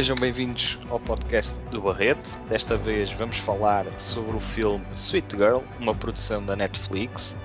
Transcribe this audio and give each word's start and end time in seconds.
Sejam 0.00 0.16
bem-vindos 0.16 0.78
ao 0.88 0.98
podcast 0.98 1.54
do 1.70 1.82
Barreto. 1.82 2.30
Desta 2.48 2.74
vez 2.74 3.12
vamos 3.12 3.36
falar 3.36 3.84
sobre 3.98 4.34
o 4.34 4.40
filme 4.40 4.82
Sweet 4.94 5.36
Girl, 5.36 5.58
uma 5.78 5.94
produção 5.94 6.42
da 6.42 6.56
Netflix. 6.56 7.36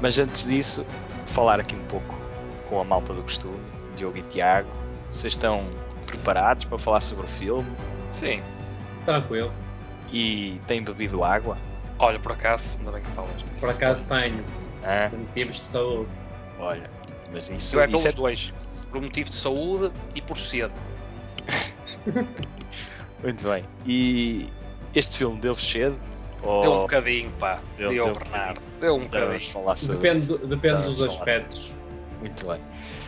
Mas 0.00 0.16
antes 0.16 0.44
disso, 0.44 0.86
falar 1.26 1.58
aqui 1.58 1.74
um 1.74 1.84
pouco 1.86 2.14
com 2.68 2.80
a 2.80 2.84
malta 2.84 3.12
do 3.12 3.20
costume, 3.20 3.58
Diogo 3.96 4.16
e 4.16 4.22
Tiago. 4.22 4.68
Vocês 5.10 5.32
estão 5.32 5.68
preparados 6.06 6.66
para 6.66 6.78
falar 6.78 7.00
sobre 7.00 7.24
o 7.24 7.28
filme? 7.28 7.68
Sim. 8.10 8.40
Tranquilo. 9.04 9.52
E 10.12 10.60
têm 10.68 10.84
bebido 10.84 11.24
água? 11.24 11.58
Olha, 11.98 12.20
por 12.20 12.30
acaso, 12.30 12.78
ainda 12.78 12.92
bem 12.92 13.02
que 13.02 13.10
falas. 13.10 13.42
Por 13.58 13.70
acaso 13.70 14.04
tenho. 14.06 14.38
Ah, 14.84 15.08
Por 15.10 15.18
motivos 15.18 15.58
de 15.58 15.66
saúde. 15.66 16.08
olha, 16.60 16.88
mas 17.32 17.50
isso, 17.50 17.74
Eu 17.74 17.82
é 17.82 17.86
isso 17.86 18.02
pelos 18.02 18.14
dois. 18.14 18.54
Por 18.92 19.02
motivo 19.02 19.28
de 19.30 19.34
saúde 19.34 19.92
e 20.14 20.22
por 20.22 20.38
sede. 20.38 20.72
Muito 23.22 23.44
bem. 23.48 23.64
E 23.86 24.48
este 24.94 25.18
filme 25.18 25.40
deu-vos 25.40 25.68
cedo? 25.70 25.98
Ou 26.42 26.60
Deu 26.60 26.72
um 26.72 26.80
bocadinho, 26.80 27.30
pá. 27.38 27.60
Deu- 27.78 27.88
Deu, 27.88 28.04
deu- 28.06 28.14
Bernardo. 28.14 28.60
Deu 28.80 28.94
um 28.96 29.04
bocadinho. 29.04 29.50
falar 29.52 29.76
sobre 29.76 29.96
Depende, 29.96 30.24
isso? 30.26 30.46
depende 30.46 30.82
dos 30.82 31.02
aspectos. 31.02 31.74
Muito 32.20 32.46
bem. 32.46 32.60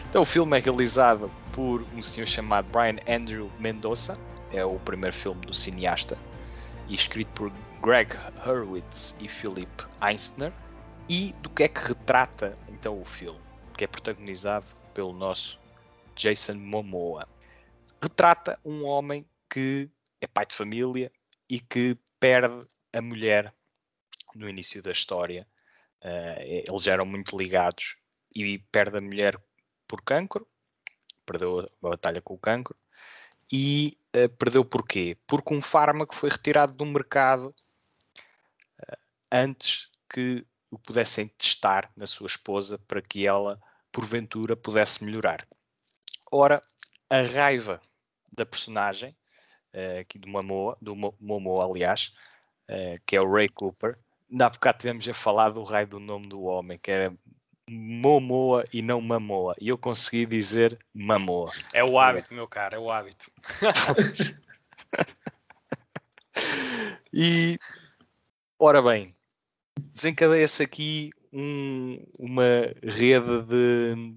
Então 0.09 0.23
o 0.23 0.25
filme 0.25 0.57
é 0.57 0.61
realizado 0.61 1.31
por 1.53 1.85
um 1.95 2.03
senhor 2.03 2.27
chamado 2.27 2.67
Brian 2.73 2.97
Andrew 3.09 3.51
Mendoza, 3.59 4.19
é 4.53 4.65
o 4.65 4.79
primeiro 4.79 5.15
filme 5.15 5.41
do 5.45 5.53
cineasta, 5.55 6.17
e 6.89 6.95
escrito 6.95 7.29
por 7.35 7.53
Greg 7.83 8.15
Hurwitz 8.47 9.17
e 9.21 9.29
Philip 9.29 9.69
Einstein. 10.01 10.53
E 11.09 11.35
do 11.41 11.51
que 11.51 11.63
é 11.65 11.69
que 11.69 11.81
retrata 11.89 12.57
então 12.69 13.01
o 13.01 13.05
filme, 13.05 13.39
que 13.77 13.85
é 13.85 13.87
protagonizado 13.87 14.65
pelo 14.95 15.13
nosso 15.13 15.59
Jason 16.17 16.55
Momoa. 16.55 17.29
Retrata 18.03 18.59
um 18.65 18.85
homem 18.85 19.27
que 19.51 19.91
é 20.21 20.27
pai 20.27 20.47
de 20.47 20.55
família 20.55 21.11
e 21.49 21.61
que 21.61 21.99
perde 22.19 22.67
a 22.93 23.01
mulher 23.01 23.55
no 24.35 24.49
início 24.49 24.83
da 24.83 24.91
história. 24.91 25.47
Eh, 26.03 26.65
eles 26.69 26.87
eram 26.87 27.07
muito 27.07 27.37
ligados 27.37 27.97
e 28.35 28.59
perde 28.71 28.99
a 28.99 29.01
mulher 29.01 29.41
por 29.89 30.03
cancro, 30.03 30.47
perdeu 31.25 31.61
a 31.61 31.69
batalha 31.81 32.21
com 32.21 32.35
o 32.35 32.39
cancro, 32.39 32.77
e 33.51 33.99
eh, 34.13 34.29
perdeu 34.29 34.65
porquê? 34.65 35.17
Porque 35.27 35.55
um 35.55 35.61
fármaco 35.61 36.15
foi 36.15 36.31
retirado 36.31 36.73
do 36.73 36.85
mercado 36.85 37.55
eh, 38.79 38.99
antes 39.33 39.91
que 40.13 40.45
o 40.71 40.79
pudessem 40.79 41.29
testar 41.29 41.91
na 41.97 42.07
sua 42.07 42.27
esposa 42.27 42.79
para 42.87 43.01
que 43.01 43.27
ela, 43.27 43.61
porventura, 43.93 44.57
pudesse 44.57 45.05
melhorar. 45.05 45.47
Ora, 46.31 46.61
a 47.11 47.23
raiva 47.23 47.81
da 48.33 48.45
personagem, 48.45 49.17
eh, 49.73 50.01
aqui 50.01 50.19
do 50.19 50.29
Momoa, 50.29 50.77
do 50.81 50.95
Mo- 50.97 51.17
Momoa, 51.21 51.65
aliás, 51.65 52.13
eh, 52.69 52.97
que 53.07 53.17
é 53.17 53.21
o 53.21 53.31
Ray 53.31 53.49
Cooper, 53.49 53.99
há 54.41 54.49
bocado 54.49 54.79
tivemos 54.79 55.09
a 55.09 55.15
falar 55.15 55.51
do 55.51 55.63
raio 55.63 55.87
do 55.87 56.01
nome 56.01 56.27
do 56.29 56.43
homem, 56.43 56.79
que 56.79 56.91
era 56.91 57.15
Momoa 57.69 58.65
e 58.73 58.81
não 58.83 59.01
Mamoa. 59.01 59.55
E 59.61 59.69
eu 59.69 59.79
consegui 59.79 60.27
dizer 60.27 60.79
Mamoa. 60.95 61.51
É 61.73 61.83
o 61.85 61.99
hábito, 61.99 62.33
meu 62.35 62.47
caro, 62.47 62.77
é 62.77 62.79
o 62.79 62.91
hábito. 62.91 63.31
E, 67.13 67.59
ora 68.59 68.83
bem, 68.83 69.15
desencadeia-se 69.95 70.63
aqui 70.63 71.11
um- 71.33 72.05
uma 72.19 72.45
rede 72.83 73.43
de 73.49 74.15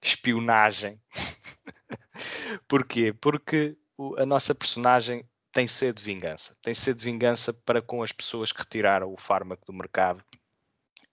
espionagem. 0.00 0.98
Porquê? 2.68 3.12
Porque 3.12 3.76
a 4.18 4.26
nossa 4.26 4.54
personagem 4.54 5.24
tem 5.52 5.66
sede 5.66 5.98
de 5.98 6.04
vingança. 6.04 6.56
Tem 6.62 6.72
sede 6.74 6.98
de 7.00 7.04
vingança 7.04 7.52
para 7.52 7.82
com 7.82 8.02
as 8.02 8.10
pessoas 8.10 8.52
que 8.52 8.58
retiraram 8.58 9.12
o 9.12 9.16
fármaco 9.16 9.66
do 9.66 9.72
mercado 9.72 10.24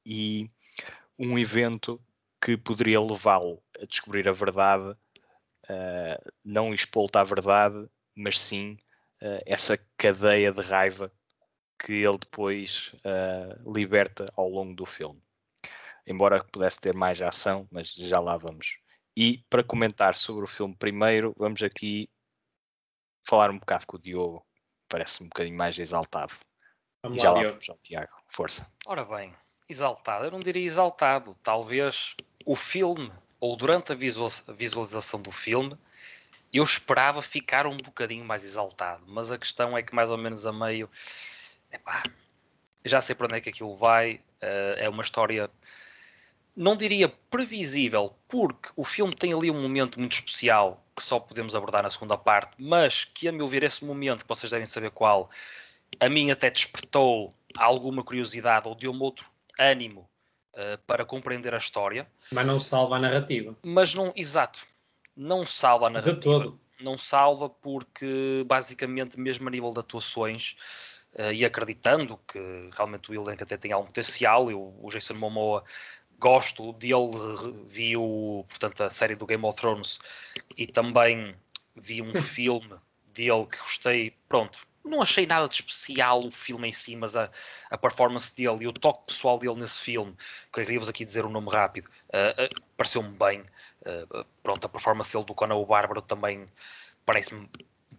e 0.05 0.49
um 1.17 1.37
evento 1.37 2.01
que 2.41 2.55
poderia 2.55 3.01
levá-lo 3.01 3.61
a 3.81 3.85
descobrir 3.85 4.27
a 4.29 4.31
verdade, 4.31 4.97
eh, 5.67 6.21
não 6.43 6.73
expô-lo 6.73 7.09
verdade, 7.25 7.89
mas 8.15 8.39
sim 8.39 8.77
eh, 9.21 9.43
essa 9.45 9.77
cadeia 9.97 10.53
de 10.53 10.61
raiva 10.61 11.11
que 11.77 11.93
ele 11.93 12.17
depois 12.17 12.91
eh, 13.03 13.57
liberta 13.65 14.25
ao 14.35 14.49
longo 14.49 14.73
do 14.73 14.85
filme. 14.85 15.21
Embora 16.07 16.43
pudesse 16.43 16.79
ter 16.79 16.95
mais 16.95 17.21
ação, 17.21 17.67
mas 17.71 17.93
já 17.93 18.19
lá 18.19 18.37
vamos. 18.37 18.77
E 19.21 19.43
para 19.49 19.65
comentar 19.65 20.15
sobre 20.15 20.45
o 20.45 20.47
filme 20.47 20.73
primeiro, 20.73 21.35
vamos 21.37 21.61
aqui 21.61 22.09
falar 23.27 23.49
um 23.51 23.59
bocado 23.59 23.85
com 23.85 23.97
o 23.97 23.99
Diogo. 23.99 24.45
Parece 24.87 25.21
um 25.21 25.27
bocadinho 25.27 25.57
mais 25.57 25.77
exaltado. 25.77 26.31
Vamos 27.03 27.21
já 27.21 27.29
lá, 27.29 27.41
Diogo. 27.41 27.55
vamos 27.55 27.69
ao 27.69 27.77
Tiago. 27.79 28.13
Força. 28.29 28.71
Ora 28.85 29.03
bem, 29.03 29.35
exaltado. 29.67 30.23
Eu 30.23 30.31
não 30.31 30.39
diria 30.39 30.65
exaltado. 30.65 31.35
Talvez 31.43 32.15
o 32.45 32.55
filme, 32.55 33.11
ou 33.41 33.57
durante 33.57 33.91
a 33.91 33.95
visualização 33.95 35.21
do 35.21 35.31
filme, 35.31 35.77
eu 36.53 36.63
esperava 36.63 37.21
ficar 37.21 37.67
um 37.67 37.75
bocadinho 37.75 38.23
mais 38.23 38.45
exaltado. 38.45 39.03
Mas 39.05 39.33
a 39.33 39.37
questão 39.37 39.77
é 39.77 39.83
que 39.83 39.93
mais 39.93 40.09
ou 40.09 40.17
menos 40.17 40.45
a 40.45 40.53
meio. 40.53 40.89
Epá, 41.69 42.03
já 42.85 43.01
sei 43.01 43.15
para 43.15 43.25
onde 43.25 43.35
é 43.35 43.41
que 43.41 43.49
aquilo 43.49 43.75
vai. 43.75 44.21
eh, 44.39 44.75
é 44.77 44.89
uma 44.89 45.03
história. 45.03 45.51
Não 46.59 46.75
diria 46.75 47.07
previsível, 47.31 48.13
porque 48.27 48.69
o 48.75 48.83
filme 48.83 49.15
tem 49.15 49.33
ali 49.33 49.49
um 49.49 49.61
momento 49.61 49.97
muito 49.97 50.11
especial 50.11 50.83
que 50.93 51.01
só 51.01 51.17
podemos 51.17 51.55
abordar 51.55 51.83
na 51.83 51.89
segunda 51.89 52.17
parte, 52.17 52.51
mas 52.59 53.05
que, 53.05 53.29
a 53.29 53.31
meu 53.31 53.47
ver, 53.47 53.63
esse 53.63 53.85
momento, 53.85 54.23
que 54.23 54.27
vocês 54.27 54.51
devem 54.51 54.65
saber 54.65 54.91
qual, 54.91 55.29
a 56.01 56.09
mim 56.09 56.31
até 56.31 56.49
despertou 56.49 57.33
alguma 57.57 58.03
curiosidade 58.03 58.67
ou 58.67 58.75
deu-me 58.75 58.99
outro 58.99 59.25
ânimo 59.57 60.05
eh, 60.53 60.77
para 60.85 61.05
compreender 61.05 61.53
a 61.53 61.57
história, 61.57 62.05
Mas 62.33 62.45
não 62.45 62.59
salva 62.59 62.97
a 62.97 62.99
narrativa. 62.99 63.55
mas 63.63 63.93
não, 63.95 64.11
exato, 64.13 64.67
não 65.15 65.45
salva 65.45 65.85
a 65.85 65.89
De 65.89 65.93
narrativa. 65.93 66.19
todo. 66.21 66.59
Não 66.81 66.97
salva 66.97 67.49
porque, 67.49 68.43
basicamente, 68.45 69.17
mesmo 69.17 69.47
a 69.47 69.51
nível 69.51 69.71
de 69.71 69.79
atuações, 69.79 70.57
eh, 71.13 71.33
e 71.35 71.45
acreditando 71.45 72.19
que 72.27 72.37
realmente 72.73 73.09
o 73.09 73.13
elenco 73.13 73.43
até 73.43 73.55
tem 73.55 73.71
algum 73.71 73.87
potencial, 73.87 74.51
eu, 74.51 74.77
o 74.81 74.89
Jason 74.89 75.13
Momoa 75.13 75.63
gosto 76.19 76.73
dele, 76.73 77.09
vi 77.67 77.95
o, 77.97 78.45
portanto, 78.47 78.83
a 78.83 78.89
série 78.89 79.15
do 79.15 79.25
Game 79.25 79.45
of 79.45 79.59
Thrones 79.59 79.99
e 80.57 80.67
também 80.67 81.35
vi 81.75 82.01
um 82.01 82.13
filme 82.21 82.75
dele 83.13 83.45
que 83.45 83.57
gostei, 83.59 84.13
pronto, 84.27 84.67
não 84.83 85.01
achei 85.01 85.25
nada 85.25 85.47
de 85.47 85.55
especial 85.55 86.25
o 86.25 86.31
filme 86.31 86.69
em 86.69 86.71
si, 86.71 86.95
mas 86.95 87.15
a, 87.15 87.29
a 87.69 87.77
performance 87.77 88.35
dele 88.35 88.63
e 88.63 88.67
o 88.67 88.73
toque 88.73 89.07
pessoal 89.07 89.37
dele 89.37 89.55
nesse 89.55 89.79
filme, 89.79 90.15
que 90.51 90.59
eu 90.59 90.63
queria-vos 90.63 90.89
aqui 90.89 91.05
dizer 91.05 91.25
o 91.25 91.29
nome 91.29 91.49
rápido, 91.49 91.89
eh, 92.11 92.35
eh, 92.37 92.49
pareceu-me 92.77 93.09
bem. 93.17 93.43
Eh, 93.85 94.05
pronto, 94.41 94.65
a 94.65 94.69
performance 94.69 95.11
dele 95.11 95.25
do 95.25 95.33
Conan 95.33 95.55
o 95.55 95.65
Bárbaro 95.65 96.01
também 96.01 96.47
parece-me 97.05 97.41
um 97.41 97.49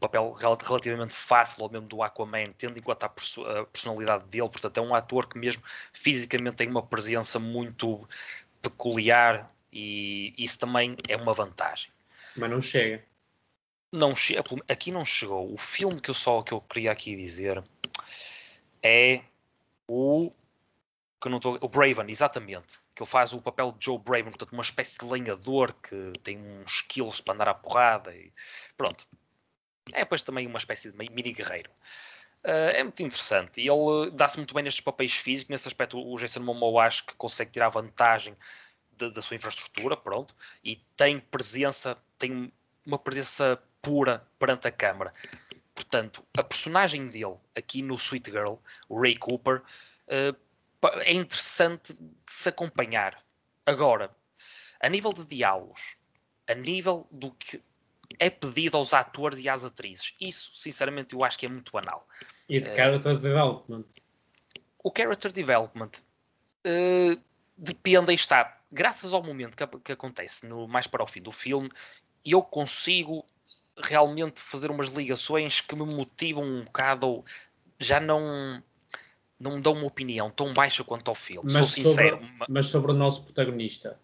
papel 0.00 0.32
rel- 0.32 0.58
relativamente 0.60 1.12
fácil, 1.12 1.62
ou 1.62 1.70
mesmo 1.70 1.86
do 1.86 2.02
Aquaman, 2.02 2.44
tendo 2.58 2.78
em 2.78 2.82
conta 2.82 3.06
a, 3.06 3.08
perso- 3.08 3.44
a 3.44 3.64
personalidade 3.66 4.24
dele. 4.24 4.48
Portanto, 4.48 4.78
é 4.78 4.80
um 4.80 4.94
ator 4.94 5.28
que 5.28 5.38
mesmo 5.38 5.62
fisicamente 5.92 6.56
tem 6.56 6.68
uma 6.68 6.82
presença 6.82 7.38
muito 7.38 8.08
peculiar 8.62 9.50
e 9.72 10.34
isso 10.36 10.58
também 10.58 10.96
é 11.08 11.16
uma 11.16 11.32
vantagem 11.32 11.90
Mas 12.36 12.50
não 12.50 12.60
chega. 12.60 13.04
não 13.92 14.14
che- 14.16 14.36
aqui 14.68 14.90
não 14.90 15.04
chegou. 15.04 15.52
O 15.52 15.56
filme 15.58 16.00
que 16.00 16.10
eu 16.10 16.14
só 16.14 16.42
que 16.42 16.52
eu 16.52 16.60
queria 16.60 16.90
aqui 16.92 17.14
dizer 17.14 17.62
é 18.82 19.22
o 19.86 20.32
que 21.22 21.28
não 21.28 21.38
tô, 21.38 21.58
o 21.60 21.68
Braven, 21.68 22.08
exatamente. 22.08 22.78
Que 22.94 23.02
ele 23.02 23.10
faz 23.10 23.32
o 23.32 23.40
papel 23.40 23.72
de 23.72 23.84
Joe 23.84 23.98
Braven, 23.98 24.30
portanto, 24.30 24.52
uma 24.52 24.62
espécie 24.62 24.98
de 24.98 25.04
lenhador 25.04 25.74
que 25.74 26.12
tem 26.22 26.38
uns 26.38 26.72
skills 26.76 27.20
para 27.20 27.34
andar 27.34 27.48
à 27.48 27.54
porrada 27.54 28.14
e 28.14 28.32
pronto. 28.76 29.06
É 29.92 30.00
depois 30.00 30.22
também 30.22 30.46
uma 30.46 30.58
espécie 30.58 30.90
de 30.90 30.96
mini 30.96 31.32
guerreiro. 31.32 31.70
Ah, 32.44 32.70
é 32.72 32.82
muito 32.82 33.02
interessante 33.02 33.60
e 33.60 33.68
ele 33.68 34.10
dá-se 34.12 34.36
muito 34.38 34.54
bem 34.54 34.64
nestes 34.64 34.82
papéis 34.82 35.12
físicos. 35.14 35.50
Nesse 35.50 35.68
aspecto, 35.68 35.98
o 35.98 36.16
Jason 36.16 36.40
Momoa 36.40 36.84
acho 36.84 37.04
que 37.06 37.14
consegue 37.14 37.50
tirar 37.50 37.68
vantagem 37.68 38.36
de- 38.92 39.10
da 39.10 39.22
sua 39.22 39.36
infraestrutura, 39.36 39.96
pronto, 39.96 40.34
e 40.64 40.76
tem 40.96 41.18
presença, 41.20 41.96
tem 42.18 42.52
uma 42.86 42.98
presença 42.98 43.62
pura 43.82 44.26
perante 44.38 44.68
a 44.68 44.70
câmara. 44.70 45.12
Portanto, 45.74 46.24
a 46.36 46.42
personagem 46.42 47.06
dele 47.06 47.36
aqui 47.54 47.82
no 47.82 47.94
Sweet 47.94 48.30
Girl, 48.30 48.54
o 48.88 49.00
Ray 49.00 49.16
Cooper, 49.16 49.62
eh, 50.08 50.34
pa- 50.80 51.02
é 51.02 51.12
interessante 51.12 51.94
de 51.94 52.32
se 52.32 52.48
acompanhar. 52.48 53.22
Agora, 53.64 54.14
a 54.80 54.88
nível 54.88 55.12
de 55.12 55.24
diálogos, 55.24 55.96
a 56.46 56.54
nível 56.54 57.06
do 57.10 57.30
que 57.32 57.62
é 58.18 58.28
pedido 58.28 58.76
aos 58.76 58.92
atores 58.92 59.38
e 59.38 59.48
às 59.48 59.64
atrizes, 59.64 60.14
isso, 60.20 60.50
sinceramente, 60.54 61.14
eu 61.14 61.24
acho 61.24 61.38
que 61.38 61.46
é 61.46 61.48
muito 61.48 61.72
banal. 61.72 62.06
E 62.48 62.60
de 62.60 62.74
character 62.74 63.16
development. 63.16 63.84
O 64.82 64.92
character 64.96 65.32
development 65.32 65.90
eh, 66.64 67.16
depende, 67.56 68.12
está. 68.12 68.58
Graças 68.72 69.12
ao 69.12 69.22
momento 69.22 69.56
que, 69.56 69.66
que 69.80 69.92
acontece 69.92 70.46
no, 70.46 70.66
mais 70.66 70.86
para 70.86 71.02
o 71.02 71.06
fim 71.06 71.22
do 71.22 71.32
filme, 71.32 71.70
eu 72.24 72.42
consigo 72.42 73.24
realmente 73.76 74.40
fazer 74.40 74.70
umas 74.70 74.88
ligações 74.88 75.60
que 75.60 75.74
me 75.74 75.84
motivam 75.84 76.44
um 76.44 76.64
bocado, 76.64 77.06
ou 77.06 77.24
já 77.78 78.00
não 78.00 78.62
não 79.38 79.56
me 79.56 79.62
dão 79.62 79.72
uma 79.72 79.86
opinião 79.86 80.30
tão 80.30 80.52
baixa 80.52 80.84
quanto 80.84 81.08
ao 81.08 81.14
filme. 81.14 81.50
Mas 81.50 81.66
Sou 81.68 81.84
sincero. 81.84 82.16
sobre, 82.18 82.36
ma- 82.36 82.46
mas 82.48 82.66
sobre 82.66 82.90
o 82.90 82.94
nosso 82.94 83.24
protagonista. 83.24 83.98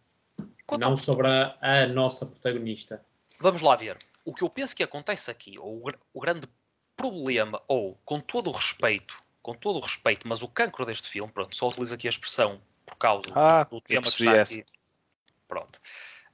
quanto 0.66 0.80
não 0.80 0.90
ao- 0.92 0.96
sobre 0.96 1.26
a, 1.28 1.58
a 1.60 1.86
nossa 1.86 2.24
protagonista. 2.24 3.04
Vamos 3.38 3.62
lá 3.62 3.76
ver. 3.76 3.98
O 4.24 4.34
que 4.34 4.42
eu 4.42 4.50
penso 4.50 4.74
que 4.74 4.82
acontece 4.82 5.30
aqui, 5.30 5.58
ou 5.58 5.78
o, 5.78 5.84
gr- 5.84 5.98
o 6.12 6.20
grande 6.20 6.48
problema, 6.96 7.62
ou 7.68 7.98
com 8.04 8.18
todo 8.18 8.48
o 8.48 8.52
respeito, 8.52 9.22
com 9.42 9.54
todo 9.54 9.76
o 9.76 9.80
respeito, 9.80 10.26
mas 10.26 10.42
o 10.42 10.48
cancro 10.48 10.84
deste 10.84 11.08
filme, 11.08 11.32
pronto, 11.32 11.54
só 11.54 11.68
utilizo 11.68 11.94
aqui 11.94 12.08
a 12.08 12.10
expressão 12.10 12.60
por 12.84 12.96
causa 12.96 13.30
Ah, 13.34 13.64
do 13.64 13.80
tema 13.80 14.02
que 14.02 14.08
está 14.08 14.40
aqui. 14.40 14.64
Pronto. 15.46 15.78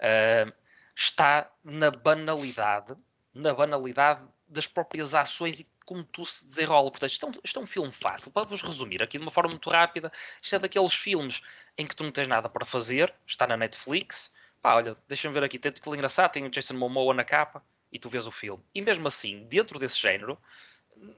Ah, 0.00 0.52
está 0.96 1.50
na 1.64 1.90
banalidade, 1.90 2.94
na 3.34 3.52
banalidade 3.52 4.26
das 4.46 4.66
próprias 4.66 5.14
ações 5.14 5.60
e 5.60 5.66
como 5.84 6.04
tu 6.04 6.24
se 6.24 6.46
desenrola. 6.46 6.90
Portanto, 6.90 7.10
isto 7.10 7.26
é 7.26 7.28
um, 7.28 7.32
isto 7.42 7.58
é 7.58 7.62
um 7.62 7.66
filme 7.66 7.92
fácil. 7.92 8.30
Para 8.30 8.46
vos 8.46 8.62
resumir 8.62 9.02
aqui 9.02 9.18
de 9.18 9.24
uma 9.24 9.30
forma 9.30 9.50
muito 9.50 9.68
rápida, 9.68 10.12
isto 10.40 10.54
é 10.54 10.58
daqueles 10.58 10.94
filmes 10.94 11.42
em 11.76 11.84
que 11.86 11.96
tu 11.96 12.04
não 12.04 12.10
tens 12.10 12.28
nada 12.28 12.48
para 12.48 12.64
fazer, 12.64 13.12
está 13.26 13.46
na 13.46 13.56
Netflix. 13.56 14.32
Pá, 14.62 14.76
olha, 14.76 14.96
deixa-me 15.08 15.34
ver 15.34 15.42
aqui, 15.42 15.58
tem 15.58 15.72
título 15.72 15.96
engraçado, 15.96 16.30
tem 16.32 16.46
o 16.46 16.50
Jason 16.50 16.74
Momoa 16.74 17.12
na 17.12 17.24
capa 17.24 17.62
e 17.90 17.98
tu 17.98 18.08
vês 18.08 18.26
o 18.26 18.30
filme. 18.30 18.62
E 18.74 18.80
mesmo 18.80 19.06
assim, 19.08 19.44
dentro 19.48 19.78
desse 19.78 19.98
género, 19.98 20.38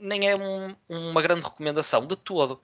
nem 0.01 0.29
é 0.29 0.35
um- 0.35 0.75
uma 0.89 1.21
grande 1.21 1.45
recomendação 1.45 2.07
de 2.07 2.17
todo. 2.17 2.61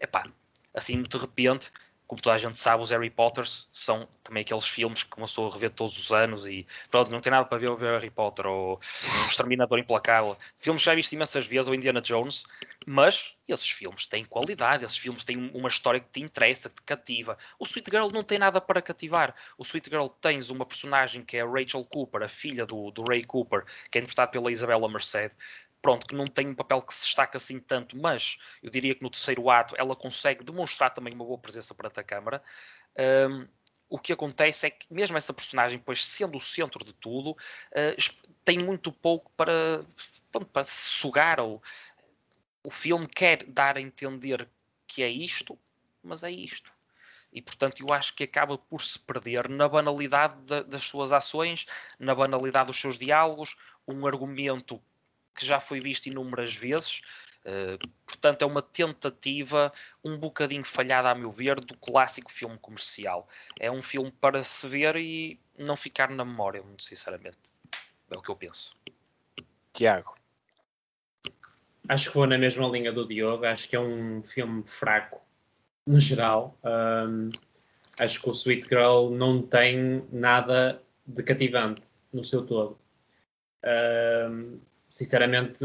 Epá, 0.00 0.26
assim 0.74 1.02
de 1.02 1.18
repente, 1.18 1.70
como 2.12 2.20
toda 2.20 2.36
a 2.36 2.38
gente 2.38 2.58
sabe, 2.58 2.82
os 2.82 2.90
Harry 2.90 3.08
Potters 3.08 3.70
são 3.72 4.06
também 4.22 4.42
aqueles 4.42 4.68
filmes 4.68 5.02
que 5.02 5.08
começou 5.08 5.48
a 5.48 5.54
rever 5.54 5.70
todos 5.70 5.98
os 5.98 6.12
anos 6.12 6.44
e 6.44 6.66
pronto, 6.90 7.10
não 7.10 7.20
tem 7.20 7.30
nada 7.30 7.46
para 7.46 7.56
ver 7.56 7.70
o 7.70 7.76
Harry 7.76 8.10
Potter 8.10 8.46
ou 8.46 8.74
o 8.74 9.30
Exterminador 9.30 9.78
Implacável. 9.78 10.36
Filmes 10.58 10.82
que 10.82 10.86
já 10.90 10.94
viste 10.94 11.14
imensas 11.14 11.46
vezes, 11.46 11.68
ou 11.68 11.74
Indiana 11.74 12.02
Jones, 12.02 12.44
mas 12.86 13.34
esses 13.48 13.70
filmes 13.70 14.04
têm 14.04 14.26
qualidade, 14.26 14.84
esses 14.84 14.98
filmes 14.98 15.24
têm 15.24 15.50
uma 15.54 15.70
história 15.70 16.00
que 16.00 16.10
te 16.10 16.20
interessa, 16.20 16.68
que 16.68 16.74
te 16.76 16.82
cativa. 16.82 17.38
O 17.58 17.64
Sweet 17.64 17.90
Girl 17.90 18.08
não 18.12 18.22
tem 18.22 18.38
nada 18.38 18.60
para 18.60 18.82
cativar. 18.82 19.34
O 19.56 19.62
Sweet 19.62 19.88
Girl 19.88 20.08
tens 20.08 20.50
uma 20.50 20.66
personagem 20.66 21.24
que 21.24 21.38
é 21.38 21.40
a 21.40 21.46
Rachel 21.46 21.82
Cooper, 21.86 22.22
a 22.22 22.28
filha 22.28 22.66
do, 22.66 22.90
do 22.90 23.04
Ray 23.08 23.24
Cooper, 23.24 23.64
que 23.90 23.96
é 23.96 24.02
interpretada 24.02 24.30
pela 24.30 24.52
Isabella 24.52 24.86
Merced. 24.86 25.32
Pronto, 25.82 26.06
que 26.06 26.14
não 26.14 26.26
tem 26.26 26.46
um 26.46 26.54
papel 26.54 26.80
que 26.80 26.94
se 26.94 27.06
destaca 27.06 27.36
assim 27.36 27.58
tanto, 27.58 27.96
mas 28.00 28.38
eu 28.62 28.70
diria 28.70 28.94
que 28.94 29.02
no 29.02 29.10
terceiro 29.10 29.50
ato 29.50 29.74
ela 29.76 29.96
consegue 29.96 30.44
demonstrar 30.44 30.94
também 30.94 31.12
uma 31.12 31.24
boa 31.24 31.38
presença 31.38 31.74
perante 31.74 31.98
a 31.98 32.04
câmara. 32.04 32.40
Um, 33.28 33.48
o 33.88 33.98
que 33.98 34.12
acontece 34.12 34.66
é 34.66 34.70
que 34.70 34.86
mesmo 34.90 35.18
essa 35.18 35.34
personagem, 35.34 35.80
pois 35.80 36.06
sendo 36.06 36.38
o 36.38 36.40
centro 36.40 36.84
de 36.84 36.92
tudo, 36.92 37.32
uh, 37.32 38.14
tem 38.44 38.58
muito 38.58 38.92
pouco 38.92 39.30
para, 39.36 39.84
para 40.52 40.64
sugar 40.64 41.40
ou 41.40 41.60
o 42.62 42.70
filme 42.70 43.06
quer 43.08 43.44
dar 43.44 43.76
a 43.76 43.80
entender 43.80 44.48
que 44.86 45.02
é 45.02 45.08
isto, 45.10 45.58
mas 46.02 46.22
é 46.22 46.30
isto. 46.30 46.72
E 47.32 47.42
portanto 47.42 47.80
eu 47.80 47.92
acho 47.92 48.14
que 48.14 48.24
acaba 48.24 48.56
por 48.56 48.82
se 48.82 48.98
perder 48.98 49.48
na 49.48 49.68
banalidade 49.68 50.40
da- 50.42 50.62
das 50.62 50.82
suas 50.84 51.12
ações, 51.12 51.66
na 51.98 52.14
banalidade 52.14 52.66
dos 52.66 52.80
seus 52.80 52.96
diálogos, 52.96 53.56
um 53.88 54.06
argumento 54.06 54.80
que 55.34 55.44
já 55.44 55.60
foi 55.60 55.80
visto 55.80 56.06
inúmeras 56.06 56.54
vezes. 56.54 57.00
Uh, 57.44 57.76
portanto, 58.06 58.42
é 58.42 58.46
uma 58.46 58.62
tentativa 58.62 59.72
um 60.04 60.16
bocadinho 60.16 60.64
falhada, 60.64 61.10
a 61.10 61.14
meu 61.14 61.30
ver, 61.30 61.60
do 61.60 61.76
clássico 61.76 62.30
filme 62.30 62.56
comercial. 62.58 63.28
É 63.58 63.70
um 63.70 63.82
filme 63.82 64.12
para 64.12 64.42
se 64.42 64.66
ver 64.66 64.96
e 64.96 65.40
não 65.58 65.76
ficar 65.76 66.10
na 66.10 66.24
memória, 66.24 66.62
muito 66.62 66.84
sinceramente. 66.84 67.38
É 68.10 68.16
o 68.16 68.22
que 68.22 68.30
eu 68.30 68.36
penso. 68.36 68.76
Tiago. 69.72 70.14
Acho 71.88 72.10
que 72.10 72.16
vou 72.16 72.26
na 72.26 72.38
mesma 72.38 72.68
linha 72.68 72.92
do 72.92 73.06
Diogo. 73.06 73.44
Acho 73.44 73.68
que 73.68 73.74
é 73.74 73.80
um 73.80 74.22
filme 74.22 74.62
fraco, 74.66 75.20
no 75.86 75.98
geral. 75.98 76.56
Um, 76.62 77.30
acho 77.98 78.22
que 78.22 78.28
o 78.28 78.32
Sweet 78.32 78.68
Girl 78.68 79.10
não 79.10 79.42
tem 79.42 80.06
nada 80.12 80.80
de 81.06 81.22
cativante 81.22 81.92
no 82.12 82.22
seu 82.22 82.46
todo. 82.46 82.78
Um, 83.64 84.60
sinceramente, 84.92 85.64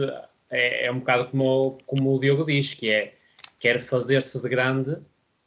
é, 0.49 0.85
é 0.85 0.91
um 0.91 0.99
bocado 0.99 1.27
como, 1.29 1.77
como 1.85 2.15
o 2.15 2.19
Diogo 2.19 2.45
diz, 2.45 2.73
que 2.73 2.89
é 2.89 3.13
quer 3.59 3.79
fazer-se 3.81 4.41
de 4.41 4.47
grande 4.47 4.97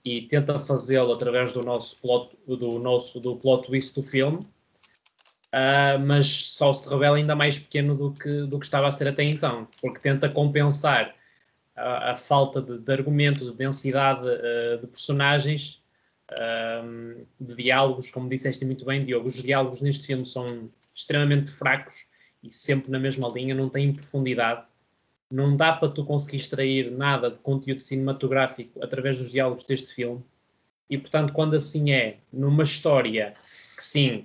e 0.04 0.22
tenta 0.22 0.58
fazê-lo 0.58 1.12
através 1.12 1.52
do 1.52 1.62
nosso 1.62 2.00
plot, 2.00 2.36
do 2.46 2.78
nosso 2.78 3.20
do 3.20 3.36
plot 3.36 3.66
twist 3.66 3.94
do 3.94 4.02
filme, 4.02 4.46
ah, 5.52 5.96
mas 5.98 6.26
só 6.26 6.72
se 6.72 6.90
revela 6.90 7.16
ainda 7.16 7.34
mais 7.34 7.58
pequeno 7.58 7.96
do 7.96 8.12
que, 8.12 8.42
do 8.42 8.58
que 8.58 8.64
estava 8.64 8.88
a 8.88 8.92
ser 8.92 9.08
até 9.08 9.24
então, 9.24 9.66
porque 9.80 10.00
tenta 10.00 10.28
compensar 10.28 11.14
a, 11.76 12.12
a 12.12 12.16
falta 12.16 12.60
de, 12.60 12.78
de 12.78 12.92
argumentos, 12.92 13.50
de 13.50 13.56
densidade 13.56 14.28
ah, 14.28 14.76
de 14.76 14.86
personagens, 14.88 15.82
ah, 16.32 16.82
de 17.40 17.54
diálogos, 17.54 18.10
como 18.10 18.28
disseste 18.28 18.64
muito 18.64 18.84
bem, 18.84 19.04
Diogo, 19.04 19.26
os 19.26 19.42
diálogos 19.42 19.80
neste 19.80 20.06
filme 20.06 20.26
são 20.26 20.70
extremamente 20.94 21.50
fracos 21.50 22.09
e 22.42 22.50
sempre 22.50 22.90
na 22.90 22.98
mesma 22.98 23.28
linha, 23.28 23.54
não 23.54 23.68
têm 23.68 23.92
profundidade. 23.92 24.64
Não 25.30 25.56
dá 25.56 25.72
para 25.72 25.88
tu 25.88 26.04
conseguir 26.04 26.38
extrair 26.38 26.90
nada 26.90 27.30
de 27.30 27.38
conteúdo 27.38 27.80
cinematográfico 27.80 28.82
através 28.82 29.18
dos 29.18 29.30
diálogos 29.30 29.64
deste 29.64 29.94
filme. 29.94 30.22
E, 30.88 30.98
portanto, 30.98 31.32
quando 31.32 31.54
assim 31.54 31.92
é, 31.92 32.18
numa 32.32 32.64
história 32.64 33.34
que 33.76 33.84
sim, 33.84 34.24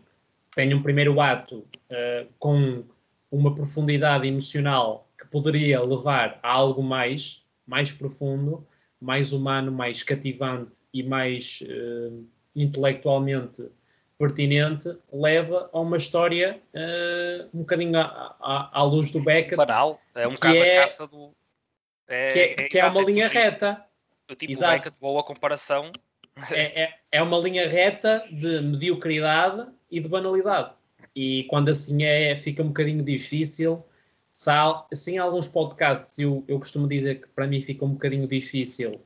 tem 0.56 0.74
um 0.74 0.82
primeiro 0.82 1.20
ato 1.20 1.58
uh, 1.60 2.28
com 2.40 2.84
uma 3.30 3.54
profundidade 3.54 4.28
emocional 4.28 5.08
que 5.20 5.28
poderia 5.28 5.82
levar 5.82 6.40
a 6.42 6.50
algo 6.50 6.82
mais, 6.82 7.44
mais 7.68 7.92
profundo, 7.92 8.66
mais 9.00 9.34
humano, 9.34 9.72
mais 9.72 10.02
cativante 10.02 10.80
e 10.94 11.04
mais 11.04 11.62
uh, 11.64 12.26
intelectualmente 12.56 13.70
pertinente, 14.18 14.96
leva 15.12 15.70
a 15.74 15.80
uma 15.80 15.98
história 15.98 16.62
uh, 16.74 17.50
um 17.54 17.60
bocadinho 17.60 17.98
à, 17.98 18.36
à, 18.40 18.80
à, 18.80 18.84
luz 18.84 19.12
do 19.12 19.20
Beckett. 19.20 19.56
Banal, 19.56 20.00
é 20.14 20.28
um 20.28 20.32
bocado 20.32 20.56
é, 20.56 20.78
a 20.78 20.82
caça 20.82 21.08
do. 21.08 21.32
É, 22.08 22.28
que 22.28 22.40
é, 22.40 22.54
que 22.68 22.80
é 22.80 22.86
uma 22.86 23.02
linha 23.02 23.28
fugir. 23.28 23.42
reta. 23.42 23.86
O 24.30 24.36
tipo 24.36 24.54
Exato. 24.54 24.74
Beckett, 24.74 25.00
boa 25.00 25.24
comparação. 25.24 25.92
É, 26.52 26.84
é, 26.84 26.94
é 27.12 27.22
uma 27.22 27.38
linha 27.38 27.68
reta 27.68 28.24
de 28.30 28.62
mediocridade 28.62 29.68
e 29.90 30.00
de 30.00 30.08
banalidade. 30.08 30.72
E 31.16 31.46
quando 31.46 31.70
assim 31.70 32.04
é, 32.04 32.38
fica 32.38 32.62
um 32.62 32.68
bocadinho 32.68 33.04
difícil. 33.04 33.84
Se 34.32 34.50
há, 34.50 34.84
assim, 34.92 35.18
alguns 35.18 35.48
podcasts, 35.48 36.20
eu, 36.20 36.44
eu 36.46 36.60
costumo 36.60 36.90
dizer 36.90 37.22
que 37.22 37.28
para 37.30 37.48
mim 37.48 37.62
fica 37.62 37.86
um 37.86 37.94
bocadinho 37.94 38.28
difícil 38.28 39.00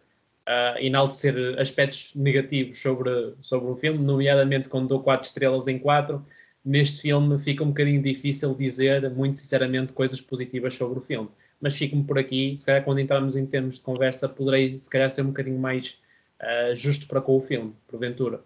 uh, 0.49 0.77
enaltecer 0.79 1.59
aspectos 1.59 2.15
negativos 2.15 2.81
sobre, 2.81 3.35
sobre 3.41 3.69
o 3.69 3.75
filme, 3.75 3.99
nomeadamente 3.99 4.67
quando 4.67 4.87
dou 4.87 5.03
4 5.03 5.27
estrelas 5.27 5.67
em 5.67 5.77
4. 5.77 6.25
Neste 6.65 7.03
filme 7.03 7.37
fica 7.39 7.63
um 7.63 7.67
bocadinho 7.67 8.01
difícil 8.01 8.53
dizer, 8.55 9.09
muito 9.11 9.37
sinceramente, 9.37 9.93
coisas 9.93 10.19
positivas 10.19 10.73
sobre 10.73 10.99
o 10.99 11.01
filme. 11.01 11.29
Mas 11.61 11.77
fico-me 11.77 12.03
por 12.03 12.17
aqui. 12.17 12.55
Se 12.57 12.65
calhar, 12.65 12.83
quando 12.83 12.99
entrarmos 12.99 13.35
em 13.35 13.45
termos 13.45 13.75
de 13.75 13.81
conversa, 13.81 14.27
poderei, 14.27 14.77
se 14.77 14.89
calhar, 14.89 15.09
ser 15.11 15.21
um 15.21 15.27
bocadinho 15.27 15.59
mais 15.59 16.01
uh, 16.41 16.75
justo 16.75 17.07
para 17.07 17.21
com 17.21 17.37
o 17.37 17.41
filme, 17.41 17.73
porventura. 17.87 18.41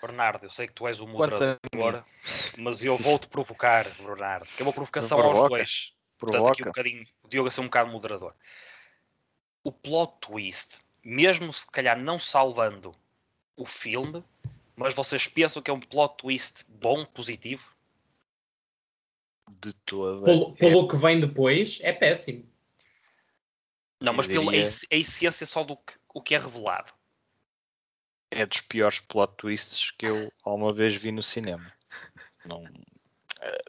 Bernardo, 0.00 0.44
eu 0.44 0.50
sei 0.50 0.66
que 0.66 0.74
tu 0.74 0.86
és 0.86 1.00
o 1.00 1.06
moderador, 1.06 2.04
mas 2.58 2.84
eu 2.84 2.96
vou-te 2.98 3.26
provocar, 3.26 3.86
Bernardo, 3.98 4.46
que 4.54 4.62
é 4.62 4.66
uma 4.66 4.72
provocação 4.72 5.16
Provoca. 5.16 5.40
aos 5.40 5.48
dois. 5.48 5.94
Portanto, 6.18 6.48
aqui 6.48 6.62
um 6.62 6.64
Provoca. 6.64 6.82
bocadinho, 6.82 7.06
o 7.22 7.28
Diogo 7.28 7.48
a 7.48 7.50
ser 7.50 7.62
um 7.62 7.64
bocado 7.64 7.90
moderador. 7.90 8.34
O 9.64 9.72
plot 9.72 10.12
twist, 10.20 10.76
mesmo 11.02 11.52
se 11.52 11.66
calhar 11.70 11.98
não 11.98 12.18
salvando 12.18 12.94
o 13.56 13.64
filme, 13.64 14.22
mas 14.76 14.92
vocês 14.94 15.26
pensam 15.26 15.62
que 15.62 15.70
é 15.70 15.74
um 15.74 15.80
plot 15.80 16.16
twist 16.18 16.64
bom, 16.68 17.04
positivo? 17.06 17.64
De 19.48 19.72
toda. 19.86 20.24
Pelo, 20.24 20.54
pelo 20.54 20.88
que 20.88 20.96
vem 20.96 21.18
depois, 21.20 21.78
é 21.82 21.92
péssimo. 21.92 22.46
Não, 24.00 24.12
mas 24.12 24.26
pela 24.26 24.42
a, 24.42 24.44
diria- 24.46 24.60
ess- 24.60 24.86
a 24.92 24.96
essência 24.96 25.46
só 25.46 25.64
do 25.64 25.76
que, 25.76 25.94
o 26.12 26.20
que 26.20 26.34
é 26.34 26.38
revelado. 26.38 26.92
é 28.30 28.44
dos 28.44 28.60
piores 28.60 28.98
plot 28.98 29.32
twists 29.36 29.92
que 29.92 30.06
eu 30.06 30.28
alguma 30.42 30.72
vez 30.72 30.94
vi 30.96 31.10
no 31.12 31.22
cinema. 31.22 31.72
Não, 32.44 32.64
eh, 33.40 33.62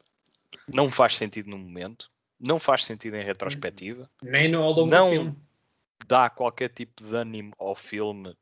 não 0.68 0.92
faz 0.92 1.16
sentido 1.16 1.50
no 1.50 1.58
momento, 1.58 2.12
não 2.40 2.60
faz 2.60 2.84
sentido 2.84 3.16
em 3.16 3.24
retrospectiva, 3.24 4.10
Nem 4.22 4.50
no, 4.52 4.62
ao 4.64 4.72
longo 4.72 4.88
Não. 4.92 5.06
do 5.06 5.12
filme. 5.12 5.38
Dá 6.06 6.30
qualquer 6.30 6.70
tipo 6.70 7.04
de 7.04 7.16
ânimo 7.16 7.54
ao 7.58 7.76
filme 7.76 8.36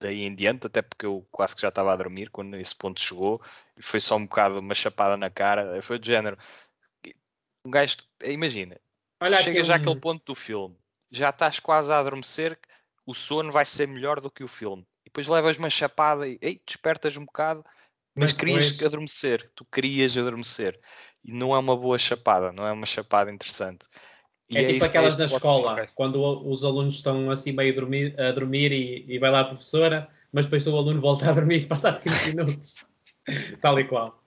daí 0.00 0.22
em 0.22 0.34
diante, 0.34 0.66
até 0.66 0.82
porque 0.82 1.06
eu 1.06 1.26
quase 1.30 1.54
que 1.54 1.62
já 1.62 1.68
estava 1.68 1.92
a 1.92 1.96
dormir 1.96 2.30
quando 2.30 2.56
esse 2.56 2.74
ponto 2.74 3.00
chegou 3.00 3.40
e 3.76 3.82
foi 3.82 4.00
só 4.00 4.16
um 4.16 4.26
bocado 4.26 4.58
uma 4.58 4.74
chapada 4.74 5.16
na 5.16 5.30
cara. 5.30 5.80
Foi 5.82 5.98
do 5.98 6.06
género. 6.06 6.36
Um 7.66 7.70
gajo, 7.70 7.96
imagina, 8.24 8.78
Olha 9.22 9.38
chega 9.38 9.50
aquele- 9.50 9.64
já 9.64 9.76
àquele 9.76 9.98
ponto 9.98 10.22
do 10.26 10.34
filme, 10.34 10.76
já 11.10 11.30
estás 11.30 11.58
quase 11.58 11.90
a 11.90 11.98
adormecer, 11.98 12.58
o 13.06 13.14
sono 13.14 13.50
vai 13.50 13.64
ser 13.64 13.88
melhor 13.88 14.20
do 14.20 14.30
que 14.30 14.44
o 14.44 14.48
filme. 14.48 14.82
E 15.02 15.04
depois 15.06 15.26
levas 15.26 15.56
uma 15.56 15.70
chapada 15.70 16.28
e 16.28 16.38
ei, 16.42 16.60
despertas 16.66 17.16
um 17.16 17.24
bocado, 17.24 17.64
mas, 18.14 18.32
Mas 18.32 18.36
querias 18.36 18.64
depois- 18.72 18.82
adormecer, 18.84 19.50
tu 19.54 19.64
querias 19.64 20.14
adormecer. 20.16 20.78
e 21.24 21.32
não 21.32 21.54
é 21.54 21.58
uma 21.58 21.74
boa 21.74 21.98
chapada, 21.98 22.52
não 22.52 22.66
é 22.66 22.72
uma 22.72 22.84
chapada 22.84 23.32
interessante. 23.32 23.86
E 24.50 24.58
É, 24.58 24.62
tipo 24.64 24.76
isso- 24.76 24.84
aquelas 24.86 25.14
este 25.14 25.18
na 25.20 25.24
escola, 25.24 25.86
quando 25.94 26.20
os 26.48 26.64
alunos 26.64 26.96
estão 26.96 27.30
assim 27.30 27.52
meio 27.52 27.72
a 27.72 27.76
dormir, 27.76 28.20
a 28.20 28.30
dormir 28.32 28.72
e, 28.72 29.04
e 29.08 29.18
vai 29.18 29.30
lá 29.30 29.40
a 29.40 29.44
professora, 29.46 30.08
mas 30.32 30.44
depois 30.44 30.66
o 30.66 30.76
aluno 30.76 31.00
volta 31.00 31.28
a 31.28 31.32
dormir 31.32 31.66
passado 31.66 31.98
5 31.98 32.14
minutos. 32.28 32.74
Tal 33.60 33.78
e 33.80 33.84
qual. 33.84 34.22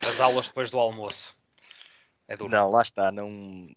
As 0.00 0.20
aulas 0.20 0.48
depois 0.48 0.70
do 0.70 0.78
almoço. 0.78 1.34
É 2.28 2.36
duro. 2.36 2.50
Não, 2.50 2.70
lá 2.70 2.82
está, 2.82 3.10
não 3.10 3.68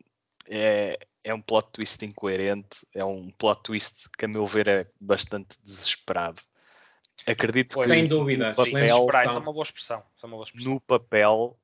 é, 0.47 0.99
é 1.23 1.33
um 1.33 1.41
plot 1.41 1.69
twist 1.71 2.03
incoerente, 2.05 2.85
é 2.93 3.03
um 3.05 3.31
plot 3.31 3.61
twist 3.63 4.09
que 4.17 4.25
a 4.25 4.27
meu 4.27 4.45
ver 4.45 4.67
é 4.67 4.87
bastante 4.99 5.57
desesperado. 5.63 6.41
Acredito 7.25 7.73
que 7.75 7.85
Sem 7.85 8.07
dúvida. 8.07 8.49
no 8.49 8.53
Sim, 8.53 8.71
papel, 8.71 8.85
isso 8.85 8.95
é 8.97 9.05
expressão. 9.05 9.41
uma 9.41 9.53
boa 9.53 9.63
expressão. 9.63 10.03
Isso 10.15 10.25
é 10.25 10.27
uma 10.27 10.35
boa 10.35 10.43
expressão. 10.45 10.73
no 10.73 10.79
papel 10.81 11.57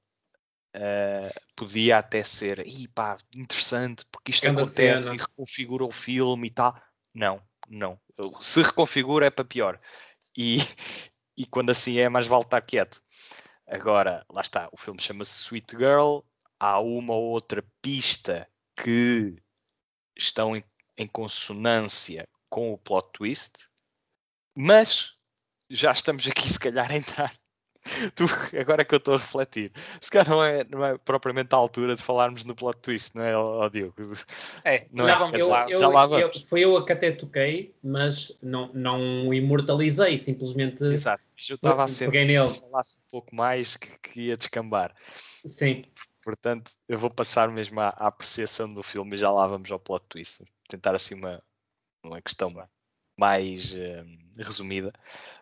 eh, 0.74 1.34
podia 1.56 1.98
até 1.98 2.24
ser 2.24 2.66
"Ih, 2.66 2.88
pá, 2.88 3.18
interessante 3.36 4.06
porque 4.12 4.32
isto 4.32 4.44
Grande 4.44 4.62
acontece 4.62 5.04
cena." 5.04 5.16
e 5.16 5.18
reconfigura 5.18 5.86
o 5.86 5.92
filme 5.92 6.48
e 6.48 6.52
tal. 6.52 6.82
Não, 7.14 7.42
não. 7.68 8.00
Se 8.42 8.62
reconfigura 8.62 9.26
é 9.26 9.30
para 9.30 9.46
pior. 9.46 9.80
E, 10.38 10.58
e 11.36 11.46
quando 11.46 11.70
assim 11.72 11.98
é, 12.00 12.10
mais 12.10 12.28
vale 12.28 12.44
estar 12.44 12.62
quieto. 12.62 13.04
Agora, 13.68 14.26
lá 14.30 14.42
está, 14.42 14.70
o 14.72 14.78
filme 14.78 15.02
chama-se 15.02 15.44
Sweet 15.44 15.78
Girl, 15.78 16.20
há 16.60 16.80
uma 16.80 17.14
ou 17.14 17.30
outra 17.32 17.64
pista 17.82 18.48
que 18.76 19.36
estão 20.16 20.56
em, 20.56 20.64
em 20.98 21.08
consonância 21.08 22.28
com 22.50 22.74
o 22.74 22.78
plot 22.78 23.10
twist, 23.14 23.54
mas 24.56 25.14
já 25.70 25.92
estamos 25.92 26.28
aqui 26.28 26.50
se 26.50 26.60
calhar 26.60 26.92
a 26.92 26.96
entrar. 26.96 27.41
Tu, 28.16 28.26
agora 28.60 28.86
que 28.86 28.94
eu 28.94 28.98
estou 28.98 29.16
a 29.16 29.18
refletir, 29.18 29.72
se 30.00 30.12
calhar 30.12 30.30
não 30.30 30.44
é, 30.44 30.64
não 30.66 30.86
é 30.86 30.98
propriamente 30.98 31.54
a 31.54 31.58
altura 31.58 31.96
de 31.96 32.04
falarmos 32.04 32.44
no 32.46 32.56
plot 32.56 32.80
twist, 32.80 33.16
não 33.16 33.24
é, 33.24 33.36
ó, 33.36 33.68
Diogo? 33.70 33.96
É, 34.64 34.88
Não 34.92 35.08
já 35.08 35.16
é? 35.16 35.20
vamos 35.20 35.40
Eu, 35.40 35.50
lá. 35.50 35.70
eu- 35.70 35.78
já 35.80 35.88
lá 35.88 36.04
eu- 36.04 36.08
vamos. 36.08 36.50
foi 36.50 36.62
eu 36.62 36.86
que 36.86 36.94
até 36.94 37.12
toquei, 37.12 37.74
mas 37.84 38.38
não, 38.42 38.72
não 38.74 39.28
o 39.28 39.34
imortalizei, 39.34 40.18
simplesmente 40.18 40.84
Exato, 40.86 41.24
eu 41.50 41.56
estava 41.56 41.84
a 41.84 41.88
peguei 41.88 41.96
sentir 41.96 42.28
que 42.28 42.28
nele. 42.28 42.44
se 42.44 42.60
falasse 42.62 42.98
um 42.98 43.10
pouco 43.10 43.36
mais 43.36 43.76
que, 43.78 43.98
que 44.00 44.22
ia 44.28 44.38
descambar. 44.38 44.94
sim. 45.46 45.86
Portanto, 46.24 46.72
eu 46.88 47.00
vou 47.00 47.10
passar 47.10 47.50
mesmo 47.50 47.80
à, 47.80 47.88
à 47.90 48.08
apreciação 48.08 48.72
do 48.72 48.84
filme 48.84 49.16
e 49.16 49.20
já 49.20 49.32
lá 49.32 49.48
vamos 49.48 49.72
ao 49.72 49.80
plot 49.80 50.06
twist. 50.08 50.44
Tentar 50.70 50.94
assim 50.94 51.16
uma, 51.16 51.42
uma 52.04 52.22
questão 52.22 52.54
mais 53.18 53.74
eh, 53.74 54.04
resumida. 54.38 54.94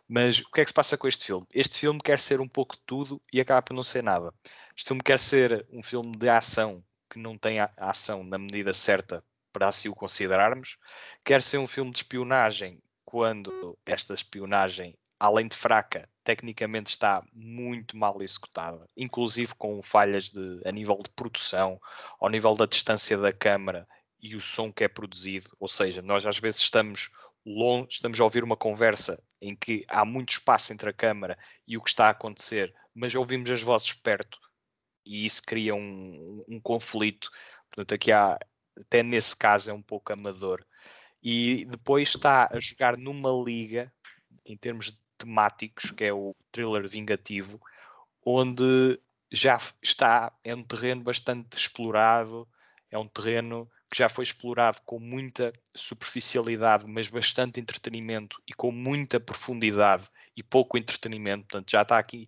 Mas 0.09 0.39
o 0.39 0.49
que 0.51 0.61
é 0.61 0.65
que 0.65 0.71
se 0.71 0.73
passa 0.73 0.97
com 0.97 1.07
este 1.07 1.23
filme? 1.23 1.45
Este 1.53 1.77
filme 1.77 2.01
quer 2.01 2.19
ser 2.19 2.41
um 2.41 2.47
pouco 2.47 2.75
de 2.75 2.81
tudo 2.83 3.21
e 3.31 3.39
acaba 3.39 3.61
por 3.61 3.75
não 3.75 3.83
ser 3.83 4.01
nada. 4.01 4.33
Este 4.75 4.87
filme 4.87 5.03
quer 5.03 5.19
ser 5.19 5.67
um 5.71 5.83
filme 5.83 6.17
de 6.17 6.27
ação 6.27 6.83
que 7.07 7.19
não 7.19 7.37
tem 7.37 7.59
a 7.59 7.71
ação 7.77 8.23
na 8.23 8.39
medida 8.39 8.73
certa 8.73 9.23
para 9.53 9.67
assim 9.67 9.87
o 9.87 9.93
considerarmos. 9.93 10.77
Quer 11.23 11.43
ser 11.43 11.59
um 11.59 11.67
filme 11.67 11.91
de 11.91 11.97
espionagem 11.97 12.81
quando 13.05 13.77
esta 13.85 14.15
espionagem, 14.15 14.97
além 15.19 15.47
de 15.47 15.55
fraca, 15.55 16.09
tecnicamente 16.23 16.89
está 16.89 17.23
muito 17.31 17.95
mal 17.95 18.19
executada, 18.21 18.87
inclusive 18.97 19.53
com 19.55 19.81
falhas 19.83 20.31
de, 20.31 20.61
a 20.65 20.71
nível 20.71 20.97
de 20.97 21.09
produção, 21.09 21.79
ao 22.19 22.29
nível 22.29 22.55
da 22.55 22.65
distância 22.65 23.15
da 23.15 23.31
câmara 23.31 23.87
e 24.19 24.35
o 24.35 24.41
som 24.41 24.71
que 24.71 24.83
é 24.83 24.87
produzido. 24.87 25.49
Ou 25.59 25.67
seja, 25.67 26.01
nós 26.01 26.25
às 26.25 26.39
vezes 26.39 26.61
estamos 26.61 27.09
longe, 27.49 27.93
estamos 27.93 28.19
a 28.19 28.23
ouvir 28.23 28.43
uma 28.43 28.55
conversa 28.55 29.21
em 29.41 29.55
que 29.55 29.83
há 29.87 30.05
muito 30.05 30.33
espaço 30.33 30.71
entre 30.71 30.89
a 30.89 30.93
câmara 30.93 31.37
e 31.67 31.77
o 31.77 31.81
que 31.81 31.89
está 31.89 32.05
a 32.05 32.11
acontecer, 32.11 32.73
mas 32.93 33.15
ouvimos 33.15 33.49
as 33.49 33.61
vozes 33.61 33.93
perto 33.93 34.39
e 35.05 35.25
isso 35.25 35.41
cria 35.43 35.73
um, 35.73 36.43
um 36.47 36.59
conflito. 36.59 37.31
Portanto, 37.69 37.93
aqui 37.95 38.11
há, 38.11 38.37
até 38.77 39.01
nesse 39.01 39.35
caso 39.35 39.71
é 39.71 39.73
um 39.73 39.81
pouco 39.81 40.13
amador. 40.13 40.63
E 41.21 41.65
depois 41.65 42.09
está 42.09 42.49
a 42.53 42.59
jogar 42.59 42.95
numa 42.95 43.31
liga, 43.43 43.91
em 44.45 44.55
termos 44.55 44.97
temáticos, 45.17 45.91
que 45.91 46.03
é 46.03 46.13
o 46.13 46.35
thriller 46.51 46.87
vingativo, 46.87 47.59
onde 48.23 48.99
já 49.31 49.59
está, 49.81 50.31
é 50.43 50.55
um 50.55 50.63
terreno 50.63 51.01
bastante 51.01 51.57
explorado, 51.57 52.47
é 52.91 52.97
um 52.97 53.07
terreno 53.07 53.69
que 53.89 53.97
já 53.97 54.07
foi 54.07 54.23
explorado 54.23 54.79
com 54.85 54.99
muita 54.99 55.51
superficialidade, 55.75 56.85
mas 56.87 57.07
bastante 57.07 57.59
entretenimento 57.59 58.41
e 58.47 58.53
com 58.53 58.71
muita 58.71 59.19
profundidade 59.19 60.07
e 60.35 60.43
pouco 60.43 60.77
entretenimento. 60.77 61.45
Portanto, 61.47 61.71
já 61.71 61.81
está 61.81 61.97
aqui 61.97 62.27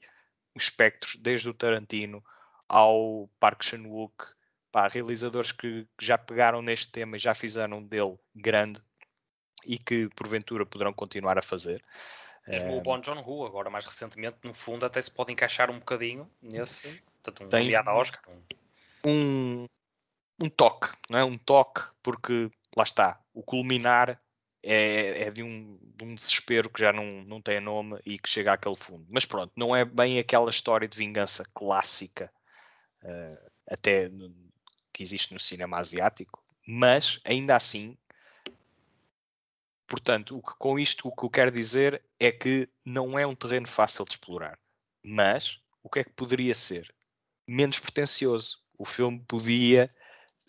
os 0.55 0.63
espectros, 0.63 1.15
desde 1.17 1.49
o 1.49 1.53
Tarantino 1.53 2.23
ao 2.67 3.29
Park 3.39 3.63
Chan-wook, 3.63 4.25
pá, 4.71 4.87
realizadores 4.87 5.51
que, 5.51 5.87
que 5.97 6.05
já 6.05 6.17
pegaram 6.17 6.61
neste 6.61 6.91
tema 6.91 7.15
e 7.17 7.19
já 7.19 7.35
fizeram 7.35 7.83
dele 7.83 8.17
grande 8.35 8.81
e 9.65 9.77
que 9.77 10.09
porventura 10.15 10.65
poderão 10.65 10.93
continuar 10.93 11.37
a 11.37 11.41
fazer. 11.43 11.83
Mesmo 12.47 12.71
Eh, 12.71 12.77
o 12.77 12.81
Bon 12.81 13.01
Joon-ho, 13.03 13.45
agora 13.45 13.69
mais 13.69 13.85
recentemente, 13.85 14.37
no 14.43 14.53
fundo 14.53 14.83
até 14.85 14.99
se 14.99 15.11
pode 15.11 15.31
encaixar 15.31 15.69
um 15.69 15.77
bocadinho 15.77 16.29
nesse, 16.41 16.87
portanto, 17.21 17.45
um 17.45 17.49
Tem- 17.49 17.63
nomeado 17.65 17.89
a 17.91 17.93
Oscar. 17.93 18.21
um- 18.27 18.41
um, 19.05 19.40
um 20.41 20.49
toque, 20.49 20.89
não 21.09 21.19
é? 21.19 21.23
Um 21.23 21.37
toque, 21.37 21.81
porque 22.03 22.49
lá 22.75 22.83
está, 22.83 23.19
o 23.33 23.43
culminar 23.43 24.19
é, 24.63 25.23
é 25.23 25.31
de, 25.31 25.43
um, 25.43 25.77
de 25.95 26.05
um 26.05 26.15
desespero 26.15 26.69
que 26.69 26.79
já 26.81 26.93
não, 26.93 27.05
não 27.23 27.41
tem 27.41 27.59
nome 27.59 27.99
e 28.05 28.17
que 28.19 28.29
chega 28.29 28.53
àquele 28.53 28.75
fundo. 28.75 29.05
Mas 29.09 29.25
pronto, 29.25 29.51
não 29.55 29.75
é 29.75 29.83
bem 29.85 30.19
aquela 30.19 30.49
história 30.49 30.87
de 30.87 30.97
vingança 30.97 31.43
clássica, 31.53 32.31
eh, 33.03 33.51
até 33.67 34.09
no- 34.09 34.33
que 34.93 35.03
existe 35.03 35.33
no 35.33 35.39
cinema 35.39 35.77
asiático, 35.79 36.43
mas 36.67 37.19
ainda 37.25 37.55
assim, 37.55 37.97
portanto, 39.87 40.37
o 40.37 40.41
que, 40.41 40.53
com 40.57 40.79
isto 40.79 41.07
o 41.07 41.15
que 41.15 41.23
eu 41.25 41.29
quero 41.29 41.51
dizer 41.51 42.03
é 42.19 42.31
que 42.31 42.69
não 42.85 43.17
é 43.17 43.25
um 43.25 43.35
terreno 43.35 43.67
fácil 43.67 44.05
de 44.05 44.11
explorar, 44.11 44.59
mas 45.03 45.59
o 45.83 45.89
que 45.89 45.99
é 45.99 46.03
que 46.03 46.13
poderia 46.13 46.53
ser? 46.53 46.93
Menos 47.47 47.79
pretencioso. 47.79 48.59
O 48.77 48.85
filme 48.85 49.23
podia 49.27 49.93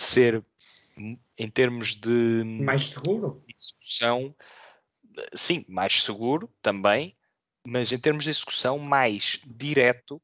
ser, 0.04 0.44
em 1.38 1.50
termos 1.50 1.94
de 1.94 2.44
Mais 2.44 2.86
seguro? 2.88 3.42
execução, 3.48 4.34
sim, 5.34 5.64
mais 5.68 6.02
seguro 6.02 6.48
também, 6.60 7.16
mas 7.64 7.92
em 7.92 7.98
termos 7.98 8.24
de 8.24 8.30
execução, 8.30 8.78
mais 8.78 9.40
direto, 9.46 10.20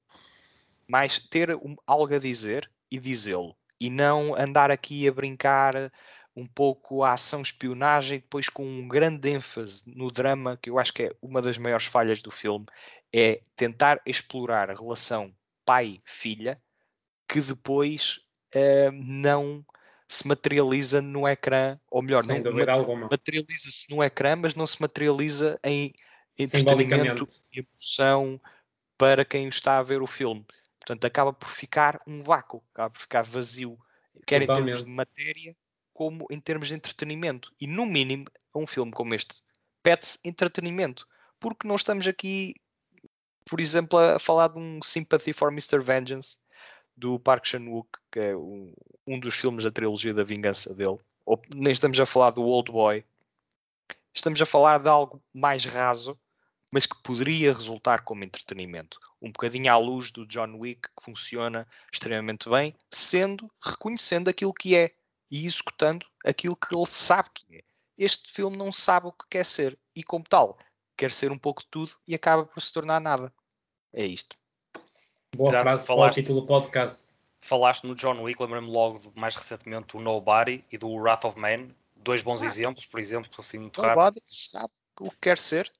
mais 0.86 1.18
ter 1.18 1.54
um- 1.54 1.76
algo 1.86 2.14
a 2.14 2.18
dizer 2.18 2.70
e 2.90 2.98
dizê-lo, 2.98 3.56
e 3.80 3.90
não 3.90 4.34
andar 4.34 4.70
aqui 4.70 5.06
a 5.06 5.12
brincar 5.12 5.92
um 6.34 6.46
pouco 6.46 7.02
a 7.02 7.12
ação 7.12 7.42
espionagem, 7.42 8.20
depois 8.20 8.48
com 8.48 8.64
um 8.64 8.86
grande 8.86 9.28
ênfase 9.28 9.82
no 9.86 10.10
drama, 10.10 10.56
que 10.56 10.70
eu 10.70 10.78
acho 10.78 10.92
que 10.92 11.04
é 11.04 11.16
uma 11.20 11.42
das 11.42 11.58
maiores 11.58 11.86
falhas 11.86 12.22
do 12.22 12.30
filme, 12.30 12.64
é 13.12 13.42
tentar 13.56 14.00
explorar 14.06 14.70
a 14.70 14.74
relação 14.74 15.34
pai-filha, 15.64 16.60
que 17.28 17.40
depois 17.40 18.20
eh, 18.52 18.90
não 18.92 19.64
se 20.08 20.26
materializa 20.26 21.02
no 21.02 21.28
ecrã, 21.28 21.78
ou 21.90 22.02
melhor, 22.02 22.22
Sem 22.22 22.40
não 22.40 22.52
materializa-se 23.10 23.94
no 23.94 24.02
ecrã, 24.02 24.36
mas 24.36 24.54
não 24.54 24.66
se 24.66 24.80
materializa 24.80 25.60
em 25.62 25.92
entretenimento 26.38 27.26
e 27.52 27.60
emoção 27.60 28.40
para 28.96 29.24
quem 29.24 29.48
está 29.48 29.78
a 29.78 29.82
ver 29.82 30.00
o 30.00 30.06
filme. 30.06 30.46
Portanto, 30.80 31.04
acaba 31.04 31.32
por 31.32 31.50
ficar 31.50 32.00
um 32.06 32.22
vácuo, 32.22 32.62
acaba 32.72 32.90
por 32.90 33.00
ficar 33.00 33.22
vazio, 33.22 33.78
quer 34.26 34.42
em 34.42 34.46
termos 34.46 34.64
de 34.64 34.84
Totalmente. 34.84 34.96
matéria, 34.96 35.56
como 35.92 36.26
em 36.30 36.40
termos 36.40 36.68
de 36.68 36.74
entretenimento. 36.74 37.52
E 37.60 37.66
no 37.66 37.84
mínimo, 37.84 38.24
um 38.54 38.66
filme 38.66 38.92
como 38.92 39.14
este 39.14 39.34
pede-se 39.82 40.18
entretenimento, 40.24 41.06
porque 41.38 41.66
não 41.66 41.76
estamos 41.76 42.06
aqui, 42.06 42.54
por 43.44 43.60
exemplo, 43.60 43.98
a 43.98 44.18
falar 44.18 44.48
de 44.48 44.58
um 44.58 44.82
Sympathy 44.82 45.32
for 45.32 45.52
Mr. 45.52 45.80
Vengeance 45.80 46.36
do 46.98 47.18
Park 47.18 47.46
Chan-wook, 47.46 47.88
que 48.10 48.18
é 48.18 48.36
um, 48.36 48.74
um 49.06 49.20
dos 49.20 49.36
filmes 49.36 49.64
da 49.64 49.70
trilogia 49.70 50.12
da 50.12 50.24
vingança 50.24 50.74
dele. 50.74 50.98
Ou 51.24 51.40
nem 51.54 51.72
estamos 51.72 51.98
a 52.00 52.06
falar 52.06 52.30
do 52.30 52.42
Old 52.42 52.72
Boy. 52.72 53.04
Estamos 54.12 54.42
a 54.42 54.46
falar 54.46 54.78
de 54.78 54.88
algo 54.88 55.22
mais 55.32 55.64
raso, 55.64 56.18
mas 56.72 56.86
que 56.86 57.00
poderia 57.02 57.52
resultar 57.52 58.02
como 58.02 58.24
entretenimento. 58.24 58.98
Um 59.22 59.30
bocadinho 59.30 59.72
à 59.72 59.76
luz 59.76 60.10
do 60.10 60.26
John 60.26 60.56
Wick, 60.56 60.88
que 60.88 61.04
funciona 61.04 61.66
extremamente 61.92 62.48
bem, 62.48 62.74
sendo, 62.90 63.50
reconhecendo 63.62 64.28
aquilo 64.28 64.52
que 64.52 64.74
é 64.74 64.92
e 65.30 65.46
executando 65.46 66.06
aquilo 66.24 66.56
que 66.56 66.74
ele 66.74 66.86
sabe 66.86 67.28
que 67.32 67.58
é. 67.58 67.62
Este 67.96 68.32
filme 68.32 68.56
não 68.56 68.72
sabe 68.72 69.06
o 69.06 69.12
que 69.12 69.26
quer 69.30 69.44
ser 69.44 69.78
e, 69.94 70.02
como 70.02 70.24
tal, 70.24 70.58
quer 70.96 71.12
ser 71.12 71.30
um 71.30 71.38
pouco 71.38 71.62
de 71.62 71.68
tudo 71.68 71.92
e 72.06 72.14
acaba 72.14 72.44
por 72.44 72.60
se 72.60 72.72
tornar 72.72 73.00
nada. 73.00 73.32
É 73.92 74.04
isto. 74.04 74.36
Boa 75.36 75.50
Já 75.50 75.62
frase 75.62 75.86
para 75.86 75.94
o 75.94 75.96
falaste. 75.98 76.14
título 76.16 76.40
do 76.40 76.46
podcast. 76.46 77.16
Falaste 77.40 77.84
no 77.86 77.94
John 77.94 78.20
Wick, 78.22 78.40
lembrei-me 78.42 78.70
logo 78.70 78.98
de, 78.98 79.10
mais 79.14 79.34
recentemente 79.34 79.88
do 79.96 80.00
Nobody 80.00 80.64
e 80.70 80.78
do 80.78 80.88
Wrath 80.94 81.24
of 81.24 81.38
Man. 81.38 81.68
Dois 81.96 82.22
bons 82.22 82.42
Ah. 82.42 82.46
exemplos, 82.46 82.86
por 82.86 82.98
exemplo, 83.00 83.30
assim 83.38 83.58
muito 83.58 83.80
rápido. 83.80 83.96
Bobby 83.96 84.20
sabe 84.24 84.72
o 85.00 85.10
que 85.10 85.16
quer 85.20 85.38
ser 85.38 85.70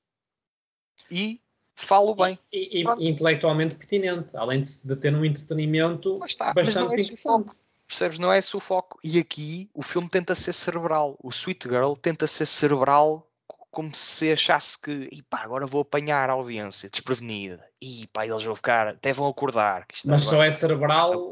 e 1.11 1.39
falo 1.75 2.13
bem. 2.15 2.37
E, 2.51 2.81
e- 2.81 2.85
e 2.99 3.09
intelectualmente 3.09 3.75
pertinente, 3.75 4.35
além 4.37 4.61
de, 4.61 4.87
de 4.87 4.95
ter 4.95 5.13
um 5.13 5.25
entretenimento 5.25 6.17
Mas 6.19 6.31
está, 6.31 6.53
bastante 6.53 6.91
é 6.93 7.01
interessante. 7.01 7.51
Percebes? 7.87 8.19
Não 8.19 8.31
é 8.31 8.37
esse 8.37 8.55
o 8.55 8.59
foco. 8.59 8.99
E 9.03 9.17
aqui 9.17 9.67
o 9.73 9.81
filme 9.81 10.07
tenta 10.07 10.35
ser 10.35 10.53
cerebral. 10.53 11.17
O 11.23 11.29
Sweet 11.29 11.67
Girl 11.67 11.93
tenta 11.93 12.27
ser 12.27 12.45
cerebral 12.45 13.27
como 13.71 13.93
se 13.93 14.31
achasse 14.31 14.79
que, 14.79 15.09
e 15.11 15.21
pá, 15.21 15.41
agora 15.43 15.65
vou 15.67 15.81
apanhar 15.81 16.29
a 16.29 16.33
audiência 16.33 16.89
desprevenida. 16.89 17.63
E 17.81 18.07
pá, 18.07 18.25
eles 18.25 18.43
vão 18.43 18.55
ficar, 18.55 18.87
até 18.89 19.13
vão 19.13 19.27
acordar. 19.27 19.85
que 19.85 19.95
isto 19.95 20.07
Mas 20.07 20.23
só 20.23 20.43
é 20.43 20.49
cerebral 20.49 21.31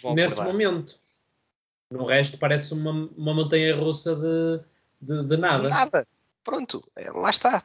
vão 0.00 0.14
nesse 0.14 0.34
acordar. 0.34 0.52
momento. 0.52 0.98
No 1.90 2.06
resto 2.06 2.38
parece 2.38 2.72
uma, 2.72 2.90
uma 3.16 3.34
montanha 3.34 3.76
russa 3.76 4.16
de, 4.16 4.64
de, 5.00 5.28
de 5.28 5.36
nada. 5.36 5.68
Nada. 5.68 6.06
Pronto, 6.42 6.86
é, 6.96 7.10
lá 7.10 7.30
está. 7.30 7.64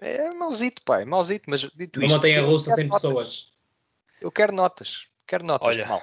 É, 0.00 0.26
é 0.26 0.34
mauzito, 0.34 0.82
pá, 0.82 1.00
é 1.00 1.04
mauzito, 1.04 1.48
mas 1.48 1.60
dito 1.60 1.98
Uma 2.00 2.06
isto, 2.06 2.16
montanha 2.16 2.38
eu 2.38 2.46
russa 2.46 2.72
sem 2.72 2.84
notas. 2.86 3.02
pessoas. 3.02 3.52
Eu 4.20 4.32
quero 4.32 4.52
notas. 4.52 5.06
Quero 5.26 5.44
notas. 5.44 5.68
Olha, 5.68 5.86
mal. 5.86 6.02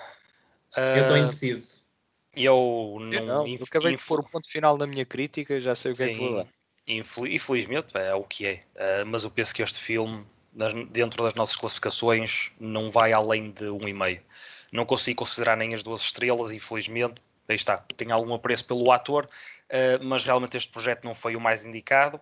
Eu 0.78 1.02
estou 1.02 1.18
Ah, 1.18 1.20
indeciso. 1.20 1.86
eu 2.34 2.98
não, 3.00 3.14
Eu, 3.14 3.26
não, 3.26 3.48
eu 3.48 3.64
acabei 3.64 3.98
de 3.98 4.04
pôr 4.04 4.20
o 4.20 4.30
ponto 4.30 4.50
final 4.50 4.78
na 4.78 4.88
minha 4.88 5.06
crítica, 5.06 5.60
já 5.60 5.76
sei 5.76 5.92
o 5.92 5.96
que 5.96 6.04
é 6.04 6.10
que 6.10 6.18
vou 6.18 6.30
Sim, 6.30 6.36
dar. 6.36 6.48
Infel- 6.88 7.28
infelizmente 7.28 7.98
é 7.98 8.14
o 8.14 8.24
que 8.24 8.48
é. 8.48 8.60
Ah, 8.78 9.04
mas 9.06 9.24
eu 9.24 9.32
penso 9.32 9.54
que 9.54 9.62
este 9.64 9.80
filme, 9.80 10.26
dentro 10.92 11.24
das 11.24 11.34
nossas 11.36 11.56
classificações, 11.56 12.52
não 12.60 12.92
vai 12.92 13.14
além 13.14 13.52
de 13.52 13.66
um 13.70 13.88
e 13.88 13.94
meio. 13.94 14.22
Não 14.72 14.86
consigo 14.86 15.20
considerar 15.20 15.56
nem 15.58 15.74
as 15.74 15.84
duas 15.84 16.02
estrelas, 16.02 16.52
infelizmente. 16.52 17.22
Aí 17.48 17.56
está, 17.56 17.78
tenho 17.98 18.14
algum 18.14 18.34
apreço 18.34 18.66
pelo 18.66 18.92
ator, 18.92 19.28
ah, 19.70 20.00
mas 20.04 20.24
realmente 20.24 20.56
este 20.58 20.72
projeto 20.72 21.04
não 21.04 21.14
foi 21.16 21.36
o 21.36 21.42
mais 21.42 21.66
indicado. 21.66 22.20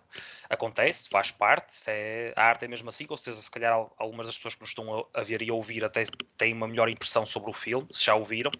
Acontece, 0.48 1.08
faz 1.08 1.30
parte, 1.30 1.74
é, 1.86 2.32
a 2.36 2.44
arte 2.44 2.64
é 2.64 2.68
mesmo 2.68 2.88
assim, 2.88 3.06
com 3.06 3.16
certeza 3.16 3.42
se 3.42 3.50
calhar 3.50 3.72
al- 3.72 3.94
algumas 3.96 4.26
das 4.26 4.36
pessoas 4.36 4.54
que 4.54 4.60
nos 4.62 4.70
estão 4.70 5.06
a, 5.14 5.22
ver 5.22 5.42
e 5.42 5.50
a 5.50 5.54
ouvir 5.54 5.84
até 5.84 6.04
têm 6.36 6.52
uma 6.52 6.66
melhor 6.66 6.88
impressão 6.88 7.24
sobre 7.24 7.50
o 7.50 7.52
filme, 7.52 7.86
se 7.90 8.04
já 8.06 8.14
o 8.16 8.24
viram. 8.24 8.50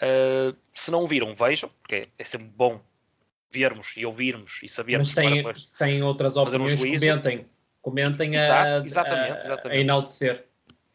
Ah, 0.00 0.54
se 0.72 0.90
não 0.90 1.02
o 1.04 1.06
viram, 1.06 1.34
vejam, 1.34 1.70
porque 1.80 1.94
é, 1.94 2.08
é 2.18 2.24
sempre 2.24 2.48
bom 2.48 2.80
vermos 3.50 3.96
e 3.96 4.04
ouvirmos 4.04 4.60
e 4.62 4.68
sabermos 4.68 5.08
Mas 5.08 5.14
tem, 5.14 5.42
para 5.42 5.54
se 5.54 5.76
têm 5.78 6.02
outras 6.02 6.34
fazer 6.34 6.60
um 6.60 6.76
comentem. 6.76 7.46
Comentem 7.80 8.36
a, 8.36 8.44
Exato, 8.44 8.86
exatamente, 8.86 9.32
a- 9.32 9.44
exatamente. 9.44 9.78
a 9.78 9.80
enaltecer. 9.80 10.46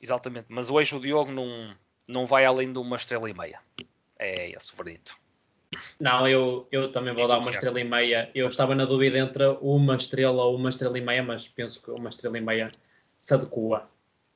Exatamente, 0.01 0.45
mas 0.49 0.69
hoje 0.69 0.95
o 0.95 0.99
Diogo 0.99 1.31
não, 1.31 1.73
não 2.07 2.27
vai 2.27 2.45
além 2.45 2.71
de 2.71 2.77
uma 2.79 2.97
estrela 2.97 3.29
e 3.29 3.33
meia. 3.33 3.59
É 4.19 4.51
esse 4.51 4.73
o 4.73 4.75
verdito. 4.75 5.17
Não, 5.99 6.27
eu, 6.27 6.67
eu 6.71 6.91
também 6.91 7.15
vou 7.15 7.25
E 7.25 7.27
dar 7.27 7.39
uma 7.39 7.49
estrela 7.49 7.79
e 7.79 7.83
meia. 7.83 8.29
Eu 8.35 8.47
estava 8.47 8.75
na 8.75 8.85
dúvida 8.85 9.17
entre 9.17 9.43
uma 9.61 9.95
estrela 9.95 10.43
ou 10.43 10.55
uma 10.55 10.69
estrela 10.69 10.97
e 10.97 11.01
meia, 11.01 11.23
mas 11.23 11.47
penso 11.47 11.81
que 11.83 11.89
uma 11.89 12.09
estrela 12.09 12.37
e 12.37 12.41
meia 12.41 12.69
se 13.17 13.33
adequa. 13.33 13.89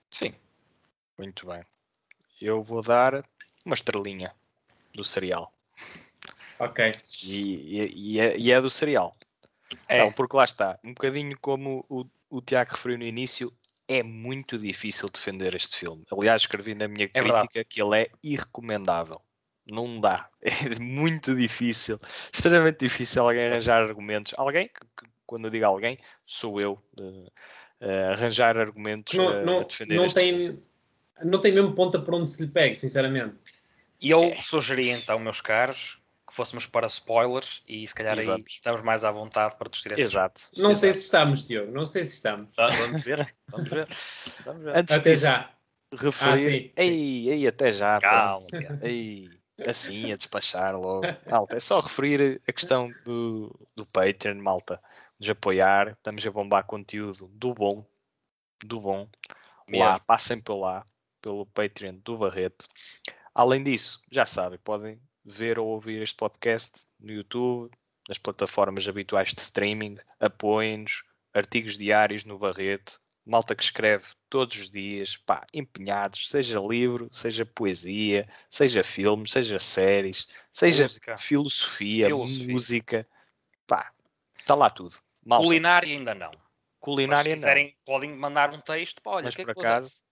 Sim. 0.09 0.33
Muito 1.17 1.45
bem. 1.45 1.63
Eu 2.41 2.63
vou 2.63 2.81
dar 2.81 3.23
uma 3.65 3.75
estrelinha 3.75 4.33
do 4.95 5.03
cereal. 5.03 5.51
Ok. 6.59 6.91
E, 7.23 7.79
e- 7.81 7.93
e 8.15 8.19
é, 8.19 8.37
e 8.37 8.51
é 8.51 8.59
do 8.61 8.69
cereal. 8.69 9.15
É, 9.87 9.99
Não, 9.99 10.11
porque 10.11 10.35
lá 10.37 10.45
está. 10.45 10.79
Um 10.83 10.93
bocadinho 10.93 11.37
como 11.39 11.85
o, 11.89 12.05
o 12.29 12.41
Tiago 12.41 12.71
referiu 12.71 12.97
no 12.97 13.03
início, 13.03 13.51
é 13.87 14.01
muito 14.03 14.57
difícil 14.57 15.09
defender 15.09 15.53
este 15.55 15.77
filme. 15.77 16.03
Aliás, 16.11 16.41
escrevi 16.43 16.73
na 16.75 16.87
minha 16.87 17.09
É 17.13 17.21
verdade. 17.21 17.47
crítica 17.49 17.63
que 17.63 17.81
ele 17.81 18.01
é 18.01 18.09
irrecomendável. 18.23 19.21
Não 19.69 19.99
dá. 19.99 20.29
É 20.41 20.79
muito 20.79 21.35
difícil. 21.35 21.99
Extremamente 22.33 22.79
difícil 22.79 23.23
alguém 23.23 23.47
arranjar 23.47 23.81
argumentos. 23.83 24.33
Alguém, 24.37 24.67
que- 24.67 24.73
que- 25.05 25.09
quando 25.25 25.45
eu 25.45 25.51
digo 25.51 25.65
alguém, 25.65 25.97
sou 26.25 26.59
eu. 26.61 26.81
eh, 26.99 27.31
eh, 27.81 28.03
arranjar 28.13 28.57
argumentos 28.57 29.13
Não, 29.13 29.29
eh, 29.29 29.41
a 29.41 29.43
não, 29.43 29.63
defender 29.63 29.95
não, 29.95 30.05
este 30.05 30.19
filme. 30.21 30.53
tem, 30.53 30.63
não 31.29 31.41
tem 31.41 31.51
mesmo 31.53 31.75
ponta 31.75 31.99
por 31.99 32.13
onde 32.15 32.29
se 32.29 32.43
lhe 32.45 32.49
pegue, 32.51 32.75
sinceramente. 32.77 33.35
E 33.99 34.09
eu 34.09 34.33
sugeri 34.41 34.89
então, 34.89 35.19
meus 35.19 35.41
caros, 35.41 35.99
que 36.27 36.35
fôssemos 36.35 36.67
para 36.67 36.87
spoilers 36.87 37.63
e 37.67 37.87
se 37.87 37.95
calhar 37.95 38.17
E 38.19 38.29
aí 38.29 38.43
estamos 38.47 38.81
mais 38.81 39.05
à 39.05 39.11
vontade 39.11 39.55
para 39.57 39.69
discutir 39.69 39.93
esse 39.93 40.01
Exato. 40.03 40.41
Não 40.57 40.75
sei 40.75 40.89
exato. 40.89 40.99
se 40.99 41.05
estamos, 41.05 41.47
Diogo. 41.47 41.71
Não 41.71 41.85
sei 41.87 42.03
se 42.03 42.15
estamos. 42.15 42.49
Ah, 42.57 42.67
Vamos 42.67 43.03
ver, 43.03 43.35
vamos 43.49 43.69
ver. 43.69 43.87
Vamos 44.45 44.63
ver. 44.63 44.77
Antes 44.77 44.95
Até 44.95 45.11
disso, 45.13 45.23
já. 45.23 45.51
referir. 45.93 46.21
Ah, 46.21 46.37
sim, 46.37 46.43
sim. 46.43 46.71
Ei, 46.75 47.29
ei, 47.29 47.47
até 47.47 47.71
já. 47.71 47.99
Calma. 48.01 48.45
Ei, 48.83 49.29
assim, 49.65 50.11
a 50.11 50.17
despachar 50.17 50.77
logo. 50.77 51.01
Malta, 51.25 51.55
é 51.55 51.59
só 51.59 51.79
referir 51.79 52.41
a 52.47 52.51
questão 52.51 52.91
do, 53.05 53.57
do 53.75 53.85
Patreon, 53.85 54.35
malta. 54.41 54.81
Nos 55.19 55.29
apoiar, 55.29 55.93
estamos 55.93 56.25
a 56.27 56.31
bombar 56.31 56.65
conteúdo 56.65 57.27
do 57.33 57.53
bom, 57.53 57.85
do 58.63 58.79
bom. 58.81 59.07
Lá, 59.71 59.93
Mesmo. 59.93 60.05
passem 60.05 60.39
por 60.39 60.57
lá, 60.59 60.85
pelo 61.21 61.45
Patreon 61.47 61.95
do 62.03 62.17
Barreto. 62.17 62.67
Além 63.33 63.63
disso, 63.63 64.01
já 64.11 64.25
sabem, 64.25 64.59
podem 64.59 64.99
ver 65.27 65.59
ou 65.59 65.67
ouvir 65.67 66.01
este 66.01 66.15
podcast 66.15 66.79
no 66.99 67.11
YouTube, 67.11 67.69
nas 68.07 68.17
plataformas 68.17 68.87
habituais 68.87 69.33
de 69.33 69.41
streaming, 69.41 69.97
apoiem-nos, 70.19 71.03
artigos 71.33 71.77
diários 71.77 72.23
no 72.23 72.39
Barreto, 72.39 72.99
malta 73.25 73.53
que 73.53 73.61
escreve 73.63 74.05
todos 74.29 74.57
os 74.57 74.71
dias, 74.71 75.17
pá, 75.17 75.45
empenhados, 75.53 76.29
seja 76.29 76.59
livro, 76.61 77.09
seja 77.11 77.45
poesia, 77.45 78.27
seja 78.49 78.83
filmes, 78.85 79.31
seja 79.31 79.59
séries, 79.59 80.29
seja 80.49 80.83
Música. 80.85 81.17
filosofia, 81.17 82.05
Filosofia. 82.05 82.53
música, 82.53 83.07
pá, 83.67 83.91
está 84.39 84.55
lá 84.55 84.69
tudo. 84.69 84.95
Malta, 85.25 85.43
Culinária 85.45 85.93
ainda 85.93 86.15
não. 86.15 86.31
Mas 86.31 86.41
culinária 86.79 87.31
se 87.31 87.35
quiserem, 87.35 87.75
podem 87.85 88.15
mandar 88.15 88.53
um 88.53 88.61
texto. 88.61 89.01
Pá, 89.01 89.09
não, 89.11 89.17
olha, 89.17 89.25
mas 89.25 89.33
o 89.33 89.35
que 89.35 89.41
é 89.41 89.45
por 89.45 89.53
que 89.55 89.59
você- 89.59 89.67
acaso, 89.67 90.05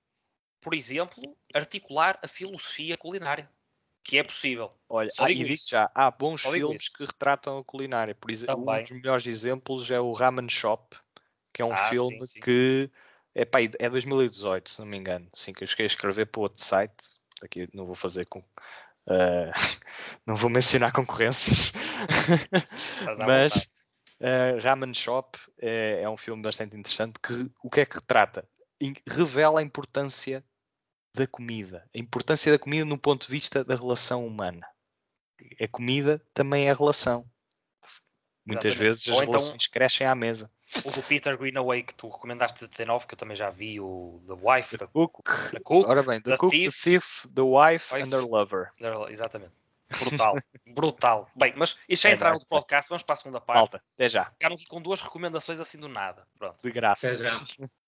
por 0.60 0.74
exemplo, 0.74 1.38
articular 1.54 2.20
a 2.22 2.28
filosofia 2.28 2.98
culinária, 2.98 3.50
que 4.06 4.18
é 4.20 4.24
possível. 4.24 4.72
olha, 4.88 5.10
Só 5.12 5.26
ah, 5.26 5.32
e 5.32 5.44
digo 5.44 5.56
já, 5.68 5.90
há 5.94 6.12
bons 6.12 6.42
Só 6.42 6.52
filmes 6.52 6.88
que 6.90 7.04
retratam 7.04 7.58
a 7.58 7.64
culinária, 7.64 8.14
por 8.14 8.30
exemplo, 8.30 8.56
um 8.56 8.66
Também. 8.66 8.84
dos 8.84 8.92
melhores 8.92 9.26
exemplos 9.28 9.90
é 9.90 10.00
o 10.00 10.14
Ramen 10.14 10.48
Shop, 10.48 10.96
que 11.52 11.62
é 11.62 11.66
um 11.66 11.72
Ah, 11.74 11.90
filme 11.90 12.20
sim, 12.20 12.24
sim. 12.26 12.40
que 12.40 12.92
é, 13.34 13.44
pá, 13.44 13.60
é 13.62 13.90
2018, 13.90 14.70
se 14.70 14.80
não 14.80 14.88
me 14.88 14.98
engano, 14.98 15.28
assim 15.34 15.54
que 15.54 15.64
eu 15.64 15.68
cheguei 15.68 15.86
a 15.86 15.88
escrever 15.88 16.28
para 16.28 16.42
outro 16.42 16.64
site, 16.64 16.96
aqui 17.42 17.68
não 17.74 17.86
vou 17.86 17.96
fazer 17.96 18.26
com 18.26 18.44
eh, 19.10 19.52
não 20.26 20.36
vou 20.36 20.50
mencionar 20.50 20.92
concorrências, 20.94 21.74
mas 23.26 23.74
eh, 24.20 24.58
Ramen 24.60 24.94
Shop 24.94 25.38
é, 25.58 26.02
é 26.04 26.10
um 26.10 26.18
filme 26.18 26.44
bastante 26.44 26.78
interessante 26.78 27.20
que 27.20 27.50
o 27.64 27.70
que 27.70 27.82
é 27.82 27.86
que 27.86 27.96
retrata? 27.96 28.48
Revela 29.08 29.60
a 29.62 29.64
importância 29.64 30.44
da 31.16 31.26
comida, 31.28 31.88
a 31.94 31.98
importância 31.98 32.52
da 32.52 32.60
comida 32.60 32.86
no 32.86 32.98
ponto 32.98 33.26
de 33.26 33.32
vista 33.32 33.64
da 33.64 33.76
relação 33.76 34.26
humana. 34.26 34.68
A 35.62 35.68
comida 35.68 36.22
também 36.34 36.68
é 36.70 36.74
relação. 36.74 37.26
Muitas 38.46 38.66
Exatamente. 38.74 38.78
vezes 38.78 39.02
as 39.08 39.08
então- 39.24 39.26
relações 39.40 39.68
crescem 39.68 40.06
à 40.06 40.14
mesa. 40.14 40.52
O 40.84 40.92
do 40.92 41.02
Peter 41.04 41.38
Greenaway 41.38 41.84
que 41.84 41.94
tu 41.94 42.10
recomendaste 42.10 42.56
de 42.56 42.60
79, 42.62 43.06
que 43.08 43.14
eu 43.14 43.18
também 43.18 43.36
já 43.36 43.50
vi, 43.50 43.80
o 43.80 44.22
The 44.28 44.34
Wife, 44.34 44.78
The 44.78 44.86
The, 44.86 44.92
Cook, 44.92 45.24
The 45.52 45.60
Cook. 45.62 45.88
ora 45.88 46.04
bem, 46.04 46.22
The, 46.22 46.32
The 46.32 46.38
Cook, 46.38 46.52
Thief, 46.52 46.76
The 46.84 46.90
Thief, 46.90 47.28
The 47.34 47.42
Wife, 47.42 47.94
Wife. 47.94 48.08
and 48.08 48.10
The 48.10 48.18
Lover. 48.26 48.72
Exatamente. 49.10 49.52
Brutal. 50.00 50.36
Brutal. 50.68 51.30
Bem, 51.36 51.54
mas 51.56 51.78
isto 51.88 52.04
já 52.04 52.10
É 52.10 52.14
entraram 52.14 52.38
no 52.40 52.46
podcast, 52.46 52.90
vamos 52.90 53.04
para 53.04 53.14
a 53.14 53.18
segunda 53.18 53.40
parte. 53.40 53.58
Malta, 53.60 53.84
até 53.94 54.10
já, 54.10 54.26
Ficaram 54.26 54.56
aqui 54.56 54.66
com 54.66 54.82
duas 54.82 55.00
recomendações 55.02 55.60
assim 55.60 55.78
do 55.78 55.88
nada. 55.88 56.28
Pronto. 56.38 56.58
de 56.62 56.72
graça. 56.72 57.08
Até 57.08 57.18
já. 57.18 57.30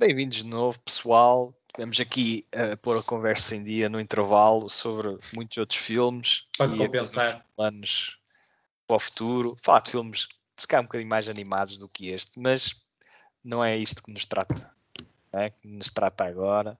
Bem-vindos 0.00 0.38
de 0.38 0.46
novo, 0.46 0.80
pessoal. 0.80 1.54
Vamos 1.76 2.00
aqui 2.00 2.46
a 2.54 2.74
pôr 2.74 2.96
a 2.96 3.02
conversa 3.02 3.54
em 3.54 3.62
dia 3.62 3.86
no 3.86 4.00
intervalo 4.00 4.70
sobre 4.70 5.18
muitos 5.34 5.58
outros 5.58 5.78
filmes 5.78 6.46
Para 6.56 6.74
e 6.74 6.78
compensar. 6.78 7.44
planos 7.54 8.18
para 8.86 8.96
o 8.96 8.98
futuro. 8.98 9.58
Falar 9.60 9.80
de 9.80 9.90
filmes 9.90 10.26
se 10.56 10.66
calhar 10.66 10.80
um 10.82 10.86
bocadinho 10.86 11.10
mais 11.10 11.28
animados 11.28 11.76
do 11.76 11.86
que 11.86 12.08
este, 12.08 12.40
mas 12.40 12.74
não 13.44 13.62
é 13.62 13.76
isto 13.76 14.02
que 14.02 14.10
nos 14.10 14.24
trata. 14.24 14.72
Não 15.30 15.38
é 15.38 15.50
que 15.50 15.68
nos 15.68 15.90
trata 15.90 16.24
agora. 16.24 16.78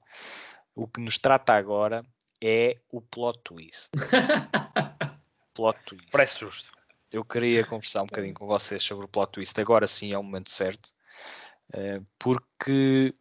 O 0.75 0.89
que 0.89 0.99
nos 0.99 1.19
trata 1.19 1.53
agora 1.53 2.03
é 2.43 2.79
o 2.91 3.03
plot 3.03 3.39
twist. 3.45 3.91
plot 5.53 5.79
twist. 5.85 6.09
Parece 6.11 6.41
justo. 6.41 6.73
Eu 7.13 7.23
queria 7.23 7.67
conversar 7.67 8.01
um 8.01 8.07
bocadinho 8.07 8.33
com 8.33 8.47
vocês 8.47 8.83
sobre 8.83 9.05
o 9.05 9.09
plot 9.09 9.33
twist. 9.33 9.61
Agora 9.61 9.87
sim 9.87 10.11
é 10.11 10.19
o 10.19 10.23
momento 10.23 10.51
certo. 10.51 10.89
Eh, 11.73 12.01
porque 12.19 13.15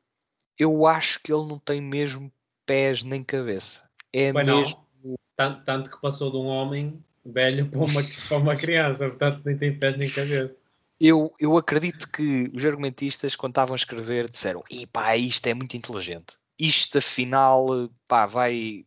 eu 0.58 0.86
acho 0.86 1.22
que 1.22 1.32
ele 1.32 1.48
não 1.48 1.60
tem 1.60 1.82
mesmo 1.82 2.32
pés 2.66 3.04
nem 3.04 3.24
cabeça. 3.24 3.90
É 4.12 4.32
não. 4.32 4.58
mesmo. 4.58 4.88
Tanto, 5.36 5.64
tanto 5.64 5.90
que 5.90 6.02
passou 6.02 6.30
de 6.30 6.38
um 6.38 6.48
homem 6.48 7.04
velho 7.26 7.70
para 7.70 7.80
uma, 7.80 8.02
para 8.28 8.38
uma 8.38 8.56
criança, 8.56 9.10
portanto 9.10 9.42
nem 9.46 9.58
tem 9.58 9.78
pés 9.78 9.96
nem 9.96 10.10
cabeça. 10.10 10.56
Eu, 11.00 11.34
eu 11.40 11.58
acredito 11.58 12.12
que 12.12 12.52
os 12.54 12.66
argumentistas, 12.66 13.36
quando 13.36 13.52
estavam 13.52 13.74
a 13.74 13.78
escrever, 13.78 14.30
disseram: 14.30 14.64
e 14.70 14.86
pá, 14.86 15.16
isto 15.16 15.48
é 15.48 15.54
muito 15.54 15.78
inteligente. 15.78 16.38
Isto 16.60 16.98
afinal, 16.98 17.90
pá, 18.06 18.26
vai. 18.26 18.86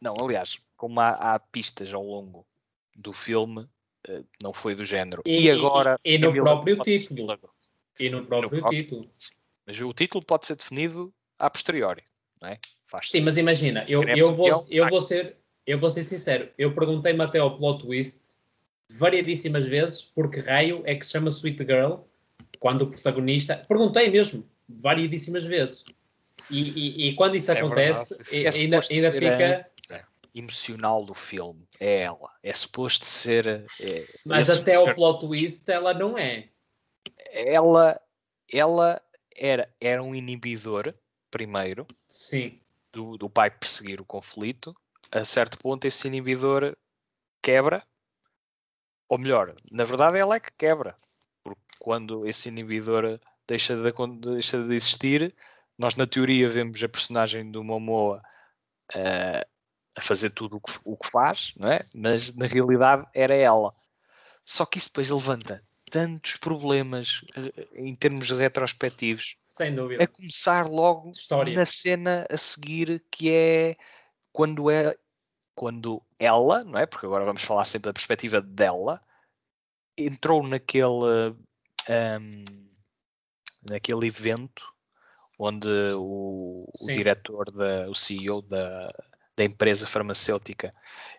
Não, 0.00 0.14
aliás, 0.20 0.56
como 0.76 1.00
há, 1.00 1.10
há 1.10 1.38
pistas 1.40 1.92
ao 1.92 2.04
longo 2.04 2.46
do 2.94 3.12
filme, 3.12 3.68
eh, 4.06 4.22
não 4.40 4.52
foi 4.52 4.76
do 4.76 4.84
género. 4.84 5.22
E- 5.26 5.40
E, 5.40 5.46
e- 5.46 5.50
agora. 5.50 5.98
e 6.04 6.16
no 6.16 6.28
Camila 6.28 6.44
próprio 6.44 6.80
título. 6.82 7.36
E 8.00 8.08
no 8.10 8.24
próprio 8.24 8.60
próprio- 8.60 8.82
título. 8.82 9.10
Mas 9.66 9.80
o 9.80 9.92
título 9.92 10.24
pode 10.24 10.46
ser 10.46 10.56
definido 10.56 11.12
a 11.38 11.50
posteriori, 11.50 12.02
não 12.40 12.48
é? 12.48 12.58
Faz 12.86 13.10
Sim, 13.10 13.20
mas 13.20 13.36
imagina, 13.36 13.84
eu, 13.88 14.02
eu, 14.04 14.32
vou, 14.32 14.46
guião? 14.46 14.66
eu, 14.70 14.88
vou 14.88 15.00
ser, 15.02 15.36
eu 15.66 15.78
vou 15.78 15.90
ser 15.90 16.02
sincero, 16.02 16.48
eu 16.56 16.74
perguntei-me 16.74 17.22
até 17.22 17.38
ao 17.38 17.56
plot 17.56 17.82
twist 17.84 18.24
variadíssimas 18.90 19.66
vezes 19.66 20.02
por 20.02 20.30
que 20.30 20.40
raio 20.40 20.82
é 20.86 20.94
que 20.94 21.04
se 21.04 21.12
chama 21.12 21.28
Sweet 21.28 21.58
Girl 21.64 21.96
quando 22.58 22.82
o 22.82 22.90
protagonista. 22.90 23.62
Perguntei 23.68 24.08
mesmo, 24.08 24.48
variadíssimas 24.68 25.44
vezes. 25.44 25.84
E, 26.50 26.60
e- 26.70 27.08
e 27.08 27.14
quando 27.14 27.36
isso 27.36 27.52
É 27.52 27.58
acontece, 27.58 28.16
verdade. 28.16 28.36
É 28.36 28.62
ainda, 28.62 28.76
suposto 28.82 28.92
ainda 28.94 29.12
fica. 29.12 29.70
emocional 30.34 31.04
do 31.04 31.14
filme. 31.14 31.66
É 31.78 32.02
ela. 32.02 32.30
É 32.42 32.52
suposto 32.54 33.04
ser. 33.04 33.66
é- 33.80 34.06
Mas 34.24 34.48
até 34.48 34.76
ao 34.76 34.94
plot 34.94 35.20
twist 35.20 35.68
ela 35.70 35.92
não 35.92 36.16
é. 36.16 36.48
Ela, 37.32 38.00
ela 38.52 39.02
era, 39.36 39.72
era 39.80 40.02
um 40.02 40.14
inibidor, 40.14 40.94
primeiro, 41.30 41.86
Sim. 42.06 42.60
do, 42.92 43.16
do 43.16 43.30
pai 43.30 43.50
perseguir 43.50 44.00
o 44.00 44.04
conflito. 44.04 44.74
A 45.10 45.24
certo 45.24 45.58
ponto, 45.58 45.86
esse 45.86 46.06
inibidor 46.08 46.76
quebra. 47.42 47.82
Ou 49.08 49.18
melhor, 49.18 49.54
na 49.70 49.84
verdade, 49.84 50.18
ela 50.18 50.36
é 50.36 50.40
que 50.40 50.52
quebra. 50.52 50.94
Porque 51.42 51.62
quando 51.78 52.26
esse 52.26 52.48
inibidor 52.48 53.18
deixa 53.46 53.74
de, 53.74 53.92
deixa 54.18 54.62
de 54.62 54.74
existir, 54.74 55.34
nós, 55.78 55.94
na 55.96 56.06
teoria, 56.06 56.48
vemos 56.48 56.82
a 56.82 56.88
personagem 56.88 57.50
do 57.50 57.64
Momoa 57.64 58.22
eh, 58.94 59.46
a 59.94 60.02
fazer 60.02 60.30
tudo 60.30 60.56
o 60.56 60.60
que, 60.60 60.72
o 60.84 60.96
que 60.96 61.10
faz, 61.10 61.52
não 61.56 61.68
é? 61.68 61.86
mas 61.94 62.34
na 62.36 62.46
realidade 62.46 63.06
era 63.14 63.34
ela. 63.34 63.74
Só 64.44 64.64
que 64.64 64.78
isso 64.78 64.88
depois 64.88 65.10
levanta 65.10 65.62
tantos 65.90 66.36
problemas 66.36 67.22
eh, 67.36 67.68
em 67.74 67.94
termos 67.94 68.30
retrospectivos. 68.30 69.36
Sem 69.46 69.74
dúvida. 69.74 70.04
A 70.04 70.06
começar 70.06 70.66
logo 70.66 71.10
História. 71.10 71.54
na 71.54 71.64
cena 71.64 72.26
a 72.30 72.36
seguir, 72.36 73.04
que 73.10 73.30
é 73.32 73.76
quando 74.32 74.70
é 74.70 74.96
quando 75.54 76.00
ela, 76.18 76.62
não 76.62 76.78
é? 76.78 76.86
Porque 76.86 77.06
agora 77.06 77.24
vamos 77.24 77.42
falar 77.42 77.64
sempre 77.64 77.88
da 77.88 77.92
perspectiva 77.92 78.40
dela, 78.40 79.02
entrou 79.96 80.46
naquele 80.46 81.34
ahm, 81.88 82.44
naquele 83.68 84.06
evento 84.06 84.62
onde 85.38 85.68
o, 85.96 86.68
o 86.72 86.86
diretor 86.86 87.50
da, 87.50 87.88
o 87.88 87.94
CEO 87.94 88.42
da, 88.42 88.92
da 89.36 89.44
empresa 89.44 89.86
farmacêutica 89.86 90.74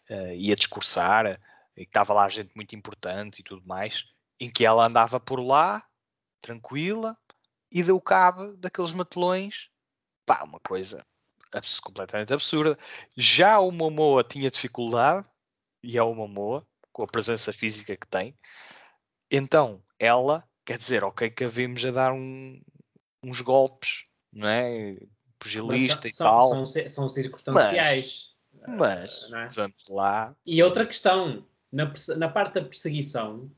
eh, 0.10 0.36
ia 0.36 0.56
discursar 0.56 1.40
e 1.76 1.86
que 1.86 1.90
estava 1.90 2.14
lá 2.14 2.28
gente 2.28 2.52
muito 2.54 2.76
importante 2.76 3.40
e 3.40 3.44
tudo 3.44 3.66
mais, 3.66 4.06
em 4.40 4.50
que 4.50 4.66
ela 4.66 4.86
andava 4.86 5.20
por 5.20 5.40
lá, 5.40 5.84
tranquila, 6.42 7.18
e 7.72 7.84
deu 7.84 8.00
cabo 8.00 8.56
daqueles 8.58 8.94
matelões, 8.94 9.70
pá, 10.26 10.44
uma 10.44 10.60
coisa 10.60 11.06
abs- 11.52 11.80
completamente 11.80 12.34
absurda. 12.34 12.78
Já 13.16 13.60
o 13.60 13.72
Momoa 13.72 14.24
tinha 14.24 14.50
dificuldade, 14.50 15.28
e 15.84 15.98
é 15.98 16.04
o 16.04 16.14
Momoa, 16.16 16.66
com 16.92 17.04
a 17.04 17.08
presença 17.08 17.54
física 17.54 17.96
que 17.96 18.08
tem, 18.08 18.36
então 19.30 19.84
ela, 19.98 20.44
quer 20.66 20.78
dizer, 20.78 21.04
ok, 21.04 21.30
que 21.30 21.44
a 21.44 21.48
vimos 21.48 21.84
a 21.86 21.92
dar 21.92 22.14
um- 22.14 22.62
uns 23.24 23.42
golpes, 23.42 24.04
não 24.32 24.48
é? 24.48 24.94
Mas 24.94 25.10
Pugilista 25.40 26.08
e 26.08 26.14
tal, 26.14 26.42
são, 26.42 26.66
são, 26.66 26.90
são 26.90 27.08
circunstanciais. 27.08 28.36
mas 28.68 29.30
não 29.30 29.40
é? 29.40 29.48
vamos 29.50 29.84
lá. 29.90 30.36
E 30.46 30.62
outra 30.62 30.86
questão, 30.86 31.46
na, 31.72 31.94
na 32.18 32.28
parte 32.30 32.56
da 32.56 32.62
perseguição, 32.62 33.50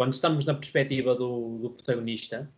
quando 0.00 0.14
estamos 0.14 0.46
na 0.46 0.54
perspectiva 0.54 1.14
do, 1.14 1.58
do 1.58 1.68
protagonista, 1.68 2.50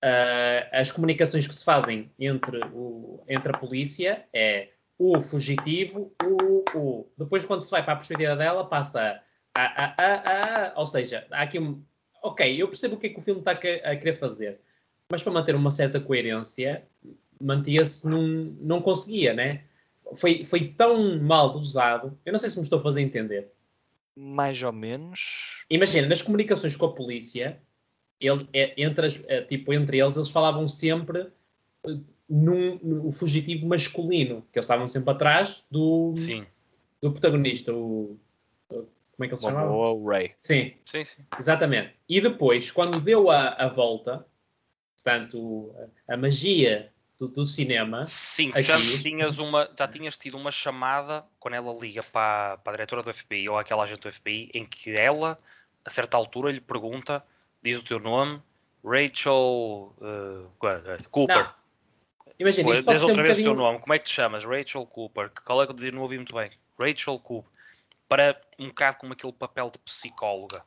ah, 0.00 0.66
as 0.72 0.90
comunicações 0.90 1.46
que 1.46 1.54
se 1.54 1.62
fazem 1.62 2.10
entre, 2.18 2.58
o, 2.72 3.22
entre 3.28 3.54
a 3.54 3.58
polícia 3.58 4.24
é 4.32 4.70
o 4.98 5.20
fugitivo, 5.20 6.10
o, 6.24 6.64
o. 6.74 7.06
Depois, 7.18 7.44
quando 7.44 7.60
se 7.60 7.70
vai 7.70 7.84
para 7.84 7.92
a 7.92 7.96
perspectiva 7.96 8.34
dela, 8.34 8.64
passa 8.64 9.20
a, 9.54 9.62
a, 9.62 9.94
a, 9.98 10.14
a, 10.14 10.68
a. 10.68 10.78
Ou 10.80 10.86
seja, 10.86 11.26
há 11.30 11.42
aqui 11.42 11.58
um. 11.58 11.82
Ok, 12.22 12.50
eu 12.56 12.66
percebo 12.66 12.94
o 12.94 12.98
que 12.98 13.08
é 13.08 13.10
que 13.10 13.18
o 13.18 13.22
filme 13.22 13.40
está 13.42 13.50
a 13.50 13.56
querer 13.96 14.16
fazer, 14.18 14.58
mas 15.12 15.22
para 15.22 15.34
manter 15.34 15.54
uma 15.54 15.70
certa 15.70 16.00
coerência, 16.00 16.82
mantia-se 17.38 18.08
num. 18.08 18.56
Não 18.58 18.80
conseguia, 18.80 19.34
né? 19.34 19.64
Foi, 20.16 20.46
foi 20.46 20.68
tão 20.68 21.20
mal 21.20 21.54
usado. 21.58 22.18
Eu 22.24 22.32
não 22.32 22.38
sei 22.38 22.48
se 22.48 22.56
me 22.56 22.62
estou 22.62 22.78
a 22.78 22.82
fazer 22.82 23.02
entender. 23.02 23.52
Mais 24.16 24.62
ou 24.62 24.72
menos. 24.72 25.59
Imagina, 25.70 26.08
nas 26.08 26.20
comunicações 26.22 26.76
com 26.76 26.86
a 26.86 26.92
polícia, 26.92 27.60
ele, 28.20 28.46
é, 28.52 28.74
entre, 28.82 29.06
as- 29.06 29.24
é, 29.28 29.40
tipo, 29.42 29.72
entre 29.72 29.98
eles, 30.00 30.16
eles 30.16 30.28
falavam 30.28 30.66
sempre 30.68 31.28
eh, 31.86 31.96
num, 32.28 32.78
no 32.82 33.12
fugitivo 33.12 33.66
masculino, 33.66 34.42
que 34.52 34.58
eles 34.58 34.64
estavam 34.66 34.88
sempre 34.88 35.10
atrás 35.12 35.64
do, 35.70 36.12
Sim, 36.16 36.44
do 37.00 37.12
protagonista, 37.12 37.72
o, 37.72 38.18
o- 38.68 38.74
como 38.74 39.24
é 39.24 39.26
que 39.28 39.34
ele 39.34 39.38
se 39.38 39.46
chamava? 39.46 39.70
O 39.70 40.06
Ray. 40.06 40.32
Sim, 40.36 40.74
sim, 40.84 41.04
sim. 41.04 41.22
exatamente. 41.38 41.94
E 42.08 42.20
depois, 42.20 42.70
quando 42.70 43.00
deu 43.00 43.30
a, 43.30 43.50
a 43.50 43.68
volta, 43.68 44.26
portanto, 44.96 45.74
a, 46.08 46.14
a 46.14 46.16
magia 46.16 46.92
do, 47.18 47.28
do 47.28 47.46
cinema, 47.46 48.04
Sim, 48.04 48.50
Aqui. 48.50 48.62
já 48.62 48.78
tinhas, 49.02 49.38
uma, 49.38 49.68
já 49.78 49.86
tinhas 49.86 50.16
tido 50.16 50.36
uma 50.36 50.50
chamada 50.50 51.24
quando 51.38 51.54
ela 51.54 51.72
liga 51.78 52.02
para, 52.02 52.56
para 52.58 52.72
a 52.72 52.76
diretora 52.76 53.02
do 53.02 53.12
FBI 53.14 53.48
ou 53.48 53.58
aquela 53.58 53.84
agente 53.84 54.00
do 54.00 54.12
FBI 54.12 54.50
em 54.54 54.64
que 54.64 54.94
ela, 54.98 55.38
a 55.84 55.90
certa 55.90 56.16
altura, 56.16 56.52
lhe 56.52 56.60
pergunta, 56.60 57.24
diz 57.62 57.78
o 57.78 57.82
teu 57.82 57.98
nome, 57.98 58.42
Rachel 58.84 59.94
uh, 59.98 60.46
uh, 60.46 61.08
Cooper. 61.10 61.44
Não, 61.44 61.54
imagina, 62.38 62.70
isto 62.70 62.90
diz 62.90 63.00
ser 63.00 63.06
um 63.06 63.08
outra 63.08 63.22
vez 63.22 63.38
o 63.38 63.42
teu 63.42 63.52
bocadinho... 63.52 63.54
nome, 63.54 63.78
como 63.80 63.94
é 63.94 63.98
que 63.98 64.04
te 64.06 64.12
chamas? 64.12 64.44
Rachel 64.44 64.86
Cooper. 64.86 65.30
Que- 65.30 65.42
Qual 65.42 65.62
é 65.62 65.66
que 65.66 65.72
eu 65.72 65.76
dizer? 65.76 65.92
Não 65.92 66.02
ouvi 66.02 66.16
muito 66.16 66.34
bem. 66.34 66.50
Rachel 66.78 67.18
Cooper. 67.18 67.50
Para 68.08 68.40
um 68.58 68.68
bocado 68.68 68.96
como 68.96 69.12
aquele 69.12 69.32
papel 69.32 69.70
de 69.70 69.78
psicóloga. 69.80 70.58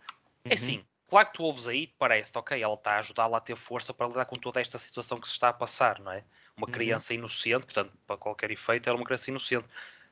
Uhum. 0.46 0.52
É 0.52 0.54
assim, 0.54 0.86
claro 1.10 1.28
que 1.28 1.34
tu 1.34 1.44
ouves 1.44 1.68
aí, 1.68 1.88
parece-te, 2.00 2.38
ok, 2.38 2.62
ela 2.62 2.76
está 2.76 2.92
a 2.92 3.00
ajudá-la 3.00 3.38
a 3.38 3.42
ter 3.42 3.56
força 3.56 3.94
para 3.94 4.08
lidar 4.08 4.26
com 4.26 4.38
toda 4.38 4.62
esta 4.62 4.78
situação 4.78 5.20
que 5.20 5.28
se 5.28 5.34
está 5.34 5.50
a 5.50 5.54
passar, 5.54 6.00
não 6.00 6.12
é? 6.12 6.24
Uma 6.56 6.68
Uhum. 6.68 6.74
criança 6.74 7.14
inocente, 7.14 7.66
portanto, 7.66 7.92
para 8.06 8.16
qualquer 8.16 8.52
efeito, 8.52 8.88
era 8.88 8.96
uma 8.96 9.04
criança 9.04 9.30
inocente. 9.30 9.66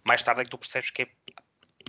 Mais 0.04 0.24
tarde 0.24 0.42
é 0.42 0.44
que 0.44 0.50
tu 0.50 0.58
percebes 0.58 0.90
que 0.90 1.04
é 1.04 1.10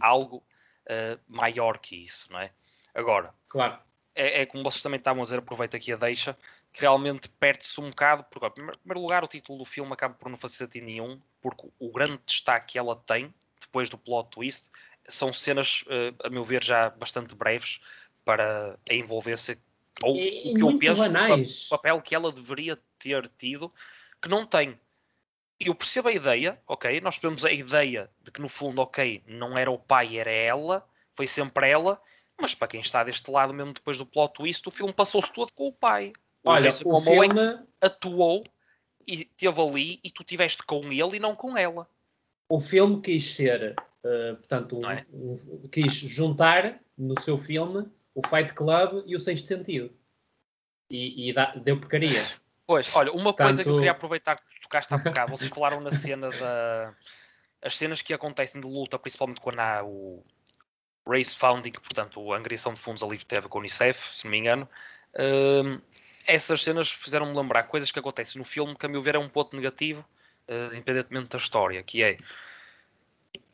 algo 0.00 0.44
eh, 0.86 1.18
maior 1.26 1.78
que 1.78 1.96
isso, 1.96 2.30
não 2.30 2.38
é? 2.38 2.52
Agora, 2.94 3.34
Claro, 3.48 3.78
é, 4.14 4.42
é 4.42 4.46
como 4.46 4.62
vocês 4.62 4.82
também 4.82 4.98
estavam 4.98 5.22
a 5.22 5.24
dizer, 5.24 5.38
aproveito 5.38 5.76
aqui 5.76 5.92
a 5.92 5.96
deixa, 5.96 6.36
que 6.72 6.80
realmente 6.80 7.28
perde-se 7.28 7.80
um 7.80 7.90
bocado, 7.90 8.24
porque, 8.24 8.46
em 8.46 8.50
primeiro- 8.50 9.00
lugar, 9.00 9.24
o 9.24 9.28
título 9.28 9.58
do 9.58 9.64
filme 9.64 9.92
acaba 9.92 10.14
por 10.14 10.28
não 10.30 10.36
fazer 10.36 10.56
sentido 10.56 10.84
nenhum, 10.86 11.20
porque 11.40 11.68
o 11.78 11.90
grande 11.92 12.18
destaque 12.26 12.72
que 12.72 12.78
ela 12.78 12.96
tem, 12.96 13.32
depois 13.60 13.88
do 13.90 13.98
plot 13.98 14.30
twist, 14.30 14.70
são 15.06 15.32
cenas, 15.32 15.84
eh, 15.88 16.14
a 16.24 16.30
meu 16.30 16.44
ver, 16.44 16.62
já 16.62 16.90
bastante 16.90 17.34
breves 17.34 17.80
para 18.24 18.78
a 18.88 18.94
envolvência, 18.94 19.58
ou 20.02 20.16
E- 20.16 20.52
o 20.52 20.54
que 20.54 20.62
eu 20.62 20.78
penso, 20.78 21.02
banais. 21.02 21.66
o 21.66 21.70
papel 21.70 22.00
que 22.00 22.14
ela 22.14 22.30
deveria 22.32 22.78
ter 22.98 23.28
tido, 23.36 23.72
que 24.20 24.28
não 24.28 24.44
tem. 24.46 24.78
Eu 25.58 25.74
percebo 25.74 26.08
a 26.08 26.12
ideia, 26.12 26.60
ok? 26.66 27.00
Nós 27.00 27.18
temos 27.18 27.44
a 27.44 27.52
ideia 27.52 28.10
de 28.20 28.30
que 28.30 28.40
no 28.40 28.48
fundo, 28.48 28.80
ok, 28.80 29.22
não 29.26 29.56
era 29.58 29.70
o 29.70 29.78
pai, 29.78 30.16
era 30.18 30.30
ela, 30.30 30.86
foi 31.14 31.26
sempre 31.26 31.68
ela, 31.68 32.00
mas 32.42 32.54
para 32.54 32.68
quem 32.68 32.80
está 32.80 33.02
deste 33.04 33.30
lado, 33.30 33.54
mesmo 33.54 33.72
depois 33.72 33.96
do 33.96 34.04
plot 34.04 34.34
twist, 34.34 34.68
o 34.68 34.70
filme 34.70 34.92
passou-se 34.92 35.32
todo 35.32 35.50
com 35.52 35.68
o 35.68 35.72
pai. 35.72 36.12
olha, 36.44 36.62
Jason 36.64 36.88
o 36.88 36.92
Momoa 36.92 37.24
é 37.24 37.28
filme... 37.28 37.66
atuou 37.80 38.44
e 39.06 39.14
esteve 39.22 39.60
ali 39.62 40.00
e 40.04 40.10
tu 40.10 40.22
estiveste 40.22 40.62
com 40.64 40.92
ele 40.92 41.16
e 41.16 41.20
não 41.20 41.34
com 41.34 41.56
ela. 41.56 41.88
o 42.48 42.60
filme 42.60 43.00
quis 43.00 43.34
ser, 43.34 43.74
eh, 44.04 44.32
portanto, 44.34 44.76
um- 44.76 44.80
Não 44.80 44.90
é? 44.90 45.06
um- 45.12 45.68
quis 45.70 45.94
juntar 45.94 46.80
no 46.98 47.18
seu 47.18 47.38
filme 47.38 47.88
o 48.14 48.26
Fight 48.26 48.52
Club 48.52 49.04
e 49.06 49.16
o 49.16 49.20
Sexto 49.20 49.46
Sentido. 49.46 49.90
E, 50.90 51.30
e 51.30 51.32
dá- 51.32 51.52
deu 51.56 51.80
porcaria. 51.80 52.22
Pois, 52.66 52.94
olha, 52.94 53.10
uma 53.12 53.32
coisa 53.32 53.62
que 53.62 53.68
eu 53.68 53.72
Tanto- 53.72 53.76
queria 53.76 53.92
aproveitar 53.92 54.36
que 54.36 54.42
tu 54.56 54.60
tocaste 54.62 54.92
há 54.92 54.98
bocado, 54.98 55.30
vocês 55.36 55.48
falaram 55.50 55.80
na 55.80 55.90
cena 55.92 56.28
da. 56.30 56.94
As 57.62 57.76
cenas 57.76 58.02
que 58.02 58.12
acontecem 58.12 58.60
de 58.60 58.66
luta, 58.66 58.98
principalmente 58.98 59.40
quando 59.40 59.60
há 59.60 59.82
o 59.84 60.22
Race 61.06 61.36
Founding, 61.36 61.72
portanto, 61.72 62.32
a 62.32 62.36
angariação 62.36 62.72
de 62.74 62.80
fundos 62.80 63.02
ali 63.02 63.18
que 63.18 63.26
teve 63.26 63.48
com 63.48 63.58
a 63.58 63.60
Unicef, 63.60 64.14
se 64.14 64.24
não 64.24 64.30
me 64.30 64.38
engano. 64.38 64.68
hum, 65.64 65.80
essas 66.26 66.62
cenas 66.62 66.90
fizeram-me 66.90 67.36
lembrar 67.36 67.64
coisas 67.64 67.90
que 67.90 67.98
acontecem 67.98 68.38
no 68.38 68.44
filme 68.44 68.76
que, 68.76 68.86
a 68.86 68.88
meu 68.88 69.02
ver, 69.02 69.16
é 69.16 69.18
um 69.18 69.28
ponto 69.28 69.56
negativo, 69.56 70.04
eh, 70.46 70.68
independentemente 70.72 71.28
da 71.28 71.38
história, 71.38 71.82
que 71.82 72.02
é 72.02 72.16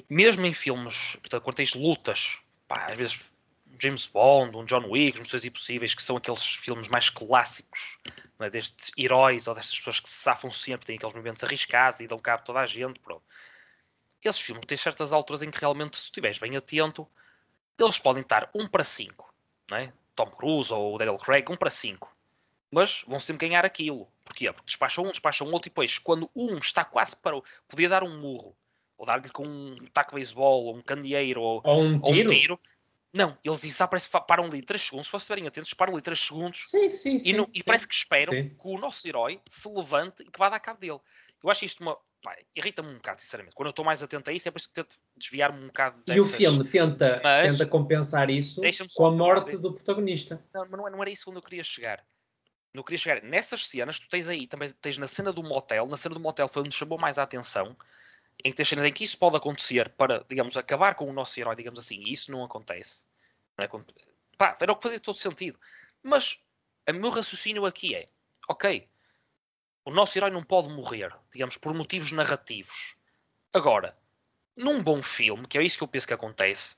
mesmo 0.09 0.47
em 0.47 0.53
filmes, 0.53 1.17
portanto, 1.17 1.43
quando 1.43 1.57
tens 1.57 1.75
lutas, 1.75 2.39
pá, 2.67 2.87
às 2.87 2.97
vezes 2.97 3.21
James 3.79 4.07
Bond, 4.07 4.57
um 4.57 4.65
John 4.65 4.87
Wick, 4.89 5.21
Missões 5.21 5.45
Impossíveis, 5.45 5.95
que 5.95 6.03
são 6.03 6.17
aqueles 6.17 6.45
filmes 6.45 6.89
mais 6.89 7.11
clássicos 7.11 7.99
é? 8.41 8.51
destes 8.51 8.91
heróis 8.97 9.47
ou 9.47 9.55
destas 9.55 9.79
pessoas 9.79 10.01
que 10.01 10.09
se 10.09 10.17
safam 10.17 10.51
sempre, 10.51 10.87
têm 10.87 10.97
aqueles 10.97 11.15
movimentos 11.15 11.45
arriscados 11.45 12.01
e 12.01 12.07
dão 12.07 12.19
cabo 12.19 12.43
toda 12.45 12.61
a 12.61 12.67
gente. 12.67 12.99
Pronto. 13.01 13.23
esses 14.25 14.41
filmes 14.41 14.65
têm 14.67 14.79
certas 14.79 15.13
alturas 15.13 15.43
em 15.43 15.51
que 15.51 15.59
realmente, 15.59 15.97
se 15.97 16.05
tu 16.05 16.07
estiveres 16.07 16.39
bem 16.39 16.57
atento, 16.57 17.07
eles 17.79 17.99
podem 17.99 18.23
estar 18.23 18.51
1 18.55 18.69
para 18.69 18.85
5, 18.85 19.33
não 19.71 19.77
é? 19.77 19.93
Tom 20.15 20.31
Cruise 20.31 20.73
ou 20.73 20.99
Daniel 20.99 21.19
Craig, 21.19 21.49
1 21.51 21.57
para 21.57 21.71
5. 21.71 22.15
Mas 22.71 23.03
vão 23.07 23.19
sempre 23.21 23.47
ganhar 23.49 23.65
aquilo. 23.65 24.09
Porquê? 24.25 24.53
Porque 24.53 24.67
despacham 24.67 25.05
um, 25.05 25.11
despacham 25.11 25.47
outro 25.51 25.69
e 25.69 25.71
depois, 25.71 25.99
quando 25.99 26.31
um 26.35 26.59
está 26.59 26.85
quase 26.85 27.17
para 27.17 27.41
podia 27.67 27.89
dar 27.89 28.05
um 28.05 28.21
murro, 28.21 28.55
ou 28.97 29.07
dar-lhe 29.07 29.31
com 29.31 29.47
um 29.47 29.77
taco 29.93 30.11
de 30.11 30.17
beisebol, 30.17 30.65
ou 30.67 30.77
um 30.77 30.83
candeeiro, 30.83 31.41
ou, 31.41 31.63
Ou 31.65 31.83
um 31.83 32.01
ou 32.03 32.11
um 32.11 32.15
tiro. 32.15 32.31
tiro. 32.31 32.61
Não, 33.11 33.39
eles 33.43 33.63
dizem, 33.63 33.87
ah, 33.87 34.21
param 34.21 34.45
ali 34.45 34.61
3 34.61 34.83
segundos. 34.83 35.07
Se 35.07 35.13
vocês 35.13 35.23
estiverem 35.23 35.47
atentos, 35.47 35.73
param 35.73 35.95
ali 35.95 36.03
3 36.03 36.21
segundos 36.21 36.69
Sim, 36.69 36.91
sim, 36.91 37.19
sim. 37.19 37.31
e, 37.31 37.33
não- 37.33 37.49
e 37.55 37.61
sim. 37.61 37.65
parece 37.65 37.89
que 37.89 37.95
esperam 37.95 38.35
que 38.35 38.59
o 38.63 38.77
nosso 38.77 39.07
herói 39.09 39.41
se 39.49 39.67
levante 39.69 40.23
e 40.23 40.31
que 40.31 40.39
vá 40.39 40.51
dar 40.51 40.61
cabo 40.61 40.79
dele. 40.81 41.01
Eu 41.43 41.51
acho 41.51 41.65
isto 41.65 41.81
uma. 41.81 41.97
Irrita-me 42.57 42.89
um 42.91 42.95
bocado, 42.95 43.21
sinceramente. 43.21 43.55
Quando 43.55 43.67
eu 43.69 43.71
estou 43.71 43.85
mais 43.85 44.03
atento 44.03 44.29
a 44.31 44.33
isso, 44.33 44.49
é 44.49 44.51
por 44.51 44.59
isso 44.59 44.69
que 44.69 44.75
tento 44.75 44.97
desviar-me 45.17 45.63
um 45.63 45.67
bocado 45.69 45.97
E 46.09 46.21
o 46.21 46.25
dessas- 46.25 46.37
filme 46.37 46.65
tenta, 46.69 47.21
Mas- 47.23 47.53
tenta 47.53 47.67
compensar 47.71 48.31
isso 48.31 48.61
com 48.95 49.07
a 49.07 49.11
morte 49.11 49.53
de- 49.53 49.63
do 49.63 49.73
protagonista. 49.73 50.43
Não, 50.53 50.63
mas 50.63 50.71
não, 50.81 50.91
não 50.91 51.01
era 51.03 51.11
isso 51.11 51.29
onde 51.31 51.39
eu 51.39 51.43
queria 51.43 51.63
chegar. 51.63 52.05
Não 52.75 52.83
queria 52.83 52.99
chegar. 52.99 53.23
Nessas 53.23 53.67
cenas, 53.67 53.99
tu 53.99 54.09
tens 54.09 54.29
aí, 54.29 54.47
também 54.47 54.69
tens 54.81 54.99
na 54.99 55.07
cena 55.07 55.33
do 55.33 55.43
motel. 55.43 55.87
Na 55.87 55.97
cena 55.97 56.15
do 56.15 56.21
motel 56.21 56.49
foi 56.49 56.63
onde 56.63 56.75
chamou 56.75 56.99
mais 56.99 57.19
a 57.19 57.23
atenção. 57.23 57.77
Em 58.45 58.51
que 58.51 58.57
tens 58.57 58.69
cenas 58.69 58.85
em 58.85 58.93
que 58.93 59.03
isso 59.05 59.19
pode 59.19 59.37
acontecer 59.37 59.89
para, 59.91 60.25
digamos, 60.29 60.57
acabar 60.57 60.95
com 60.95 61.09
o 61.09 61.13
nosso 61.13 61.39
herói, 61.41 61.57
digamos 61.57 61.79
assim. 61.81 61.99
E 61.99 62.13
isso 62.13 62.31
não 62.31 62.45
acontece. 62.45 63.03
Não 63.57 63.65
é? 63.65 63.69
Pá, 64.37 64.57
era 64.61 64.71
o 64.73 64.77
que 64.77 64.83
fazia 64.85 65.01
todo 65.01 65.17
sentido. 65.17 65.59
Mas 66.03 66.39
o 66.89 66.93
meu 66.93 67.11
raciocínio 67.11 67.67
aqui 67.67 67.95
é: 67.97 68.07
ok, 68.49 68.87
o 69.89 69.91
nosso 69.91 70.19
herói 70.19 70.31
não 70.31 70.43
pode 70.43 70.69
morrer, 70.69 71.15
digamos, 71.33 71.57
por 71.57 71.73
motivos 71.73 72.13
narrativos. 72.13 72.97
Agora, 73.53 73.97
num 74.55 74.83
bom 74.83 75.03
filme, 75.03 75.47
que 75.47 75.57
é 75.57 75.63
isso 75.63 75.79
que 75.79 75.83
eu 75.85 75.89
penso 75.89 76.07
que 76.07 76.13
acontece, 76.13 76.77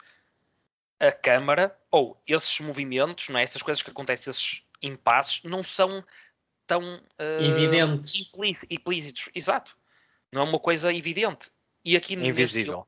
a 1.00 1.10
câmara 1.10 1.76
ou 1.90 2.20
esses 2.26 2.60
movimentos, 2.60 3.28
não 3.28 3.40
é? 3.40 3.42
essas 3.42 3.62
coisas 3.62 3.82
que 3.82 3.90
acontecem, 3.90 4.30
esses 4.30 4.62
impasses, 4.80 5.42
não 5.42 5.64
são 5.64 6.04
tão 6.66 7.02
eh, 7.18 7.38
Evidentes. 7.42 8.28
implíci- 8.28 8.66
implícitos. 8.70 9.28
Exato. 9.34 9.76
Não 10.30 10.42
é 10.42 10.44
uma 10.44 10.60
coisa 10.60 10.94
evidente. 10.94 11.50
E 11.84 11.96
aqui 11.96 12.14
Invisível. 12.14 12.72
filme 12.74 12.86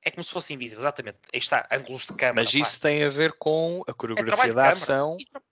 é 0.00 0.10
como 0.10 0.24
se 0.24 0.30
fosse 0.30 0.54
invisível, 0.54 0.80
exatamente. 0.80 1.18
Aí 1.32 1.38
está, 1.38 1.68
ângulos 1.70 2.06
de 2.06 2.14
câmara. 2.14 2.42
Mas 2.44 2.52
pá. 2.52 2.58
isso 2.58 2.80
tem 2.80 3.04
a 3.04 3.08
ver 3.08 3.34
com 3.34 3.84
a 3.86 3.90
é 3.90 3.94
coreografia 3.94 4.48
de 4.48 4.54
da 4.54 4.62
câmara. 4.62 4.70
ação 4.70 5.16
E 5.20 5.26
tra- 5.26 5.42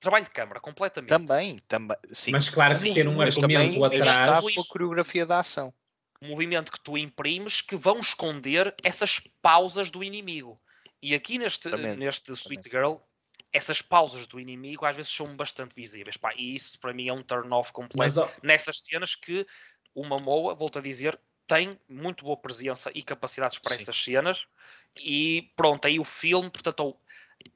trabalho 0.00 0.24
de 0.24 0.30
câmara, 0.30 0.60
completamente. 0.60 1.08
também. 1.08 1.58
também 1.68 1.96
sim. 2.12 2.32
Mas 2.32 2.48
claro 2.48 2.74
que 2.74 2.80
Sim, 2.80 2.94
ter 2.94 3.08
um 3.08 3.20
argumento 3.20 3.84
está 3.86 4.22
atrás. 4.22 4.54
pela 4.54 4.66
coreografia 4.66 5.26
da 5.26 5.40
ação. 5.40 5.72
um 6.20 6.28
movimento 6.28 6.72
que 6.72 6.80
tu 6.80 6.98
imprimes 6.98 7.60
que 7.60 7.76
vão 7.76 8.00
esconder 8.00 8.74
essas 8.82 9.20
pausas 9.40 9.90
do 9.90 10.02
inimigo. 10.02 10.60
E 11.00 11.14
aqui 11.14 11.38
neste, 11.38 11.68
neste 11.96 12.32
Sweet 12.32 12.68
Girl, 12.68 12.96
essas 13.52 13.80
pausas 13.80 14.26
do 14.26 14.40
inimigo 14.40 14.84
às 14.84 14.96
vezes 14.96 15.12
são 15.12 15.36
bastante 15.36 15.74
visíveis. 15.74 16.16
Pá, 16.16 16.34
e 16.36 16.54
isso 16.56 16.78
para 16.80 16.92
mim 16.92 17.08
é 17.08 17.12
um 17.12 17.22
turn-off 17.22 17.72
completo. 17.72 17.96
Mas, 17.98 18.16
ó, 18.16 18.30
Nessas 18.42 18.84
cenas 18.84 19.14
que 19.14 19.46
o 19.94 20.04
Momoa, 20.04 20.54
volto 20.54 20.78
a 20.78 20.82
dizer, 20.82 21.18
tem 21.46 21.78
muito 21.88 22.24
boa 22.24 22.36
presença 22.36 22.90
e 22.94 23.02
capacidades 23.02 23.58
para 23.58 23.74
Sim. 23.74 23.82
essas 23.82 23.96
cenas. 23.96 24.46
E 24.96 25.50
pronto, 25.56 25.86
aí 25.86 25.98
o 25.98 26.04
filme, 26.04 26.50
portanto, 26.50 26.96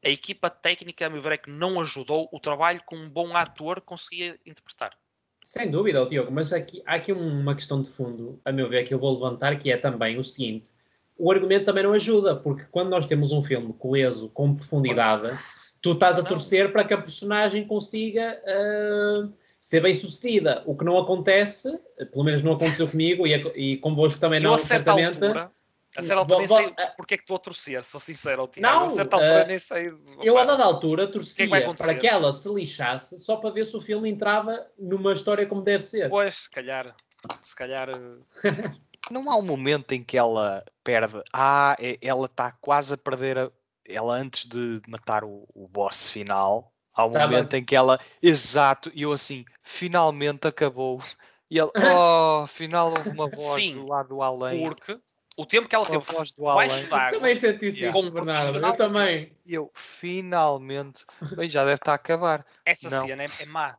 a 0.05 0.09
equipa 0.09 0.51
técnica, 0.51 1.07
a 1.07 1.11
meu 1.11 1.23
ver, 1.23 1.33
é 1.33 1.37
que 1.37 1.51
não 1.51 1.81
ajudou 1.81 2.29
o 2.33 2.41
trabalho 2.41 2.83
que 2.89 2.95
um 2.95 3.09
bom 3.09 3.37
ator 3.37 3.81
conseguia 3.81 4.39
interpretar. 4.47 4.97
sem 5.43 5.71
dúvida, 5.71 6.05
Diogo, 6.07 6.31
mas 6.31 6.53
aqui, 6.53 6.83
há 6.87 6.95
aqui 6.95 7.13
uma 7.13 7.55
questão 7.55 7.83
de 7.83 7.91
fundo, 7.91 8.41
a 8.45 8.53
meu 8.53 8.69
ver, 8.69 8.85
que 8.85 8.95
eu 8.95 8.99
vou 8.99 9.13
levantar, 9.13 9.57
que 9.57 9.71
é 9.71 9.77
também 9.77 10.19
o 10.19 10.25
seguinte: 10.25 10.71
o 11.17 11.31
argumento 11.31 11.65
também 11.65 11.83
não 11.83 11.93
ajuda, 11.93 12.37
porque 12.37 12.65
quando 12.71 12.91
nós 12.91 13.07
temos 13.07 13.33
um 13.33 13.43
filme 13.43 13.73
coeso, 13.73 14.29
com 14.31 14.55
profundidade, 14.55 15.39
tu 15.81 15.93
estás 15.93 16.19
a 16.19 16.23
torcer 16.23 16.73
para 16.73 16.85
que 16.85 16.95
a 16.95 16.99
personagem 16.99 17.67
consiga 17.67 18.41
ah, 18.47 19.29
ser 19.61 19.81
bem 19.81 19.95
sucedida. 19.95 20.63
O 20.67 20.77
que 20.77 20.85
não 20.85 20.99
acontece, 20.99 21.79
pelo 22.11 22.25
menos 22.25 22.43
não 22.43 22.53
aconteceu 22.53 22.89
comigo 22.89 23.27
e, 23.27 23.35
e 23.55 23.77
convosco 23.79 24.21
também 24.21 24.41
não, 24.41 24.59
certamente. 24.59 25.23
altura, 25.23 25.51
a 25.97 26.03
certa 26.03 26.21
altura 26.21 26.39
nem 26.39 26.47
Vo- 26.47 26.57
sei 26.57 26.67
vo- 26.69 26.75
porque 26.97 27.15
é 27.15 27.17
que 27.19 27.23
estou 27.23 27.37
a 27.37 27.41
torcer, 27.41 27.85
sou 27.85 28.01
sincero, 28.01 28.47
Tiago. 28.49 28.79
Não, 28.81 28.87
a 28.87 28.91
certa 28.91 29.17
altura 29.17 29.41
eh, 29.41 29.47
nem 29.47 29.59
sei. 29.59 29.93
Eu, 30.23 30.39
a 30.39 30.45
dada 30.45 30.65
altura, 30.65 31.05
é 31.05 31.07
torcia 31.07 31.47
que 31.47 31.55
acontecer? 31.55 31.87
para 31.87 31.95
que 31.99 32.07
ela 32.07 32.33
se 32.33 32.49
lixasse 32.53 33.21
só 33.21 33.37
para 33.37 33.51
ver 33.51 33.67
se 33.67 33.77
o 33.77 33.81
filme 33.81 34.09
entrava 34.11 34.67
numa 34.79 35.13
história 35.13 35.47
como 35.47 35.63
deve 35.63 35.85
ser. 35.85 36.09
Pois, 36.09 36.35
se 36.35 36.51
calhar, 36.51 36.95
se 37.43 37.55
calhar. 37.55 37.89
eh, 37.91 38.19
Não 39.11 39.31
há 39.31 39.37
um 39.37 39.43
momento 39.43 39.93
em 39.93 40.03
que 40.03 40.17
ela 40.17 40.65
perde. 40.85 41.21
Ah, 41.33 41.77
é- 41.79 41.99
ela 42.01 42.27
está 42.27 42.53
quase 42.53 42.95
a 42.95 42.97
perder. 42.97 43.37
A... 43.39 43.51
Ela 43.85 44.15
antes 44.15 44.47
de 44.49 44.81
matar 44.89 45.25
o, 45.25 45.47
o 45.53 45.67
boss 45.69 46.09
final. 46.09 46.73
Há 46.95 47.05
um 47.05 47.11
Tava- 47.11 47.27
momento 47.27 47.53
em 47.55 47.65
que 47.65 47.75
ela. 47.75 47.99
Exato, 48.23 48.91
e 48.95 49.03
eu 49.03 49.13
assim, 49.13 49.45
finalmente 49.63 50.47
acabou. 50.47 51.03
E 51.51 51.59
ele, 51.59 51.71
oh, 51.77 52.43
afinal 52.45 52.91
houve 52.91 53.09
uma 53.11 53.27
voz 53.29 53.61
Sim, 53.63 53.75
do 53.75 53.87
lado 53.89 54.09
do 54.11 54.23
além. 54.23 54.63
Porque 54.63 54.99
o 55.37 55.47
tempo 55.47 55.69
que 55.69 55.75
ela 55.75 55.85
Uma 55.89 56.01
teve 56.01 56.13
voz 56.13 56.33
do 56.33 56.37
debaixo 56.45 56.75
além. 56.75 56.89
d'água. 56.89 57.11
Também 57.19 57.35
Yeah. 57.35 57.67
isto, 57.67 57.93
Com 57.93 58.07
um 58.07 58.11
Bernardo. 58.11 58.59
Eu 58.59 58.77
também. 58.77 59.37
E 59.47 59.55
eu, 59.55 59.71
finalmente. 59.75 61.05
Bem, 61.37 61.49
já 61.49 61.65
deve 61.65 61.75
estar 61.77 61.93
a 61.93 61.95
acabar. 61.97 62.47
Essa 62.65 62.91
Não. 62.91 63.07
cena 63.07 63.23
é, 63.25 63.27
é 63.41 63.47
má. 63.47 63.77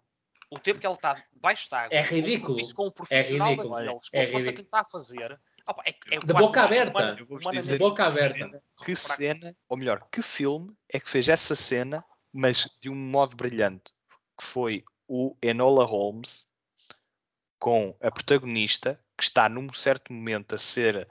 O 0.50 0.60
tempo 0.60 0.80
que 0.80 0.86
ela 0.86 0.96
está 0.96 1.13
debaixo 1.34 1.70
d'água. 1.70 1.96
É 1.98 2.04
com 2.08 2.16
um 2.16 2.18
ridículo. 2.18 2.74
Com 2.76 2.88
o 2.88 2.92
profissional 2.92 3.50
ridículo. 3.50 3.76
daqueles, 3.76 4.10
com 4.10 4.18
É 4.18 4.22
a 4.22 4.26
força 4.26 4.32
que 4.32 4.38
ridículo. 4.38 4.58
ele 4.60 4.62
está 4.68 4.80
a 4.80 4.84
fazer. 4.86 5.39
opa, 5.68 5.84
é, 5.86 5.96
é 6.12 6.20
De 6.20 6.34
boca 6.34 6.60
uma- 6.60 6.66
aberta. 6.66 7.00
Eu 7.20 7.26
vou-vos 7.26 7.42
humanamente 7.44 7.62
dizer 7.63 7.74
De 7.74 7.80
boca 7.80 8.04
que 8.04 8.10
aberta. 8.10 8.63
Que 8.86 8.96
cena, 8.96 9.56
ou 9.70 9.78
melhor, 9.78 10.08
que 10.12 10.22
filme 10.22 10.76
é 10.92 11.00
que 11.00 11.10
fez 11.10 11.30
essa 11.30 11.56
cena, 11.56 12.04
mas 12.32 12.70
de 12.82 12.89
um 12.89 12.96
modo 12.96 13.36
brilhante? 13.36 13.92
Que 14.38 14.46
foi 14.46 14.84
o 15.08 15.36
Enola 15.42 15.86
Holmes 15.86 16.46
com 17.60 17.96
a 18.02 18.12
protagonista 18.12 19.00
que 19.18 19.24
está 19.24 19.48
num 19.48 19.72
certo 19.74 20.12
momento 20.12 20.56
a 20.56 20.58
ser 20.60 21.08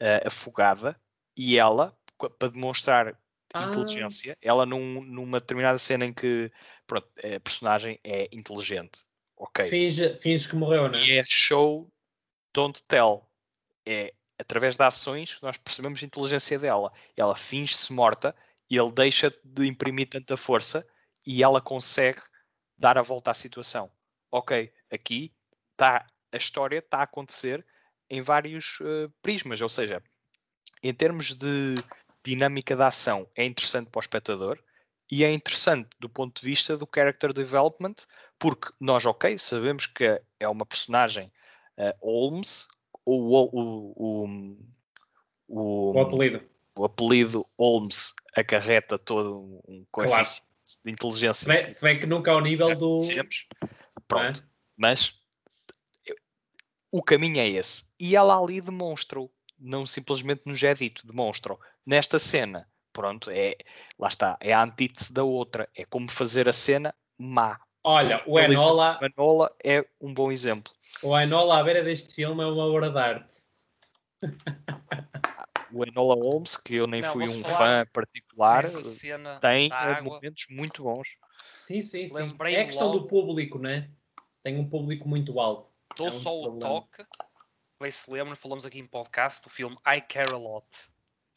eh, 0.00 0.22
afogada 0.26 1.00
e 1.36 1.58
ela, 1.58 1.96
para 2.38 2.48
demonstrar 2.48 3.18
Ah. 3.54 3.64
inteligência, 3.68 4.36
ela 4.42 4.66
num- 4.66 5.02
numa 5.02 5.38
determinada 5.40 5.78
cena 5.78 6.04
em 6.04 6.12
que 6.12 6.50
pronto, 6.86 7.08
a 7.18 7.40
personagem 7.40 7.98
é 8.04 8.28
inteligente. 8.32 9.00
Ok. 9.36 9.66
Finge, 9.66 10.16
finge 10.16 10.48
que 10.48 10.56
morreu, 10.56 10.88
não 10.88 10.98
é? 10.98 11.04
E 11.04 11.18
é 11.18 11.24
show 11.26 11.90
don't 12.52 12.82
tell. 12.88 13.28
É 13.86 14.12
através 14.38 14.76
de 14.76 14.82
ações 14.82 15.38
nós 15.40 15.56
percebemos 15.56 16.02
a 16.02 16.06
inteligência 16.06 16.58
dela. 16.58 16.92
Ela 17.16 17.36
finge-se 17.36 17.92
morta 17.92 18.34
e 18.68 18.76
ele 18.76 18.92
deixa 18.92 19.32
de 19.44 19.66
imprimir 19.66 20.08
tanta 20.08 20.36
força 20.36 20.86
e 21.26 21.42
ela 21.42 21.60
consegue 21.60 22.20
dar 22.76 22.98
a 22.98 23.02
volta 23.02 23.30
à 23.30 23.34
situação. 23.34 23.90
Ok, 24.30 24.72
aqui 24.90 25.32
está 25.72 26.04
a 26.32 26.36
história 26.36 26.78
está 26.78 26.98
a 26.98 27.02
acontecer 27.04 27.64
em 28.10 28.22
vários 28.22 28.78
eh, 28.80 29.08
prismas, 29.22 29.60
ou 29.60 29.68
seja, 29.68 30.02
em 30.82 30.94
termos 30.94 31.34
de 31.34 31.74
dinâmica 32.24 32.76
da 32.76 32.88
ação 32.88 33.28
é 33.36 33.44
interessante 33.44 33.90
para 33.90 33.98
o 33.98 34.02
espectador 34.02 34.58
e 35.10 35.24
é 35.24 35.32
interessante 35.32 35.90
do 36.00 36.08
ponto 36.08 36.40
de 36.40 36.46
vista 36.46 36.76
do 36.76 36.88
character 36.92 37.32
development 37.32 37.94
porque 38.38 38.68
nós, 38.80 39.04
ok, 39.06 39.38
sabemos 39.38 39.86
que 39.86 40.20
é 40.38 40.48
uma 40.48 40.66
personagem 40.66 41.32
eh, 41.76 41.96
Holmes, 42.02 42.66
ou 43.04 43.22
o, 43.22 43.96
o, 43.96 44.56
o, 45.48 45.92
o, 45.92 46.00
apelido. 46.00 46.42
o 46.76 46.84
apelido 46.84 47.46
Holmes 47.58 48.12
acarreta 48.34 48.98
todo 48.98 49.62
um 49.68 49.86
Claro. 49.92 50.10
coeficiente 50.10 50.46
de 50.66 50.72
Se 50.74 50.90
inteligência 50.90 51.48
bem, 51.48 51.68
se 51.68 51.82
bem 51.82 51.98
que 51.98 52.06
nunca 52.06 52.32
ao 52.32 52.40
nível 52.40 52.68
do. 52.76 52.98
sempre. 52.98 53.36
Pronto, 54.08 54.40
é? 54.40 54.44
mas 54.76 55.14
o 56.90 57.02
caminho 57.02 57.38
é 57.38 57.48
esse. 57.48 57.85
E 57.98 58.14
ela 58.14 58.38
ali 58.38 58.60
demonstra-o, 58.60 59.30
não 59.58 59.86
simplesmente 59.86 60.42
nos 60.44 60.62
é 60.62 60.74
dito, 60.74 61.06
demonstra-o. 61.06 61.58
Nesta 61.84 62.18
cena, 62.18 62.68
pronto, 62.92 63.30
é, 63.30 63.56
lá 63.98 64.08
está, 64.08 64.36
é 64.40 64.52
a 64.52 64.62
antítese 64.62 65.12
da 65.12 65.24
outra, 65.24 65.68
é 65.74 65.84
como 65.84 66.10
fazer 66.10 66.48
a 66.48 66.52
cena 66.52 66.94
má. 67.18 67.58
Olha, 67.82 68.22
o 68.26 68.38
Ele 68.38 68.48
disse- 68.54 68.66
Enola, 69.00 69.54
é 69.64 69.86
um 70.00 70.12
bom 70.12 70.30
exemplo. 70.30 70.72
o 71.02 71.18
Enola 71.18 71.58
à 71.58 71.62
beira 71.62 71.82
deste 71.82 72.14
filme 72.14 72.42
é 72.42 72.46
uma 72.46 72.64
obra 72.66 72.90
de 72.90 72.98
arte. 72.98 73.36
O 75.72 75.84
Enola 75.84 76.14
Holmes, 76.14 76.56
que 76.56 76.76
eu 76.76 76.86
nem 76.86 77.02
Não, 77.02 77.12
fui 77.12 77.28
um 77.28 77.42
fã 77.42 77.84
particular, 77.92 78.62
tem 79.40 79.70
momentos 80.02 80.46
muito 80.48 80.84
bons. 80.84 81.08
Sim, 81.54 81.82
sim, 81.82 82.06
sim. 82.06 82.36
É 82.44 82.60
a 82.60 82.64
questão 82.64 82.92
do 82.92 82.98
logo. 82.98 83.08
público, 83.08 83.58
não 83.58 83.70
é? 83.70 83.90
Tem 84.42 84.56
um 84.58 84.68
público 84.68 85.08
muito 85.08 85.38
alto. 85.40 85.68
Dou 85.96 86.06
É 86.06 86.10
um 86.10 86.12
só 86.12 86.40
o 86.42 86.58
toque. 86.58 87.04
Bem 87.80 87.90
se 87.90 88.10
lembram, 88.10 88.34
falamos 88.36 88.64
aqui 88.64 88.78
em 88.78 88.86
podcast 88.86 89.42
do 89.42 89.50
filme 89.50 89.76
I 89.86 90.00
Care 90.00 90.32
a 90.32 90.36
Lot. 90.36 90.66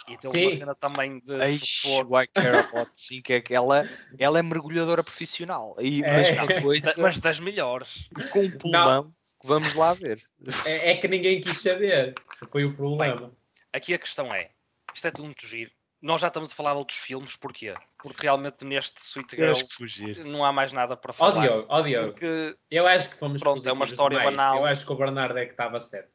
E 0.08 0.17
tem 0.17 0.32
Sim. 0.32 0.45
uma 0.45 0.52
cena 0.54 0.75
também 0.75 1.19
de 1.19 1.34
Eixe, 1.34 1.65
sufoco. 1.82 2.19
I 2.19 2.28
Care 2.28 2.58
About, 2.60 2.91
sim, 2.93 3.21
que 3.21 3.34
é 3.34 3.41
que 3.41 3.54
ela, 3.54 3.88
ela 4.17 4.39
é 4.39 4.41
mergulhadora 4.41 5.04
profissional. 5.04 5.75
E, 5.80 6.02
mas 6.02 6.28
É. 6.28 6.41
uma 6.41 6.47
coisa 6.63 6.93
mas 6.97 7.19
das 7.19 7.39
melhores. 7.39 8.08
com 8.32 8.39
um 8.39 8.58
pulmão, 8.58 9.12
que 9.41 9.47
vamos 9.47 9.75
lá 9.75 9.93
ver. 9.93 10.19
É, 10.65 10.91
é 10.91 10.95
que 10.95 11.08
ninguém 11.10 11.41
quis 11.41 11.60
saber. 11.62 12.13
Foi 12.49 12.63
o 12.63 12.73
problema. 12.73 13.32
aqui 13.73 13.93
a 13.93 13.99
questão 13.99 14.28
é: 14.34 14.49
isto 14.95 15.06
é 15.08 15.12
tudo 15.12 15.25
muito 15.25 15.45
giro. 15.45 15.69
Nós 16.02 16.21
já 16.21 16.28
estamos 16.30 16.54
a 16.54 16.56
falar 16.56 16.71
de 16.71 16.78
outros 16.78 16.97
filmes, 16.97 17.36
porquê? 17.36 17.73
Porque 18.02 18.21
realmente 18.25 18.63
neste 18.63 19.02
Sweet 19.02 19.36
Girl 19.36 19.54
Tens 19.54 19.63
que 19.63 19.73
fugir. 19.73 20.23
não 20.23 20.45
há 20.45 20.54
mais 20.54 20.71
nada 20.71 20.95
para 20.95 21.12
Ó 21.12 21.13
falar. 21.13 21.41
Diogo, 21.41 21.65
ó 21.67 21.82
Diogo. 21.82 22.12
Porque 22.13 22.56
Eu 22.71 22.88
acho 22.88 23.10
que 23.10 23.15
fomos 23.17 23.41
Pronto, 23.41 23.67
é 23.67 23.71
uma 23.73 23.84
história 23.84 24.17
demais. 24.17 24.38
banal. 24.38 24.60
Eu 24.60 24.65
acho 24.65 24.86
que 24.86 24.91
o 24.93 24.95
Bernardo 24.95 25.38
é 25.38 25.43
que 25.45 25.52
estava 25.52 25.82
certo. 25.82 26.10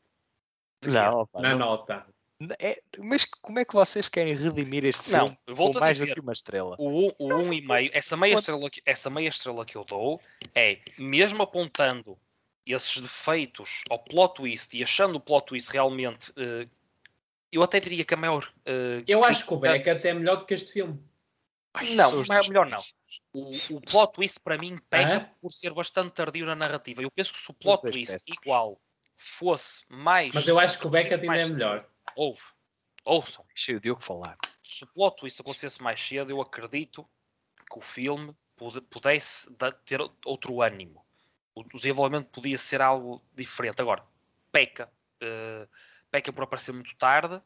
Não, 0.92 1.20
opa, 1.20 1.40
Na 1.40 1.50
não- 1.50 1.58
nota. 1.58 2.06
é- 2.58 2.82
mas 2.98 3.24
como 3.24 3.58
é 3.58 3.64
que 3.64 3.74
vocês 3.74 4.08
querem 4.08 4.34
redimir 4.34 4.84
este 4.84 5.10
Não, 5.10 5.26
filme 5.26 5.38
volto 5.48 5.72
com 5.74 5.78
a 5.78 5.80
mais 5.82 5.96
do 5.98 6.02
dizer. 6.04 6.14
que 6.14 6.20
uma 6.20 6.32
estrela? 6.32 6.76
o, 6.78 6.88
um- 7.08 7.12
o 7.18 7.34
um 7.34 7.52
e 7.52 7.60
meio, 7.60 7.90
essa 7.94 8.16
meia, 8.16 8.34
estrela 8.34 8.68
que, 8.70 8.82
essa 8.84 9.08
meia 9.10 9.28
estrela 9.28 9.64
que 9.64 9.76
eu 9.76 9.84
dou 9.84 10.20
é, 10.54 10.80
mesmo 10.98 11.42
apontando 11.42 12.18
esses 12.66 12.96
defeitos 13.00 13.82
ao 13.90 13.98
plot 13.98 14.34
twist 14.36 14.76
e 14.76 14.82
achando 14.82 15.16
o 15.16 15.20
plot 15.20 15.46
twist 15.46 15.70
realmente, 15.70 16.32
eh, 16.36 16.66
eu 17.52 17.62
até 17.62 17.78
diria 17.78 18.04
que 18.04 18.14
a 18.14 18.16
maior. 18.16 18.50
eh, 18.64 19.04
Eu 19.06 19.24
acho 19.24 19.46
que 19.46 19.52
o 19.54 19.58
Beck 19.58 19.88
até 19.88 20.08
é 20.08 20.14
melhor 20.14 20.36
do 20.36 20.46
que 20.46 20.54
este 20.54 20.72
filme. 20.72 20.98
Não, 21.94 22.16
mas 22.18 22.26
dois 22.28 22.48
melhor 22.48 22.66
não. 22.66 22.78
O, 23.32 23.50
o 23.76 23.80
plot 23.80 24.12
twist 24.14 24.40
para 24.40 24.56
mim 24.56 24.76
peca 24.88 25.16
Hã? 25.16 25.30
por 25.40 25.50
ser 25.50 25.74
bastante 25.74 26.12
tardio 26.12 26.46
na 26.46 26.54
narrativa. 26.54 27.02
Eu 27.02 27.10
penso 27.10 27.32
que 27.32 27.38
se 27.38 27.50
o 27.50 27.54
plot 27.54 27.82
twist 27.82 28.16
igual 28.32 28.80
fosse 29.16 29.84
mais. 29.88 30.32
Mas 30.34 30.46
eu 30.48 30.58
acho 30.58 30.78
que 30.78 30.86
o 30.86 30.90
Beck 30.90 31.06
acontecesse 31.12 31.30
ainda 31.30 31.42
é 31.44 31.46
melhor. 31.54 31.78
cedo- 31.80 31.90
Ouve. 32.16 32.42
Ouçam. 33.04 33.44
Deixa 33.48 33.72
o 33.72 33.80
Diogo 33.80 34.02
falar. 34.02 34.36
se 34.62 34.82
o 34.84 34.86
plot 34.88 35.16
twist 35.18 35.40
acontecesse 35.40 35.82
mais 35.82 36.00
cedo, 36.02 36.30
eu 36.30 36.40
acredito 36.40 37.06
que 37.70 37.78
o 37.78 37.80
filme 37.80 38.34
pude- 38.56 38.80
pudesse 38.80 39.48
ter 39.84 40.00
outro 40.24 40.62
ânimo. 40.62 41.04
O, 41.54 41.62
desenvolvimento 41.62 42.28
podia 42.30 42.58
ser 42.58 42.80
algo 42.82 43.22
diferente. 43.34 43.80
Agora, 43.80 44.02
peca. 44.50 44.90
eh, 45.20 45.68
peca 46.10 46.32
por 46.32 46.42
aparecer 46.44 46.72
muito 46.72 46.94
tarde, 46.96 47.40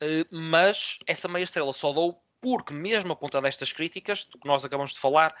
eh, 0.00 0.24
mas 0.30 0.98
essa 1.06 1.28
meia 1.28 1.44
estrela 1.44 1.72
só 1.72 1.92
dou 1.92 2.20
porque, 2.40 2.72
mesmo 2.74 3.12
apontando 3.12 3.46
estas 3.46 3.72
críticas, 3.72 4.24
do 4.24 4.38
que 4.38 4.46
nós 4.48 4.64
acabamos 4.64 4.92
de 4.92 4.98
falar, 4.98 5.34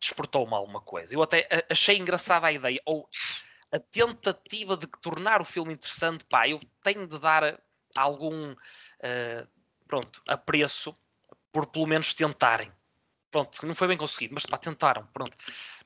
despertou-me 0.00 0.54
alguma 0.54 0.80
coisa. 0.80 1.14
Eu 1.14 1.22
até 1.22 1.46
achei 1.70 1.96
engraçada 1.98 2.46
a 2.46 2.52
ideia, 2.52 2.80
ou 2.86 3.08
a 3.72 3.78
tentativa 3.78 4.76
de 4.76 4.86
tornar 4.86 5.40
o 5.40 5.44
filme 5.44 5.72
interessante. 5.72 6.24
Pá, 6.26 6.46
eu 6.46 6.60
tenho 6.82 7.06
de 7.06 7.18
dar 7.18 7.58
algum. 7.96 8.54
eh, 9.02 9.46
pronto, 9.88 10.22
apreço 10.28 10.96
por 11.50 11.66
pelo 11.66 11.86
menos 11.86 12.14
tentarem. 12.14 12.70
Pronto, 13.30 13.66
não 13.66 13.74
foi 13.74 13.88
bem 13.88 13.96
conseguido, 13.96 14.34
mas 14.34 14.44
pá, 14.44 14.58
tentaram. 14.58 15.06
Pronto. 15.06 15.34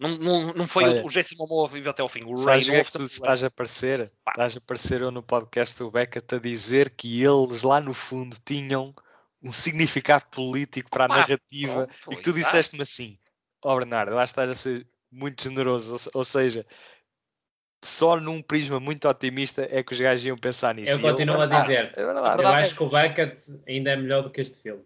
Não, 0.01 0.19
não, 0.19 0.53
não 0.53 0.67
foi 0.67 0.83
Olha, 0.85 1.03
o, 1.03 1.07
o 1.07 1.09
Jason 1.09 1.37
Momoa 1.39 1.69
vive 1.69 1.89
até 1.89 2.03
ao 2.03 2.09
fim. 2.09 2.25
O 2.25 2.35
Ray 2.45 2.69
é 2.71 2.83
que 2.83 2.91
tu 2.93 3.05
estás 3.05 3.45
a 3.45 3.47
aparecer? 3.47 4.13
Pá. 4.25 4.33
Estás 4.33 4.57
a 4.57 4.59
aparecer 4.59 5.01
eu 5.01 5.13
no 5.13 5.23
podcast 5.23 5.79
do 5.79 5.91
Beckett 5.91 6.35
a 6.35 6.39
dizer 6.39 6.91
que 6.91 7.23
eles 7.23 7.63
lá 7.63 7.81
no 7.81 7.95
fundo 7.95 8.37
tinham 8.45 8.93
um 9.41 9.53
significado 9.53 10.25
político 10.27 10.91
para 10.91 11.05
a 11.05 11.09
narrativa 11.09 11.87
pronto, 11.87 12.13
e 12.13 12.17
que 12.17 12.23
tu 12.23 12.33
disseste-me 12.33 12.83
assim, 12.83 13.17
ó 13.63 13.75
oh, 13.75 13.79
Bernardo, 13.79 14.17
que 14.17 14.25
estás 14.25 14.51
a 14.51 14.55
ser 14.55 14.87
muito 15.11 15.43
generoso, 15.45 15.93
ou 15.93 16.21
ou 16.21 16.25
seja, 16.25 16.67
só 17.87 18.21
num 18.21 18.43
prisma 18.43 18.79
muito 18.79 19.09
otimista 19.09 19.67
é 19.71 19.83
que 19.83 19.93
os 19.95 20.01
gajos 20.01 20.25
iam 20.25 20.37
pensar 20.37 20.75
nisso. 20.75 20.93
Eu 20.93 21.01
continuo 21.01 21.41
a 21.41 21.45
"Ah, 21.45 21.47
dizer, 21.47 21.93
É 21.97 22.05
verdade. 22.05 22.27
Eu 22.29 22.37
verdade 22.37 22.57
é- 22.57 22.61
acho 22.61 22.77
que 22.77 22.83
o 22.83 22.89
Beckett 22.89 23.61
ainda 23.67 23.91
é 23.93 23.97
melhor 23.97 24.23
do 24.23 24.31
que 24.31 24.41
este 24.41 24.61
filme. 24.63 24.83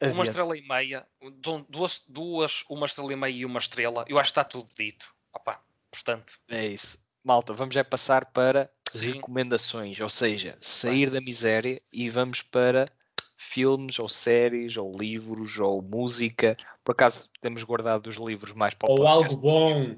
Uma 0.00 0.08
Adiante. 0.08 0.28
estrela 0.28 0.56
e 0.56 0.62
meia, 0.66 1.06
du- 1.34 1.66
duas, 1.68 2.02
duas, 2.08 2.64
uma 2.70 2.86
estrela 2.86 3.12
e 3.12 3.16
meia 3.16 3.32
e 3.32 3.44
uma 3.44 3.58
estrela, 3.58 4.04
eu 4.08 4.18
acho 4.18 4.28
que 4.32 4.40
está 4.40 4.44
tudo 4.44 4.68
dito. 4.78 5.06
Opá, 5.34 5.60
portanto, 5.90 6.32
É 6.48 6.66
isso. 6.66 6.98
Malta, 7.22 7.52
vamos 7.52 7.74
já 7.74 7.84
passar 7.84 8.24
para 8.26 8.68
Sim. 8.90 9.12
recomendações, 9.12 10.00
ou 10.00 10.08
seja, 10.10 10.56
sair 10.60 11.10
da 11.10 11.20
miséria 11.20 11.80
e 11.92 12.08
vamos 12.08 12.40
para 12.42 12.88
filmes 13.36 13.98
ou 13.98 14.08
séries 14.08 14.76
ou 14.76 14.96
livros 14.96 15.58
ou 15.58 15.82
música. 15.82 16.56
Por 16.82 16.92
acaso 16.92 17.28
temos 17.40 17.62
guardado 17.62 18.06
os 18.08 18.16
livros 18.16 18.52
mais 18.54 18.72
para 18.74 18.88
o 18.90 18.92
Ou 18.92 18.98
podcast. 19.04 19.34
algo 19.34 19.42
bom. 19.42 19.96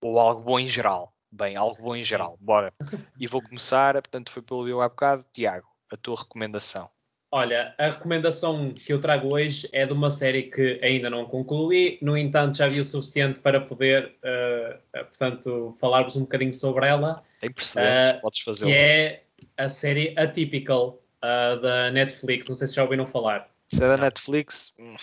ou 0.00 0.18
algo 0.18 0.40
bom 0.42 0.58
em 0.58 0.66
geral. 0.66 1.14
Bem, 1.32 1.56
algo 1.56 1.80
bom 1.82 1.96
em 1.96 2.02
geral. 2.02 2.36
Bora. 2.40 2.72
E 3.18 3.26
vou 3.26 3.42
começar, 3.42 3.94
portanto 3.94 4.30
foi 4.30 4.42
pelo 4.42 4.68
eu 4.68 4.82
há 4.82 4.88
bocado. 4.88 5.24
Tiago, 5.32 5.66
a 5.90 5.96
tua 5.96 6.16
recomendação. 6.16 6.90
Olha, 7.34 7.74
a 7.78 7.88
recomendação 7.88 8.74
que 8.74 8.92
eu 8.92 9.00
trago 9.00 9.28
hoje 9.28 9.66
é 9.72 9.86
de 9.86 9.92
uma 9.94 10.10
série 10.10 10.42
que 10.50 10.78
ainda 10.82 11.08
não 11.08 11.24
concluí, 11.24 11.98
no 12.02 12.14
entanto 12.14 12.58
já 12.58 12.68
vi 12.68 12.78
o 12.78 12.84
suficiente 12.84 13.40
para 13.40 13.58
poder, 13.58 14.14
eh, 14.22 14.78
eh, 14.92 15.04
portanto, 15.04 15.74
falar-vos 15.80 16.14
um 16.14 16.20
bocadinho 16.20 16.52
sobre 16.52 16.86
ela, 16.86 17.22
Tem 17.40 17.50
precedentes, 17.50 18.18
Ah, 18.18 18.18
podes 18.20 18.40
fazer. 18.40 18.66
que 18.66 18.72
é 18.74 19.22
a 19.56 19.70
série 19.70 20.14
Atypical 20.18 21.00
ah, 21.22 21.54
da 21.54 21.90
Netflix. 21.90 22.46
Não 22.48 22.54
sei 22.54 22.68
se 22.68 22.74
já 22.74 22.82
ouviram 22.82 23.06
falar. 23.06 23.48
Se 23.68 23.82
é 23.82 23.88
da 23.88 23.96
Netflix, 23.96 24.76
hum, 24.78 24.94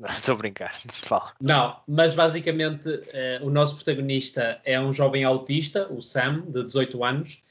estou 0.04 0.34
a 0.34 0.38
brincar. 0.38 0.74
Fala. 0.92 1.32
Não, 1.40 1.76
mas 1.86 2.14
basicamente 2.14 3.00
eh, 3.12 3.38
o 3.42 3.50
nosso 3.50 3.76
protagonista 3.76 4.60
é 4.64 4.80
um 4.80 4.92
jovem 4.92 5.24
autista, 5.24 5.86
o 5.92 6.00
Sam, 6.00 6.42
de 6.48 6.64
18 6.64 7.04
anos, 7.04 7.44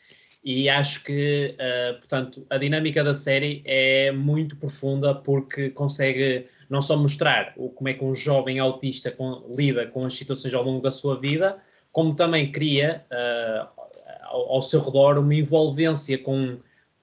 e 0.44 0.68
acho 0.68 1.04
que, 1.04 1.56
eh, 1.58 1.94
portanto, 1.94 2.46
a 2.50 2.58
dinâmica 2.58 3.04
da 3.04 3.14
série 3.14 3.62
é 3.66 4.12
muito 4.12 4.58
profunda 4.58 5.16
porque 5.16 5.70
consegue 5.70 6.48
não 6.70 6.82
só 6.82 6.98
mostrar 6.98 7.54
o, 7.56 7.70
como 7.70 7.90
é 7.90 7.94
que 7.94 8.04
um 8.04 8.14
jovem 8.14 8.60
autista 8.60 9.10
com- 9.12 9.44
lida 9.56 9.88
com 9.88 10.06
as 10.06 10.14
situações 10.14 10.54
ao 10.54 10.64
longo 10.64 10.82
da 10.82 10.92
sua 10.92 11.20
vida, 11.20 11.58
como 11.92 12.16
também 12.16 12.52
cria 12.52 13.06
eh, 13.10 13.66
ao, 14.24 14.56
ao 14.56 14.62
seu 14.62 14.84
redor 14.84 15.18
uma 15.18 15.34
envolvência 15.34 16.18
com, 16.18 16.58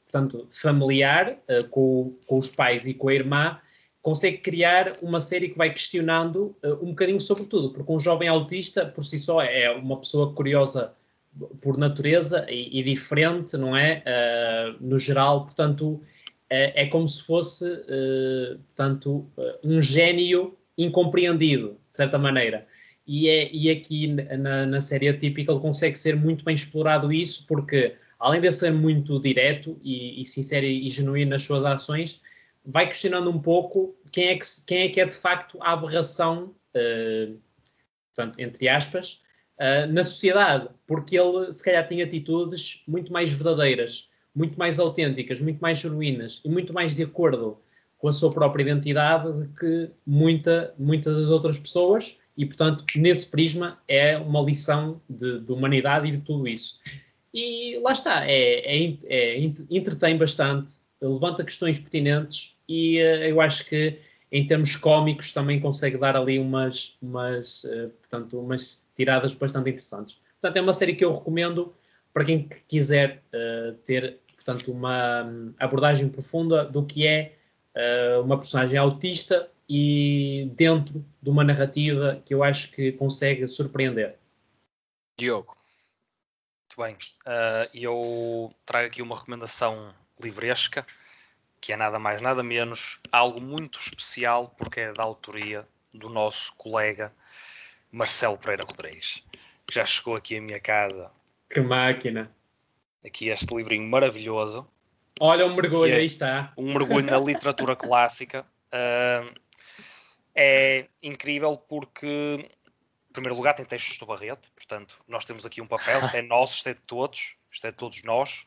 portanto, 0.04 0.46
familiar, 0.50 1.36
com, 1.70 2.14
com 2.26 2.38
os 2.38 2.48
pais 2.48 2.86
e 2.86 2.92
com 2.92 3.08
a 3.08 3.14
irmã, 3.14 3.58
consegue 4.02 4.38
criar 4.38 4.92
uma 5.02 5.20
série 5.20 5.48
que 5.48 5.58
vai 5.58 5.72
questionando 5.72 6.56
uh, 6.64 6.74
um 6.82 6.90
bocadinho 6.90 7.20
sobre 7.20 7.44
tudo, 7.44 7.72
porque 7.72 7.92
um 7.92 7.98
jovem 7.98 8.28
autista, 8.28 8.86
por 8.86 9.04
si 9.04 9.18
só, 9.18 9.42
é 9.42 9.70
uma 9.70 9.98
pessoa 9.98 10.32
curiosa 10.32 10.94
por 11.60 11.76
natureza 11.76 12.46
e, 12.48 12.80
e 12.80 12.82
diferente, 12.82 13.56
não 13.56 13.76
é? 13.76 14.02
Uh, 14.06 14.84
no 14.84 14.98
geral, 14.98 15.44
portanto, 15.44 16.00
é, 16.48 16.82
é 16.82 16.86
como 16.86 17.06
se 17.06 17.22
fosse, 17.22 17.64
uh, 17.64 18.58
portanto, 18.66 19.26
um 19.64 19.80
gênio 19.80 20.56
incompreendido, 20.76 21.76
de 21.88 21.96
certa 21.96 22.18
maneira. 22.18 22.66
E, 23.06 23.28
é, 23.28 23.52
e 23.52 23.70
aqui 23.70 24.06
na, 24.06 24.66
na 24.66 24.80
série 24.80 25.08
atípica 25.08 25.52
ele 25.52 25.60
consegue 25.60 25.98
ser 25.98 26.16
muito 26.16 26.44
bem 26.44 26.54
explorado 26.54 27.12
isso, 27.12 27.46
porque 27.46 27.96
além 28.18 28.40
de 28.40 28.50
ser 28.52 28.72
muito 28.72 29.20
direto 29.20 29.78
e, 29.82 30.20
e 30.20 30.24
sincero 30.24 30.66
e 30.66 30.88
genuíno 30.88 31.30
nas 31.30 31.42
suas 31.42 31.64
ações, 31.64 32.20
vai 32.64 32.86
questionando 32.86 33.30
um 33.30 33.38
pouco 33.38 33.96
quem 34.12 34.28
é 34.28 34.36
que, 34.36 34.44
quem 34.66 34.82
é, 34.82 34.88
que 34.88 35.00
é 35.00 35.06
de 35.06 35.16
facto 35.16 35.58
a 35.62 35.72
aberração, 35.72 36.54
uh, 36.74 37.38
portanto, 38.14 38.38
entre 38.38 38.68
aspas, 38.68 39.22
uh, 39.58 39.90
na 39.92 40.04
sociedade, 40.04 40.68
porque 40.86 41.18
ele 41.18 41.52
se 41.52 41.62
calhar 41.62 41.86
tem 41.86 42.02
atitudes 42.02 42.82
muito 42.86 43.12
mais 43.12 43.32
verdadeiras, 43.32 44.10
muito 44.34 44.58
mais 44.58 44.78
autênticas, 44.78 45.40
muito 45.40 45.60
mais 45.60 45.78
genuínas 45.78 46.40
e 46.44 46.48
muito 46.48 46.72
mais 46.72 46.96
de 46.96 47.04
acordo 47.04 47.60
com 47.98 48.08
a 48.08 48.12
sua 48.12 48.32
própria 48.32 48.62
identidade 48.62 49.30
do 49.30 49.48
que 49.54 49.90
muita, 50.06 50.74
muitas 50.78 51.18
das 51.18 51.30
outras 51.30 51.58
pessoas 51.58 52.18
e, 52.36 52.46
portanto, 52.46 52.84
nesse 52.96 53.30
prisma 53.30 53.78
é 53.86 54.16
uma 54.16 54.40
lição 54.40 55.00
de, 55.08 55.40
de 55.40 55.52
humanidade 55.52 56.08
e 56.08 56.12
de 56.12 56.18
tudo 56.20 56.48
isso. 56.48 56.80
E 57.32 57.78
lá 57.80 57.92
está, 57.92 58.26
é, 58.26 58.86
é, 58.86 58.96
é 59.04 59.38
entretém 59.70 60.16
bastante, 60.16 60.76
levanta 61.00 61.44
questões 61.44 61.78
pertinentes 61.78 62.56
e 62.68 62.98
uh, 62.98 63.24
eu 63.24 63.40
acho 63.40 63.68
que 63.68 63.98
em 64.32 64.46
termos 64.46 64.76
cómicos 64.76 65.32
também 65.32 65.60
consegue 65.60 65.96
dar 65.96 66.16
ali 66.16 66.38
umas, 66.38 66.96
umas, 67.02 67.64
uh, 67.64 67.90
portanto, 68.00 68.38
umas 68.38 68.84
tiradas 68.94 69.34
bastante 69.34 69.70
interessantes. 69.70 70.20
Portanto, 70.40 70.56
é 70.56 70.60
uma 70.60 70.72
série 70.72 70.94
que 70.94 71.04
eu 71.04 71.12
recomendo 71.12 71.74
para 72.12 72.24
quem 72.24 72.48
quiser 72.68 73.22
uh, 73.34 73.74
ter, 73.84 74.18
portanto, 74.34 74.70
uma 74.72 75.52
abordagem 75.58 76.08
profunda 76.08 76.64
do 76.64 76.84
que 76.84 77.06
é 77.06 77.36
uh, 77.76 78.22
uma 78.22 78.36
personagem 78.36 78.78
autista 78.78 79.48
e 79.68 80.50
dentro 80.54 81.04
de 81.22 81.30
uma 81.30 81.44
narrativa 81.44 82.20
que 82.24 82.34
eu 82.34 82.42
acho 82.42 82.72
que 82.72 82.92
consegue 82.92 83.46
surpreender. 83.46 84.16
Diogo. 85.18 85.56
Muito 86.78 86.82
bem. 86.82 86.96
Uh, 87.26 87.68
eu 87.74 88.54
trago 88.64 88.86
aqui 88.86 89.02
uma 89.02 89.16
recomendação 89.16 89.94
livresca, 90.20 90.86
que 91.60 91.72
é 91.72 91.76
nada 91.76 91.98
mais, 91.98 92.20
nada 92.20 92.42
menos, 92.42 92.98
algo 93.12 93.40
muito 93.40 93.78
especial, 93.78 94.54
porque 94.56 94.80
é 94.80 94.92
da 94.92 95.02
autoria 95.02 95.66
do 95.92 96.08
nosso 96.08 96.54
colega 96.54 97.12
Marcelo 97.92 98.38
Pereira 98.38 98.64
Rodrigues, 98.64 99.22
que 99.66 99.74
já 99.74 99.84
chegou 99.84 100.16
aqui 100.16 100.36
à 100.36 100.40
minha 100.40 100.60
casa. 100.60 101.10
Que 101.48 101.60
máquina! 101.60 102.30
Aqui 103.04 103.28
este 103.28 103.54
livrinho 103.54 103.88
maravilhoso. 103.88 104.68
Olha, 105.18 105.46
um 105.46 105.54
mergulho, 105.54 105.92
é 105.92 105.96
aí 105.96 106.06
está. 106.06 106.52
Um 106.56 106.72
mergulho 106.72 107.06
na 107.06 107.18
literatura 107.18 107.74
clássica. 107.76 108.46
Uh, 108.72 109.34
é 110.34 110.86
incrível 111.02 111.56
porque, 111.56 112.06
em 112.06 113.12
primeiro 113.12 113.36
lugar, 113.36 113.54
tem 113.54 113.64
textos 113.64 113.98
do 113.98 114.06
Barreto, 114.06 114.50
portanto, 114.52 114.98
nós 115.08 115.24
temos 115.24 115.44
aqui 115.44 115.60
um 115.60 115.66
papel, 115.66 116.00
isto 116.00 116.16
é 116.16 116.22
nosso, 116.22 116.54
isto 116.56 116.68
é 116.68 116.74
de 116.74 116.80
todos, 116.80 117.34
isto 117.50 117.66
é 117.66 117.70
de 117.70 117.76
todos 117.76 118.02
nós, 118.04 118.44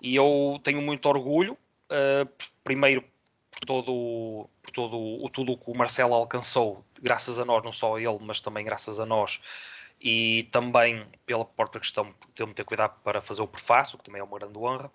e 0.00 0.14
eu 0.14 0.60
tenho 0.62 0.80
muito 0.80 1.06
orgulho 1.06 1.54
uh, 1.90 2.28
primeiro 2.62 3.04
por 3.50 3.66
todo, 3.66 4.48
por 4.62 4.70
todo 4.72 4.96
o 4.96 5.28
tudo 5.30 5.56
que 5.56 5.70
o 5.70 5.74
Marcelo 5.74 6.14
alcançou, 6.14 6.84
graças 7.00 7.38
a 7.38 7.44
nós, 7.44 7.62
não 7.64 7.72
só 7.72 7.96
a 7.96 8.00
ele, 8.00 8.18
mas 8.20 8.40
também 8.40 8.64
graças 8.64 9.00
a 9.00 9.06
nós, 9.06 9.40
e 10.00 10.44
também 10.52 11.04
pela 11.26 11.44
própria 11.44 11.80
questão 11.80 12.14
de 12.34 12.54
ter 12.54 12.64
cuidado 12.64 12.94
para 13.02 13.20
fazer 13.20 13.42
o 13.42 13.48
prefácio, 13.48 13.98
que 13.98 14.04
também 14.04 14.20
é 14.20 14.24
uma 14.24 14.38
grande 14.38 14.56
honra. 14.56 14.90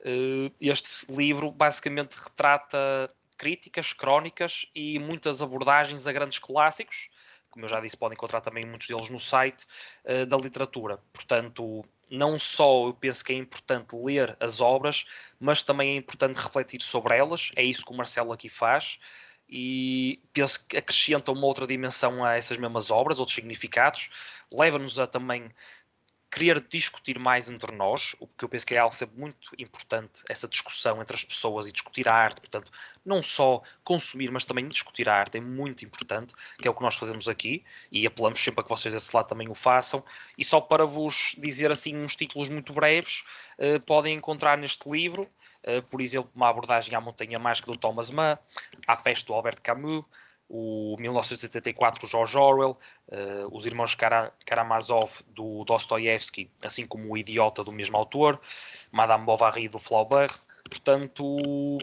Uh, 0.00 0.52
este 0.60 1.06
livro 1.12 1.50
basicamente 1.52 2.14
retrata 2.14 3.08
críticas, 3.38 3.92
crónicas 3.92 4.66
e 4.74 4.98
muitas 4.98 5.40
abordagens 5.40 6.06
a 6.06 6.12
grandes 6.12 6.40
clássicos, 6.40 7.08
como 7.50 7.66
eu 7.66 7.68
já 7.68 7.80
disse, 7.80 7.96
podem 7.96 8.14
encontrar 8.14 8.40
também 8.40 8.64
muitos 8.64 8.88
deles 8.88 9.10
no 9.10 9.20
site 9.20 9.64
uh, 10.04 10.26
da 10.26 10.36
literatura. 10.36 10.98
Portanto, 11.12 11.84
não 12.12 12.38
só 12.38 12.88
eu 12.88 12.94
penso 12.94 13.24
que 13.24 13.32
é 13.32 13.36
importante 13.36 13.96
ler 13.96 14.36
as 14.38 14.60
obras, 14.60 15.06
mas 15.40 15.62
também 15.62 15.94
é 15.94 15.96
importante 15.96 16.36
refletir 16.36 16.82
sobre 16.82 17.16
elas. 17.16 17.50
É 17.56 17.62
isso 17.62 17.84
que 17.84 17.90
o 17.90 17.96
Marcelo 17.96 18.32
aqui 18.32 18.50
faz. 18.50 18.98
E 19.48 20.22
penso 20.32 20.66
que 20.66 20.76
acrescenta 20.76 21.32
uma 21.32 21.46
outra 21.46 21.66
dimensão 21.66 22.22
a 22.24 22.34
essas 22.34 22.58
mesmas 22.58 22.90
obras, 22.90 23.18
outros 23.18 23.34
significados, 23.34 24.10
leva-nos 24.50 24.98
a 24.98 25.06
também 25.06 25.50
querer 26.32 26.64
discutir 26.66 27.18
mais 27.18 27.50
entre 27.50 27.76
nós, 27.76 28.16
o 28.18 28.26
que 28.26 28.42
eu 28.42 28.48
penso 28.48 28.64
que 28.64 28.74
é 28.74 28.78
algo 28.78 28.94
sempre 28.94 29.20
muito 29.20 29.36
importante, 29.58 30.22
essa 30.30 30.48
discussão 30.48 31.02
entre 31.02 31.14
as 31.14 31.22
pessoas 31.22 31.66
e 31.66 31.72
discutir 31.72 32.08
a 32.08 32.14
arte, 32.14 32.40
portanto, 32.40 32.72
não 33.04 33.22
só 33.22 33.62
consumir, 33.84 34.30
mas 34.30 34.46
também 34.46 34.66
discutir 34.66 35.10
a 35.10 35.14
arte 35.14 35.36
é 35.36 35.40
muito 35.42 35.84
importante, 35.84 36.32
que 36.58 36.66
é 36.66 36.70
o 36.70 36.74
que 36.74 36.80
nós 36.80 36.94
fazemos 36.94 37.28
aqui, 37.28 37.62
e 37.90 38.06
apelamos 38.06 38.42
sempre 38.42 38.60
a 38.60 38.62
que 38.62 38.70
vocês 38.70 38.94
desse 38.94 39.14
lado 39.14 39.28
também 39.28 39.46
o 39.50 39.54
façam. 39.54 40.02
E 40.38 40.42
só 40.42 40.58
para 40.58 40.86
vos 40.86 41.34
dizer 41.36 41.70
assim 41.70 41.94
uns 41.94 42.16
títulos 42.16 42.48
muito 42.48 42.72
breves, 42.72 43.24
uh, 43.58 43.78
podem 43.80 44.16
encontrar 44.16 44.56
neste 44.56 44.88
livro, 44.88 45.28
uh, 45.64 45.82
por 45.90 46.00
exemplo, 46.00 46.30
uma 46.34 46.48
abordagem 46.48 46.94
à 46.94 47.00
Montanha 47.00 47.38
Mágica 47.38 47.70
do 47.70 47.76
Thomas 47.76 48.10
Mann, 48.10 48.38
à 48.86 48.96
Peste 48.96 49.26
do 49.26 49.34
Albert 49.34 49.60
Camus, 49.62 50.06
o 50.54 50.96
1984 50.98 52.06
George 52.06 52.36
Orwell, 52.36 52.78
uh, 53.08 53.48
os 53.50 53.64
irmãos 53.64 53.96
Karamazov 54.44 55.22
do 55.28 55.64
Dostoevsky, 55.64 56.50
assim 56.62 56.86
como 56.86 57.10
o 57.10 57.16
Idiota 57.16 57.64
do 57.64 57.72
mesmo 57.72 57.96
autor, 57.96 58.38
Madame 58.90 59.24
Bovary 59.24 59.66
do 59.66 59.78
Flaubert, 59.78 60.30
portanto 60.68 61.78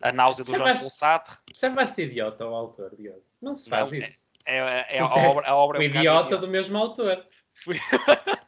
a 0.00 0.10
náusea 0.10 0.44
do 0.44 0.50
Jean-Paul 0.50 0.90
Sartre. 0.90 1.38
Chamaste 1.54 2.02
Idiota 2.02 2.44
o 2.44 2.52
autor, 2.52 2.92
Diogo? 2.96 3.22
Não 3.40 3.54
se 3.54 3.70
faz 3.70 3.92
Não, 3.92 3.98
é- 3.98 4.02
isso. 4.02 4.26
É, 4.44 4.56
é, 4.56 4.96
é 4.96 4.98
a 4.98 5.06
obra, 5.06 5.48
a 5.48 5.54
obra 5.54 5.78
o 5.78 5.82
é 5.82 5.84
um 5.84 5.88
Idiota 5.88 6.36
do 6.36 6.48
mesmo 6.48 6.76
autor. 6.76 7.24
Fui- 7.52 7.76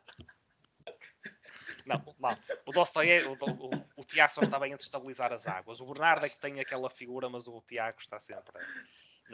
Não, 1.87 2.03
não. 2.19 2.39
O 2.65 2.73
Dostoiévski, 2.73 3.29
o, 3.29 3.51
o, 3.51 3.85
o 3.99 4.05
Tiago 4.05 4.33
só 4.33 4.41
está 4.41 4.59
bem 4.59 4.73
a 4.73 4.77
destabilizar 4.77 5.35
as 5.35 5.47
águas. 5.47 5.83
O 5.83 5.87
Bernardo 5.87 6.25
é 6.25 6.31
que 6.31 6.41
tem 6.41 6.59
aquela 6.59 6.89
figura, 6.89 7.29
mas 7.29 7.47
o 7.47 7.61
Tiago 7.61 7.99
está 8.01 8.19
sempre. 8.19 8.55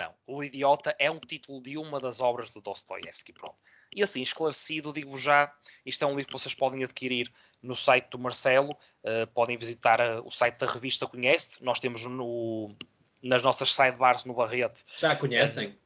Não, 0.00 0.14
O 0.26 0.42
Idiota 0.42 0.96
é 0.98 1.10
um 1.10 1.18
título 1.18 1.62
de 1.62 1.76
uma 1.76 2.00
das 2.00 2.20
obras 2.20 2.48
do 2.48 2.60
Dostoiévski, 2.62 3.34
pronto. 3.34 3.56
E 3.94 4.02
assim, 4.02 4.22
esclarecido, 4.22 4.94
digo-vos 4.94 5.20
já, 5.20 5.52
isto 5.84 6.02
é 6.02 6.06
um 6.06 6.16
livro 6.16 6.28
que 6.28 6.32
vocês 6.32 6.54
podem 6.54 6.82
adquirir 6.82 7.30
no 7.62 7.74
site 7.74 8.08
do 8.08 8.18
Marcelo, 8.18 8.72
uh, 8.72 9.26
podem 9.34 9.58
visitar 9.58 10.00
uh, 10.00 10.26
o 10.26 10.30
site 10.30 10.58
da 10.58 10.66
revista 10.66 11.06
Conhece, 11.06 11.62
nós 11.62 11.78
temos 11.80 12.06
no, 12.06 12.74
nas 13.22 13.42
nossas 13.42 13.74
sidebars 13.74 14.24
no 14.24 14.32
Barrete 14.32 14.82
Já 14.96 15.14
conhecem? 15.14 15.76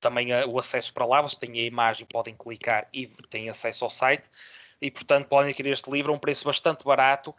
também 0.00 0.32
uh, 0.34 0.48
o 0.48 0.58
acesso 0.58 0.92
para 0.92 1.06
lá, 1.06 1.22
vocês 1.22 1.38
têm 1.38 1.60
a 1.60 1.64
imagem, 1.64 2.06
podem 2.06 2.34
clicar 2.34 2.88
e 2.92 3.06
têm 3.30 3.48
acesso 3.48 3.84
ao 3.84 3.90
site, 3.90 4.28
e 4.80 4.90
portanto 4.90 5.28
podem 5.28 5.50
adquirir 5.50 5.70
este 5.70 5.88
livro 5.90 6.12
a 6.12 6.16
um 6.16 6.18
preço 6.18 6.44
bastante 6.44 6.82
barato, 6.84 7.32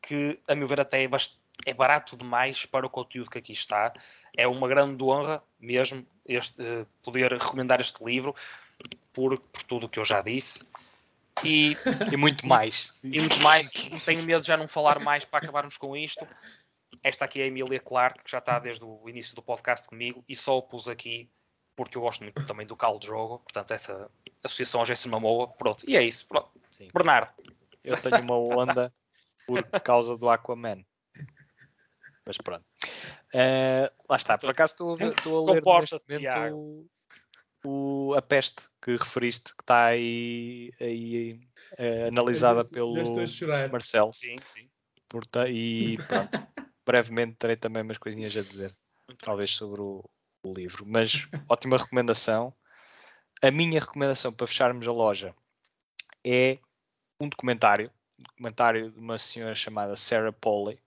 que 0.00 0.38
a 0.46 0.54
meu 0.54 0.68
ver 0.68 0.80
até 0.80 1.02
é, 1.02 1.08
bast- 1.08 1.40
é 1.64 1.72
barato 1.72 2.16
demais 2.16 2.66
para 2.66 2.86
o 2.86 2.90
conteúdo 2.90 3.30
que 3.30 3.38
aqui 3.38 3.52
está. 3.52 3.92
É 4.36 4.46
uma 4.46 4.68
grande 4.68 5.02
honra 5.02 5.42
mesmo 5.58 6.06
este, 6.26 6.60
eh, 6.62 6.86
poder 7.02 7.32
recomendar 7.32 7.80
este 7.80 8.04
livro 8.04 8.34
por, 9.12 9.38
por 9.38 9.62
tudo 9.62 9.86
o 9.86 9.88
que 9.88 9.98
eu 9.98 10.04
já 10.04 10.20
disse. 10.20 10.64
E, 11.44 11.76
E 12.12 12.16
muito 12.16 12.46
mais. 12.46 12.92
e 13.02 13.20
muito 13.20 13.40
mais, 13.40 13.70
tenho 14.04 14.22
medo 14.22 14.40
de 14.40 14.46
já 14.46 14.56
não 14.56 14.68
falar 14.68 14.98
mais 14.98 15.24
para 15.24 15.44
acabarmos 15.44 15.76
com 15.76 15.96
isto. 15.96 16.26
Esta 17.02 17.24
aqui 17.24 17.40
é 17.40 17.44
a 17.44 17.46
Emília 17.46 17.80
Clark, 17.80 18.22
que 18.22 18.30
já 18.30 18.38
está 18.38 18.58
desde 18.58 18.84
o 18.84 19.08
início 19.08 19.34
do 19.34 19.42
podcast 19.42 19.86
comigo, 19.88 20.24
e 20.28 20.34
só 20.34 20.58
o 20.58 20.62
pus 20.62 20.88
aqui 20.88 21.28
porque 21.76 21.98
eu 21.98 22.02
gosto 22.02 22.22
muito 22.22 22.42
também 22.46 22.66
do 22.66 22.74
Cal 22.74 22.98
de 22.98 23.06
Jogo, 23.06 23.40
portanto, 23.40 23.70
essa 23.72 24.10
associação 24.42 24.80
ao 24.80 24.86
Jason 24.86 25.10
Momoa. 25.10 25.48
Pronto, 25.48 25.88
e 25.88 25.94
é 25.94 26.02
isso. 26.02 26.26
Pronto. 26.26 26.50
Bernardo, 26.92 27.30
Eu 27.84 28.00
tenho 28.00 28.22
uma 28.22 28.38
onda 28.38 28.92
por 29.46 29.62
causa 29.82 30.16
do 30.16 30.28
Aquaman. 30.30 30.84
Mas 32.26 32.36
pronto. 32.38 32.64
Eh, 33.32 33.90
lá 34.08 34.16
está, 34.16 34.36
por 34.36 34.50
acaso 34.50 34.72
estou 34.72 34.92
a, 34.92 34.96
ver, 34.96 35.12
estou 35.14 35.48
a 35.48 35.52
ler 35.52 35.62
neste 35.64 36.00
momento 36.08 36.54
o, 37.64 38.08
o- 38.10 38.14
a 38.14 38.22
peste 38.22 38.62
que 38.82 38.96
referiste, 38.96 39.54
que 39.54 39.62
está 39.62 39.86
aí, 39.86 40.72
aí, 40.80 41.40
eh, 41.78 42.08
analisada 42.08 42.64
pelo 42.64 42.94
Já 42.94 43.02
estou 43.02 43.26
chorar. 43.26 43.70
Marcelo. 43.70 44.12
sim, 44.12 44.36
sim. 44.44 44.68
Porta- 45.08 45.48
e 45.48 45.96
pronto, 46.08 46.30
brevemente 46.84 47.36
terei 47.36 47.56
também 47.56 47.82
umas 47.82 47.98
coisinhas 47.98 48.36
a 48.36 48.42
dizer, 48.42 48.76
talvez 49.22 49.52
sobre 49.52 49.80
o, 49.80 50.04
o 50.42 50.52
livro. 50.52 50.84
Mas 50.84 51.28
ótima 51.48 51.76
recomendação. 51.76 52.52
A 53.42 53.50
minha 53.50 53.78
recomendação 53.78 54.32
para 54.32 54.46
fecharmos 54.46 54.88
a 54.88 54.92
loja 54.92 55.34
é 56.24 56.58
um 57.20 57.28
documentário, 57.28 57.90
um 58.18 58.22
documentário 58.24 58.90
de 58.90 58.98
uma 58.98 59.18
senhora 59.18 59.54
chamada 59.54 59.94
Sarah 59.94 60.32
Polley, 60.32 60.80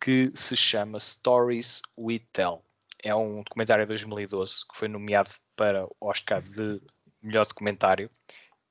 que 0.00 0.32
se 0.34 0.56
chama 0.56 0.98
Stories 0.98 1.82
We 1.98 2.20
Tell. 2.32 2.64
É 3.02 3.14
um 3.14 3.42
documentário 3.42 3.84
de 3.84 3.88
2012 3.88 4.66
que 4.70 4.78
foi 4.78 4.88
nomeado 4.88 5.30
para 5.54 5.84
o 5.84 5.94
Oscar 6.00 6.42
de 6.42 6.80
melhor 7.22 7.46
documentário 7.46 8.10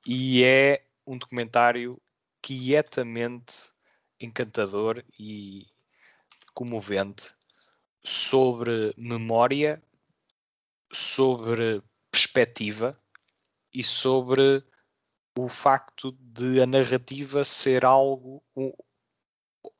e 0.06 0.44
é 0.44 0.84
um 1.06 1.16
documentário 1.16 2.00
quietamente 2.42 3.54
encantador 4.18 5.04
e 5.18 5.66
comovente 6.52 7.32
sobre 8.02 8.92
memória, 8.96 9.82
sobre 10.92 11.82
perspectiva 12.10 12.98
e 13.72 13.84
sobre 13.84 14.64
o 15.38 15.48
facto 15.48 16.12
de 16.12 16.60
a 16.60 16.66
narrativa 16.66 17.44
ser 17.44 17.84
algo, 17.84 18.42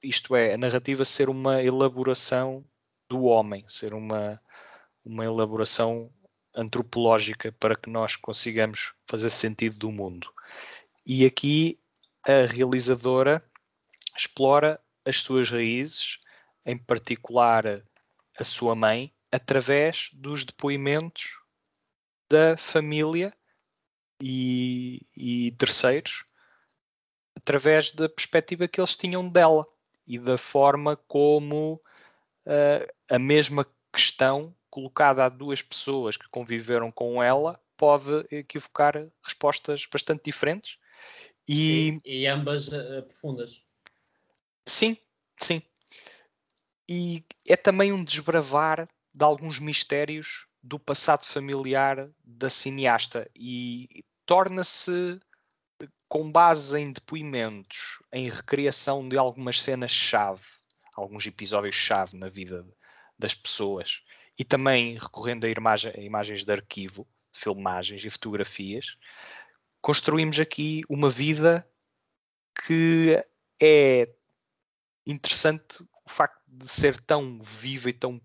isto 0.02 0.34
é, 0.34 0.54
a 0.54 0.58
narrativa 0.58 1.04
ser 1.04 1.28
uma 1.28 1.62
elaboração 1.62 2.64
do 3.08 3.24
homem, 3.24 3.64
ser 3.68 3.94
uma, 3.94 4.40
uma 5.04 5.24
elaboração 5.24 6.10
antropológica 6.54 7.52
para 7.52 7.76
que 7.76 7.88
nós 7.88 8.16
consigamos 8.16 8.92
fazer 9.06 9.30
sentido 9.30 9.78
do 9.78 9.92
mundo. 9.92 10.32
E 11.06 11.24
aqui 11.24 11.78
a 12.26 12.46
realizadora 12.46 13.44
explora 14.16 14.80
as 15.04 15.18
suas 15.18 15.50
raízes, 15.50 16.18
em 16.64 16.76
particular 16.76 17.82
a 18.38 18.44
sua 18.44 18.74
mãe, 18.74 19.12
através 19.32 20.10
dos 20.12 20.44
depoimentos 20.44 21.38
da 22.30 22.56
família 22.56 23.32
e, 24.20 25.06
e 25.16 25.52
terceiros, 25.52 26.24
através 27.36 27.92
da 27.92 28.08
perspectiva 28.08 28.68
que 28.68 28.80
eles 28.80 28.96
tinham 28.96 29.28
dela 29.28 29.66
e 30.06 30.18
da 30.18 30.36
forma 30.36 30.96
como 30.96 31.80
eh, 32.46 32.92
a 33.10 33.18
mesma 33.18 33.66
questão 33.92 34.54
colocada 34.68 35.24
a 35.24 35.28
duas 35.28 35.62
pessoas 35.62 36.16
que 36.16 36.28
conviveram 36.28 36.90
com 36.90 37.22
ela 37.22 37.60
pode 37.76 38.26
equivocar 38.30 38.94
respostas 39.24 39.86
bastante 39.90 40.24
diferentes. 40.24 40.76
E, 41.48 42.00
E, 42.04 42.22
e 42.22 42.26
ambas 42.26 42.72
eh, 42.72 43.02
profundas. 43.02 43.62
Sim, 44.66 44.96
sim. 45.40 45.62
E 46.88 47.24
é 47.48 47.56
também 47.56 47.92
um 47.92 48.04
desbravar 48.04 48.88
de 49.14 49.24
alguns 49.24 49.58
mistérios 49.58 50.46
do 50.62 50.78
passado 50.78 51.24
familiar 51.24 52.10
da 52.22 52.50
cineasta 52.50 53.28
e 53.34 54.04
torna-se 54.26 55.18
com 56.08 56.30
base 56.30 56.78
em 56.78 56.92
depoimentos, 56.92 58.02
em 58.12 58.28
recriação 58.28 59.08
de 59.08 59.16
algumas 59.16 59.62
cenas-chave, 59.62 60.42
alguns 60.94 61.26
episódios-chave 61.26 62.16
na 62.16 62.28
vida 62.28 62.66
das 63.18 63.34
pessoas 63.34 64.02
e 64.38 64.44
também 64.44 64.98
recorrendo 64.98 65.44
a, 65.44 66.00
imagens 66.00 66.44
de 66.44 66.52
arquivo, 66.52 67.06
filmagens 67.32 68.04
e 68.04 68.10
fotografias, 68.10 68.96
construímos 69.80 70.38
aqui 70.38 70.82
uma 70.88 71.10
vida 71.10 71.66
que 72.66 73.22
é 73.62 74.08
interessante 75.06 75.82
o 76.04 76.10
facto 76.10 76.40
de 76.46 76.68
ser 76.68 77.00
tão 77.02 77.38
viva 77.40 77.90
e 77.90 77.92
tão 77.92 78.20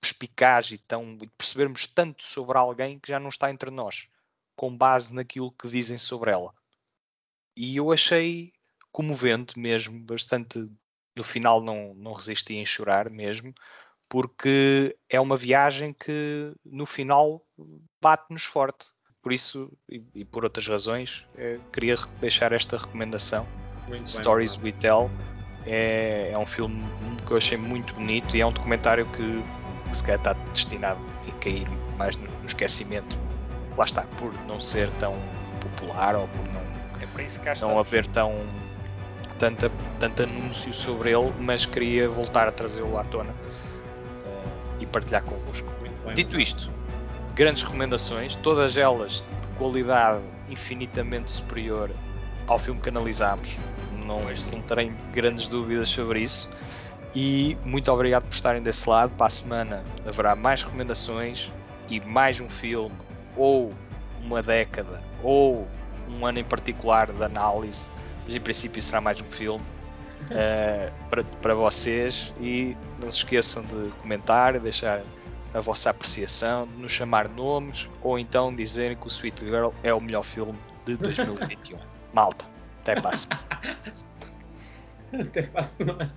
perspicaz 0.00 0.70
e 0.72 0.78
tão 0.78 1.16
percebermos 1.38 1.86
tanto 1.86 2.24
sobre 2.24 2.58
alguém 2.58 2.98
que 2.98 3.08
já 3.08 3.20
não 3.20 3.28
está 3.28 3.50
entre 3.50 3.70
nós, 3.70 4.08
com 4.56 4.76
base 4.76 5.14
naquilo 5.14 5.52
que 5.52 5.68
dizem 5.68 5.98
sobre 5.98 6.30
ela. 6.30 6.52
E 7.56 7.76
eu 7.76 7.92
achei 7.92 8.52
comovente 8.90 9.58
mesmo, 9.58 9.98
bastante 10.00 10.68
no 11.16 11.24
final 11.24 11.62
não, 11.62 11.94
não 11.94 12.12
resisti 12.12 12.54
em 12.54 12.66
chorar 12.66 13.10
mesmo, 13.10 13.54
porque 14.08 14.96
é 15.08 15.20
uma 15.20 15.36
viagem 15.36 15.92
que 15.92 16.52
no 16.64 16.86
final 16.86 17.42
bate-nos 18.00 18.44
forte. 18.44 18.86
Por 19.22 19.32
isso 19.32 19.72
e, 19.88 20.02
e 20.14 20.24
por 20.24 20.44
outras 20.44 20.66
razões, 20.66 21.24
eh, 21.36 21.58
queria 21.72 21.96
deixar 22.20 22.52
esta 22.52 22.76
recomendação. 22.76 23.46
Muito 23.86 24.10
Stories 24.10 24.56
bem, 24.56 24.72
We 24.72 24.78
Tell 24.78 25.10
é, 25.66 26.30
é 26.32 26.38
um 26.38 26.46
filme 26.46 26.82
que 27.26 27.32
eu 27.32 27.36
achei 27.36 27.56
muito 27.56 27.94
bonito 27.94 28.36
e 28.36 28.40
é 28.40 28.46
um 28.46 28.52
documentário 28.52 29.06
que, 29.12 29.42
que 29.88 29.96
se 29.96 30.02
calhar 30.02 30.18
está 30.18 30.32
destinado 30.32 31.00
a 31.28 31.32
cair 31.38 31.68
mais 31.96 32.16
no, 32.16 32.26
no 32.26 32.46
esquecimento. 32.46 33.16
Lá 33.76 33.84
está, 33.84 34.02
por 34.18 34.32
não 34.46 34.60
ser 34.60 34.90
tão 34.98 35.14
popular 35.60 36.16
ou 36.16 36.28
por 36.28 36.44
não 36.52 36.71
Para 37.12 37.22
isso 37.22 37.40
cá 37.40 37.54
não 37.60 37.78
haver 37.78 38.06
tão 38.08 38.34
tanta, 39.38 39.70
tanto 39.98 40.22
anúncio 40.22 40.72
sobre 40.72 41.10
ele, 41.10 41.32
mas 41.40 41.66
queria 41.66 42.08
voltar 42.08 42.48
a 42.48 42.52
trazê-lo 42.52 42.96
à 42.96 43.04
tona 43.04 43.34
eh, 44.24 44.44
e 44.80 44.86
partilhar 44.86 45.22
convosco. 45.24 45.68
muito 45.80 46.04
bem, 46.04 46.14
Dito 46.14 46.40
isto, 46.40 46.70
grandes 47.34 47.62
recomendações, 47.62 48.36
todas 48.36 48.76
elas 48.76 49.24
de 49.40 49.58
qualidade 49.58 50.22
infinitamente 50.48 51.32
superior 51.32 51.90
ao 52.46 52.58
filme 52.58 52.80
que 52.80 52.88
analisámos. 52.88 53.56
Não, 53.92 54.18
não 54.18 54.62
terem 54.62 54.92
grandes 55.12 55.48
dúvidas 55.48 55.88
sobre 55.88 56.20
isso. 56.20 56.50
E 57.14 57.56
muito 57.64 57.90
obrigado 57.92 58.24
por 58.24 58.34
estarem 58.34 58.62
desse 58.62 58.88
lado. 58.88 59.10
Para 59.16 59.26
a 59.26 59.30
semana 59.30 59.84
haverá 60.06 60.34
mais 60.34 60.62
recomendações 60.62 61.50
e 61.88 62.00
mais 62.00 62.40
um 62.40 62.48
filme, 62.48 62.94
ou 63.36 63.72
uma 64.22 64.42
década, 64.42 65.00
ou 65.22 65.66
um 66.08 66.26
ano 66.26 66.38
em 66.38 66.44
particular 66.44 67.12
de 67.12 67.22
análise. 67.22 67.88
Mas 68.24 68.34
em 68.34 68.40
princípio 68.40 68.80
será 68.82 69.00
mais 69.00 69.20
um 69.20 69.30
filme 69.30 69.64
eh, 70.30 70.90
para, 71.10 71.24
para 71.24 71.54
vocês. 71.54 72.32
E 72.40 72.76
não 73.00 73.10
se 73.10 73.18
esqueçam 73.18 73.64
de 73.64 73.90
comentar, 74.00 74.58
deixar 74.58 75.02
a 75.54 75.60
vossa 75.60 75.90
apreciação, 75.90 76.66
de 76.66 76.74
nos 76.74 76.90
chamar 76.90 77.28
nomes 77.28 77.88
ou 78.02 78.18
então 78.18 78.54
dizerem 78.54 78.96
que 78.96 79.06
o 79.06 79.08
Sweet 79.08 79.44
Girl 79.44 79.70
é 79.82 79.92
o 79.92 80.00
melhor 80.00 80.22
filme 80.22 80.58
de 80.86 80.96
2021. 80.98 81.78
Malta, 82.12 82.44
até 82.80 82.98
a 82.98 83.12
semana. 83.12 83.42
Até 85.12 85.50
a 85.54 85.62
semana. 85.62 86.14